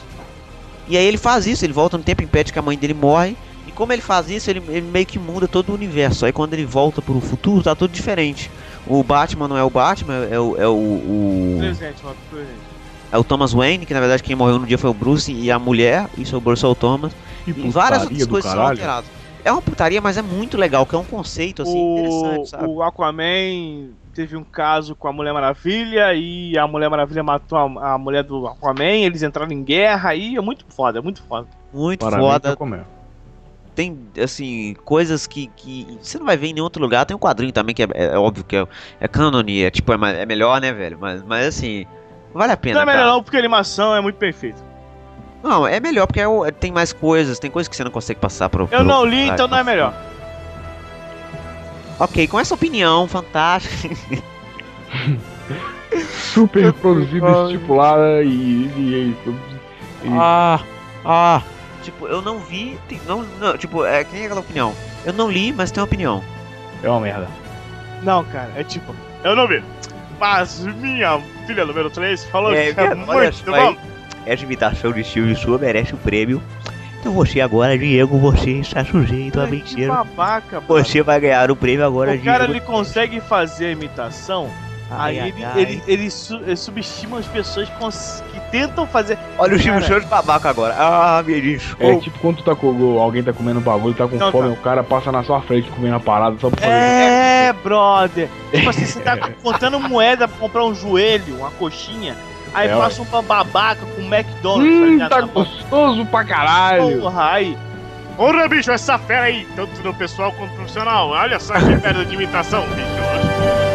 E 0.88 0.98
aí 0.98 1.06
ele 1.06 1.18
faz 1.18 1.46
isso, 1.46 1.66
ele 1.66 1.74
volta 1.74 1.98
no 1.98 2.04
tempo 2.04 2.22
e 2.22 2.26
impede 2.26 2.52
que 2.54 2.60
a 2.60 2.62
mãe 2.62 2.78
dele 2.78 2.94
morre. 2.94 3.36
E 3.68 3.72
como 3.72 3.94
ele 3.94 4.02
faz 4.02 4.30
isso, 4.30 4.50
ele, 4.50 4.62
ele 4.70 4.82
meio 4.82 5.06
que 5.06 5.20
muda 5.20 5.48
todo 5.48 5.70
o 5.70 5.76
universo. 5.76 6.26
Aí 6.26 6.32
quando 6.32 6.54
ele 6.54 6.66
volta 6.66 7.02
pro 7.02 7.20
futuro, 7.20 7.64
tá 7.64 7.76
tudo 7.76 7.92
diferente. 7.92 8.50
O 8.88 9.04
Batman 9.04 9.48
não 9.48 9.58
é 9.58 9.64
o 9.64 9.70
Batman, 9.70 10.26
é 10.32 10.40
o, 10.40 10.56
é 10.58 10.68
o, 10.68 10.72
o- 10.74 11.58
Presente, 11.60 12.04
mano, 12.04 12.16
presente. 12.32 12.60
é 13.12 13.18
o 13.18 13.24
Thomas 13.24 13.54
Wayne, 13.54 13.86
que 13.86 13.94
na 13.94 14.00
verdade 14.00 14.24
quem 14.24 14.36
morreu 14.36 14.58
no 14.58 14.66
dia 14.66 14.78
foi 14.78 14.90
o 14.90 14.94
Bruce 14.94 15.32
e 15.32 15.52
a 15.52 15.60
mulher, 15.60 16.08
e 16.18 16.26
sobrou 16.26 16.56
só 16.56 16.72
o 16.72 16.76
Thomas. 16.76 17.12
Que 17.46 17.52
E 17.52 17.70
várias 17.70 18.04
outras 18.04 18.26
coisas 18.26 18.52
são 18.52 18.62
alteradas. 18.62 19.12
É 19.44 19.52
uma 19.52 19.62
putaria, 19.62 20.02
mas 20.02 20.18
é 20.18 20.22
muito 20.22 20.58
legal, 20.58 20.86
que 20.86 20.96
é 20.96 20.98
um 20.98 21.04
conceito 21.04 21.62
assim 21.62 21.78
o, 21.78 21.98
interessante, 22.00 22.50
sabe? 22.50 22.66
o 22.68 22.82
Aquaman 22.84 23.90
teve 24.20 24.36
um 24.36 24.44
caso 24.44 24.98
com 24.98 25.08
a 25.08 25.14
Mulher 25.14 25.32
Maravilha 25.34 26.14
e 26.14 26.58
a 26.58 26.68
Mulher 26.68 26.90
Maravilha 26.90 27.24
matou 27.24 27.58
a, 27.58 27.94
a 27.94 27.98
mulher 27.98 28.22
do 28.22 28.48
Aquaman, 28.48 28.84
eles 28.84 29.24
entraram 29.24 29.50
em 29.54 29.64
guerra 29.64 30.14
e 30.14 30.36
é 30.36 30.42
muito 30.42 30.66
foda, 30.68 31.00
é 31.00 31.02
muito 31.02 31.24
foda. 31.24 31.48
Muito 31.74 32.02
Parabéns, 32.04 32.30
foda. 32.30 32.52
Aquaman. 32.52 32.84
Tem, 33.74 33.98
assim, 34.22 34.76
coisas 34.84 35.26
que, 35.26 35.48
que 35.56 35.98
você 36.02 36.20
não 36.20 36.26
vai 36.26 36.36
ver 36.36 36.48
em 36.48 36.54
nenhum 36.54 36.66
outro 36.66 36.82
lugar. 36.82 37.06
Tem 37.06 37.16
um 37.16 37.20
quadrinho 37.20 37.54
também 37.54 37.74
que 37.74 37.82
é, 37.84 37.88
é 37.94 38.18
óbvio 38.18 38.44
que 38.44 38.58
é, 38.58 38.68
é 39.00 39.08
canon 39.08 39.42
e 39.48 39.64
é, 39.64 39.70
tipo, 39.72 39.94
é, 39.94 40.22
é 40.22 40.26
melhor, 40.26 40.60
né, 40.60 40.74
velho? 40.74 40.98
Mas, 41.00 41.24
mas 41.24 41.48
assim, 41.48 41.86
vale 42.34 42.52
a 42.52 42.58
pena, 42.58 42.76
Não 42.76 42.82
é 42.82 42.86
melhor 42.86 43.00
cara. 43.00 43.12
não, 43.14 43.24
porque 43.24 43.38
a 43.38 43.40
animação 43.40 43.96
é 43.96 44.02
muito 44.02 44.18
bem 44.18 44.34
feita. 44.34 44.62
Não, 45.42 45.66
é 45.66 45.80
melhor 45.80 46.06
porque 46.08 46.20
é 46.20 46.26
é- 46.26 46.52
tem 46.52 46.74
mais 46.74 46.92
coisas, 46.92 47.40
tem 47.40 47.50
coisas 47.50 47.70
que 47.70 47.76
você 47.78 47.86
não 47.86 47.92
consegue 47.92 48.20
passar 48.20 48.50
pro. 48.50 48.64
Eu 48.64 48.68
pro- 48.68 48.84
não 48.84 49.06
li, 49.06 49.24
pra- 49.28 49.34
então 49.36 49.48
não 49.48 49.58
é 49.60 49.64
melhor. 49.64 49.94
Ok, 52.00 52.28
com 52.28 52.40
essa 52.40 52.54
opinião 52.54 53.08
fantástica. 53.08 53.96
Super 56.34 56.72
produzido, 56.74 57.26
estipulada 57.52 58.24
e. 58.24 58.28
e, 58.28 59.16
e- 59.26 59.34
e- 60.06 60.10
Ah, 60.14 60.60
ah. 61.04 61.42
Tipo, 61.84 62.08
eu 62.08 62.22
não 62.22 62.40
vi, 62.40 62.78
tem- 62.88 63.02
não, 63.08 63.24
não, 63.40 63.58
tipo, 63.58 63.84
é 63.86 64.04
que 64.04 64.14
nem 64.14 64.26
aquela 64.26 64.42
opinião. 64.42 64.74
Eu 65.06 65.14
não 65.14 65.30
li, 65.32 65.52
mas 65.52 65.72
tenho 65.72 65.86
opinião. 65.86 66.24
É 66.84 66.90
uma 66.90 67.00
merda. 67.00 67.28
Não, 68.04 68.24
cara, 68.26 68.52
é 68.56 68.64
tipo, 68.64 68.94
eu 69.24 69.36
não 69.36 69.48
vi. 69.48 69.64
Mas 70.20 70.60
minha 70.60 71.20
filha 71.48 71.66
número 71.66 71.90
3 71.90 72.24
falou 72.26 72.54
É, 72.54 72.74
que 72.74 72.80
é 72.80 72.84
olha 72.84 72.96
muito 72.96 73.46
bom. 73.46 73.78
Essa 74.26 74.44
imitação 74.44 74.92
de 74.92 75.04
Silvio 75.04 75.36
sua 75.36 75.58
merece 75.58 75.94
o 75.94 75.98
prêmio. 75.98 76.42
Então 77.00 77.14
você 77.14 77.40
agora, 77.40 77.78
Diego, 77.78 78.18
você 78.18 78.52
está 78.52 78.84
sujeito 78.84 79.40
a 79.40 79.48
mentira. 79.48 79.94
babaca. 79.94 80.60
Você 80.68 81.02
vai 81.02 81.20
ganhar 81.20 81.50
o 81.50 81.56
prêmio 81.56 81.86
agora, 81.86 82.12
O 82.14 82.20
cara 82.22 82.40
Diego. 82.40 82.54
ele 82.54 82.60
consegue 82.62 83.22
fazer 83.22 83.68
a 83.68 83.72
imitação, 83.72 84.50
Ai, 84.92 85.18
aí 85.18 85.20
ai, 85.20 85.30
ele, 85.30 85.46
ai. 85.46 85.62
ele, 85.62 85.84
ele, 85.88 86.12
su- 86.12 86.42
ele 86.46 86.58
subestima 86.58 87.20
as 87.20 87.26
pessoas 87.26 87.70
que 88.34 88.40
tentam 88.52 88.86
fazer. 88.86 89.18
Olha 89.38 89.56
o 89.56 89.58
Silvio 89.60 89.80
Cara, 89.82 89.94
Santos 89.94 90.10
babaca 90.10 90.50
agora. 90.50 90.76
Ah, 90.78 91.24
me 91.26 91.38
É 91.38 91.40
desculpa. 91.40 92.02
tipo 92.02 92.20
quando 92.20 92.38
tu 92.38 92.44
tá 92.44 92.54
com, 92.56 93.00
alguém 93.00 93.24
tá 93.24 93.32
comendo 93.32 93.60
um 93.60 93.64
bagulho, 93.64 93.94
tá 93.94 94.06
com 94.08 94.18
Não, 94.18 94.30
fome, 94.32 94.48
tá. 94.50 94.54
o 94.54 94.58
cara 94.58 94.84
passa 94.84 95.10
na 95.10 95.24
sua 95.24 95.40
frente 95.42 95.70
comendo 95.70 95.96
a 95.96 96.00
parada 96.02 96.36
só 96.40 96.50
pra 96.50 96.60
fazer. 96.60 96.74
É, 96.74 97.54
brother. 97.64 98.28
Tipo 98.52 98.70
assim, 98.72 98.86
você 98.86 99.00
tá 99.00 99.16
contando 99.42 99.80
moeda 99.80 100.28
pra 100.28 100.38
comprar 100.38 100.66
um 100.66 100.76
joelho, 100.76 101.38
uma 101.38 101.52
coxinha, 101.52 102.16
aí 102.54 102.68
É, 102.68 102.76
passa 102.76 103.02
um 103.02 103.22
babaca 103.24 103.82
com 103.96 104.02
McDonald's. 104.02 104.74
Hum, 104.74 104.86
ligado? 104.86 105.10
tá 105.10 105.22
gostoso 105.22 106.06
pra 106.06 106.26
caralho. 106.26 107.02
Porra, 107.02 107.32
aí. 107.32 107.58
Ora, 108.18 108.48
bicho, 108.50 108.70
essa 108.72 108.98
fera 108.98 109.24
aí, 109.28 109.48
tanto 109.56 109.82
no 109.82 109.94
pessoal 109.94 110.32
quanto 110.34 110.50
no 110.52 110.56
profissional. 110.58 111.10
Olha 111.10 111.40
só 111.40 111.54
que 111.54 111.66
merda 111.66 112.04
de 112.06 112.16
imitação, 112.16 112.64
bicho. 112.70 113.69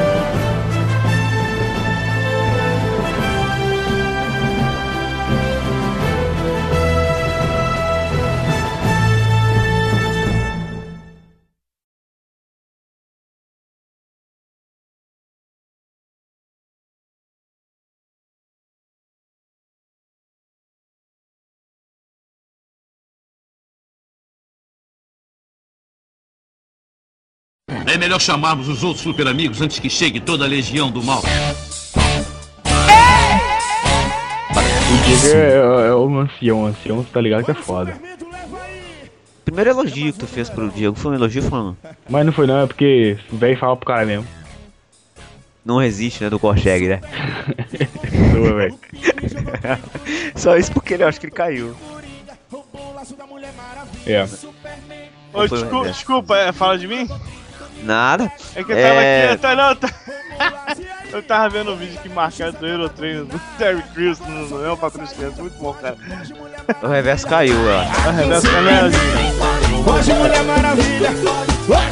É 27.94 27.96
melhor 27.96 28.20
chamarmos 28.20 28.68
os 28.68 28.82
outros 28.82 29.04
super 29.04 29.28
amigos 29.28 29.60
antes 29.60 29.78
que 29.78 29.88
chegue 29.88 30.18
toda 30.18 30.44
a 30.44 30.48
legião 30.48 30.90
do 30.90 31.00
mal. 31.00 31.22
O 34.90 34.96
Diego 35.06 35.26
é, 35.28 35.84
é, 35.84 35.90
é 35.90 35.94
um 35.94 36.18
ancião, 36.18 36.62
um 36.62 36.66
ancião, 36.66 37.04
tá 37.04 37.20
ligado 37.20 37.44
que 37.44 37.52
é 37.52 37.54
foda. 37.54 37.96
Primeiro 39.44 39.70
elogio 39.70 40.12
que 40.12 40.18
tu 40.18 40.26
fez 40.26 40.50
pro 40.50 40.70
Diego 40.70 40.96
foi 40.96 41.12
um 41.12 41.14
elogio 41.14 41.44
falando. 41.44 41.76
Mas 42.10 42.26
não 42.26 42.32
foi 42.32 42.48
não, 42.48 42.62
é 42.62 42.66
porque 42.66 43.16
o 43.32 43.36
velho 43.36 43.56
fala 43.56 43.76
pro 43.76 43.86
cara 43.86 44.04
mesmo. 44.04 44.26
Não 45.64 45.78
resiste, 45.78 46.24
né? 46.24 46.28
Do 46.28 46.40
consegue, 46.40 46.88
né? 46.88 47.00
Boa, 48.34 48.54
velho. 48.54 48.78
Só 50.34 50.56
isso 50.56 50.72
porque 50.72 50.94
ele 50.94 51.04
acho 51.04 51.20
que 51.20 51.26
ele 51.26 51.32
caiu. 51.32 51.76
É. 54.04 54.24
Ô, 55.32 55.42
o 55.42 55.48
desculpa, 55.48 55.88
desculpa, 55.88 56.36
é, 56.36 56.50
fala 56.50 56.76
de 56.76 56.88
mim? 56.88 57.08
Nada. 57.84 58.32
É 58.56 58.64
que 58.64 58.72
eu 58.72 58.76
tava 58.76 59.02
É. 59.02 59.24
aqui, 59.24 59.32
eu 59.34 59.38
tava, 59.38 59.54
não, 59.54 59.68
eu 59.70 59.76
tava- 59.76 59.94
eu 61.12 61.22
tava 61.22 61.48
vendo 61.50 61.72
um 61.72 61.76
vídeo 61.76 61.98
que 62.02 62.08
marcaram 62.08 62.52
do 62.52 62.66
Eurotrain 62.66 63.24
do 63.24 63.40
Terry 63.58 63.82
Crews 63.94 64.18
no 64.20 64.58
meu 64.58 64.76
patrulho 64.76 65.06
de 65.06 65.14
criança, 65.14 65.40
muito 65.42 65.58
bom, 65.58 65.72
cara. 65.74 65.96
O 66.82 66.86
reverso 66.86 67.26
caiu, 67.26 67.56
ó. 67.56 68.08
A 68.08 68.10
reversa 68.12 68.48
é 68.48 68.80
assim. 68.80 69.90
Hoje 69.90 70.12
Mulher 70.14 70.42
Maravilha 70.44 71.10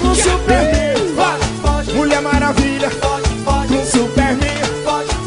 com 0.00 0.14
Superman. 0.14 1.94
Mulher 1.94 2.20
Maravilha 2.22 2.88
com 3.44 3.84
Superman. 3.84 4.62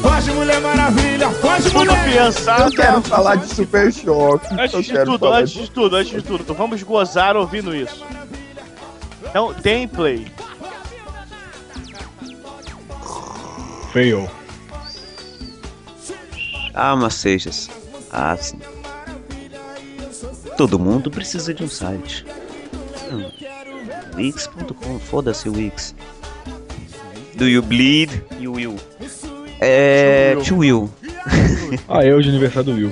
Foge 0.02 0.32
Mulher 0.32 0.60
Maravilha, 0.62 1.30
foge 1.30 1.70
Tudo 1.70 1.80
Mulher. 1.86 2.04
pensado. 2.14 2.64
Eu 2.64 2.72
quero 2.72 3.02
falar 3.04 3.36
de 3.36 3.48
Super 3.54 3.92
Choque. 3.94 4.48
Antes 4.60 4.86
de 4.86 5.04
tudo, 5.06 5.28
antes 5.34 5.54
de 5.54 5.70
tudo, 5.72 5.96
antes 5.96 6.12
de 6.12 6.22
tudo, 6.22 6.42
então 6.42 6.56
vamos 6.56 6.82
gozar 6.84 7.36
ouvindo 7.38 7.76
isso. 7.76 8.04
Então, 9.30 9.54
tem 9.54 9.88
play. 9.88 10.28
Fail. 13.96 14.30
Ah, 16.74 16.98
mas 16.98 17.14
Seixas. 17.14 17.70
Ah, 18.12 18.36
sim. 18.36 18.60
Todo 20.58 20.78
mundo 20.78 21.10
precisa 21.10 21.54
de 21.54 21.64
um 21.64 21.70
site. 21.70 22.26
Hum. 23.10 23.32
Wix.com, 24.18 25.00
foda-se 25.00 25.48
o 25.48 25.54
Wix. 25.54 25.96
Do 27.36 27.48
you 27.48 27.62
bleed? 27.62 28.22
You 28.38 28.52
will. 28.52 28.76
É. 29.62 30.36
To 30.46 30.58
will. 30.58 30.90
Ah, 31.88 32.04
eu 32.04 32.22
de 32.22 32.28
aniversário 32.28 32.74
do 32.74 32.78
Will. 32.78 32.92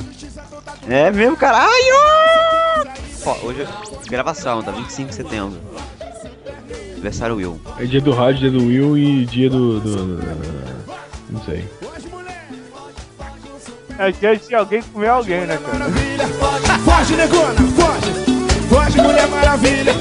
É 0.90 1.12
mesmo, 1.12 1.36
caralho! 1.36 1.70
Ó, 3.26 3.36
hoje 3.44 3.64
é 3.64 4.10
gravação, 4.10 4.64
tá? 4.64 4.72
25 4.72 5.10
de 5.10 5.16
setembro. 5.16 5.60
Aniversário 6.94 7.36
Will. 7.36 7.60
É 7.78 7.84
dia 7.84 8.00
do 8.00 8.12
rádio, 8.14 8.40
dia 8.50 8.52
do 8.52 8.66
Will 8.68 8.98
e 8.98 9.26
dia 9.26 9.50
do- 9.50 9.82
do- 9.82 10.83
não 11.34 11.44
sei. 11.44 11.68
É 13.98 14.12
dia 14.12 14.36
de 14.38 14.56
alguém 14.56 14.82
comer 14.82 15.08
alguém, 15.08 15.42
né, 15.42 15.58
cara? 15.58 15.86
Foge, 16.80 17.16
negona, 17.16 17.54
foge. 17.54 18.14
Foge, 18.70 19.02
Mulher 19.02 19.28
Maravilha 19.28 19.94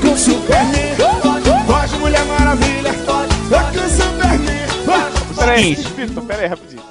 com 0.00 0.16
Superman. 0.16 0.96
Foge, 1.66 1.96
Mulher 1.96 2.24
Maravilha 2.26 2.92
com 2.92 3.88
Superman. 3.88 5.36
Peraí, 5.36 5.74
Vitor, 5.74 6.24
peraí, 6.24 6.46
rapidinho. 6.46 6.82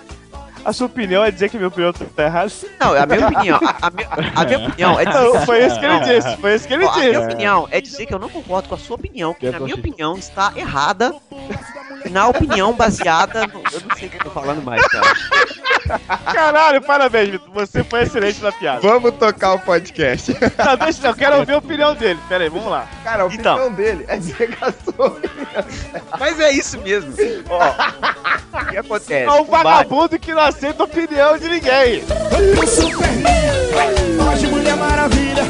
A 0.66 0.74
sua 0.74 0.88
opinião 0.88 1.24
é 1.24 1.32
dizer 1.32 1.48
que 1.50 1.56
minha 1.56 1.70
opinião 1.70 1.94
tá 1.94 2.24
errada? 2.26 2.52
Não, 2.78 2.94
a 2.94 3.06
minha 3.06 3.28
opinião. 3.28 3.60
A, 3.64 3.88
a 3.88 3.90
minha, 3.90 4.10
a 4.36 4.44
minha 4.44 4.68
opinião 4.68 5.00
é 5.00 5.06
dizer. 5.06 5.20
Não, 5.22 5.46
foi 5.46 5.66
isso 5.66 5.80
que 5.80 5.86
ele 5.86 6.00
disse, 6.02 6.38
foi 6.38 6.56
isso 6.56 6.68
que 6.68 6.74
ele 6.74 6.84
Ó, 6.84 6.90
a 6.90 6.98
minha 6.98 7.12
disse. 7.12 7.24
opinião 7.24 7.68
é 7.72 7.80
dizer 7.82 8.06
que 8.06 8.14
eu 8.14 8.20
não 8.20 8.28
concordo 8.28 8.68
com 8.68 8.76
a 8.76 8.78
sua 8.78 8.98
opinião, 8.98 9.34
que 9.34 9.50
na 9.50 9.62
minha 9.62 9.76
opinião 9.76 10.18
está 10.18 10.52
errada. 10.58 11.16
Na 12.12 12.28
opinião 12.28 12.74
baseada 12.74 13.48
no. 13.48 13.62
Eu 13.72 13.82
não 13.88 13.96
sei 13.98 14.08
o 14.08 14.12
que 14.12 14.18
eu 14.18 14.22
tô 14.24 14.30
falando 14.32 14.62
mais, 14.64 14.82
cara. 14.88 15.08
Caralho, 16.34 16.82
parabéns, 16.82 17.30
Vitor. 17.30 17.50
Você 17.54 17.84
foi 17.84 18.04
excelente 18.04 18.42
na 18.42 18.52
piada. 18.52 18.82
Vamos 18.82 19.12
tocar 19.16 19.54
o 19.54 19.60
podcast. 19.60 20.32
Não, 20.58 20.78
deixa 20.78 21.06
eu, 21.08 21.12
eu 21.12 21.16
quero 21.16 21.38
ouvir 21.38 21.54
a 21.54 21.58
opinião 21.58 21.94
dele. 21.96 22.20
Pera 22.28 22.44
aí, 22.44 22.50
vamos 22.50 22.68
lá. 22.70 22.88
Cara, 23.04 23.24
a 23.24 23.26
opinião 23.26 23.56
Então. 23.58 23.74
dele 23.74 24.06
é 24.08 24.18
dizer 24.18 24.50
que 24.56 24.64
a 24.64 24.72
sua 24.72 25.18
Mas 26.20 26.40
é 26.40 26.52
isso 26.52 26.78
mesmo. 26.80 27.14
Ó, 27.50 27.60
o 28.62 28.66
que 28.66 28.78
acontece? 28.78 29.14
É 29.14 29.32
um 29.32 29.42
O 29.42 29.46
vagabundo 29.46 30.20
que 30.20 30.34
não 30.34 30.42
aceita 30.42 30.84
a 30.84 30.86
opinião 30.86 31.38
de 31.38 31.48
ninguém. 31.50 32.04
com 32.56 32.68
Superman. 32.68 34.18
Foge, 34.18 34.48
Mulher 34.48 34.76
Maravilha. 34.76 35.44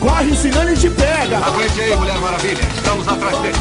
Corre, 0.00 0.34
senão 0.36 0.62
ele 0.62 0.76
te 0.76 0.88
pega. 0.90 1.38
Aguente 1.38 1.80
aí, 1.80 1.96
Mulher 1.96 2.18
Maravilha. 2.18 2.62
Estamos 2.76 3.08
atrás 3.08 3.38
dele. 3.38 3.58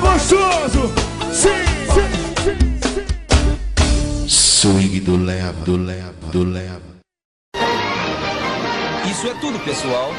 Gostoso. 0.00 0.92
Sim, 1.32 1.64
sim, 1.94 2.10
sim. 2.42 4.28
Swing 4.28 5.00
do 5.00 5.16
leva, 5.16 5.52
do 5.64 5.76
leva, 5.76 6.12
do 6.32 6.44
leva. 6.44 6.80
Isso 9.10 9.26
é 9.28 9.34
tudo, 9.40 9.58
pessoal. 9.60 10.12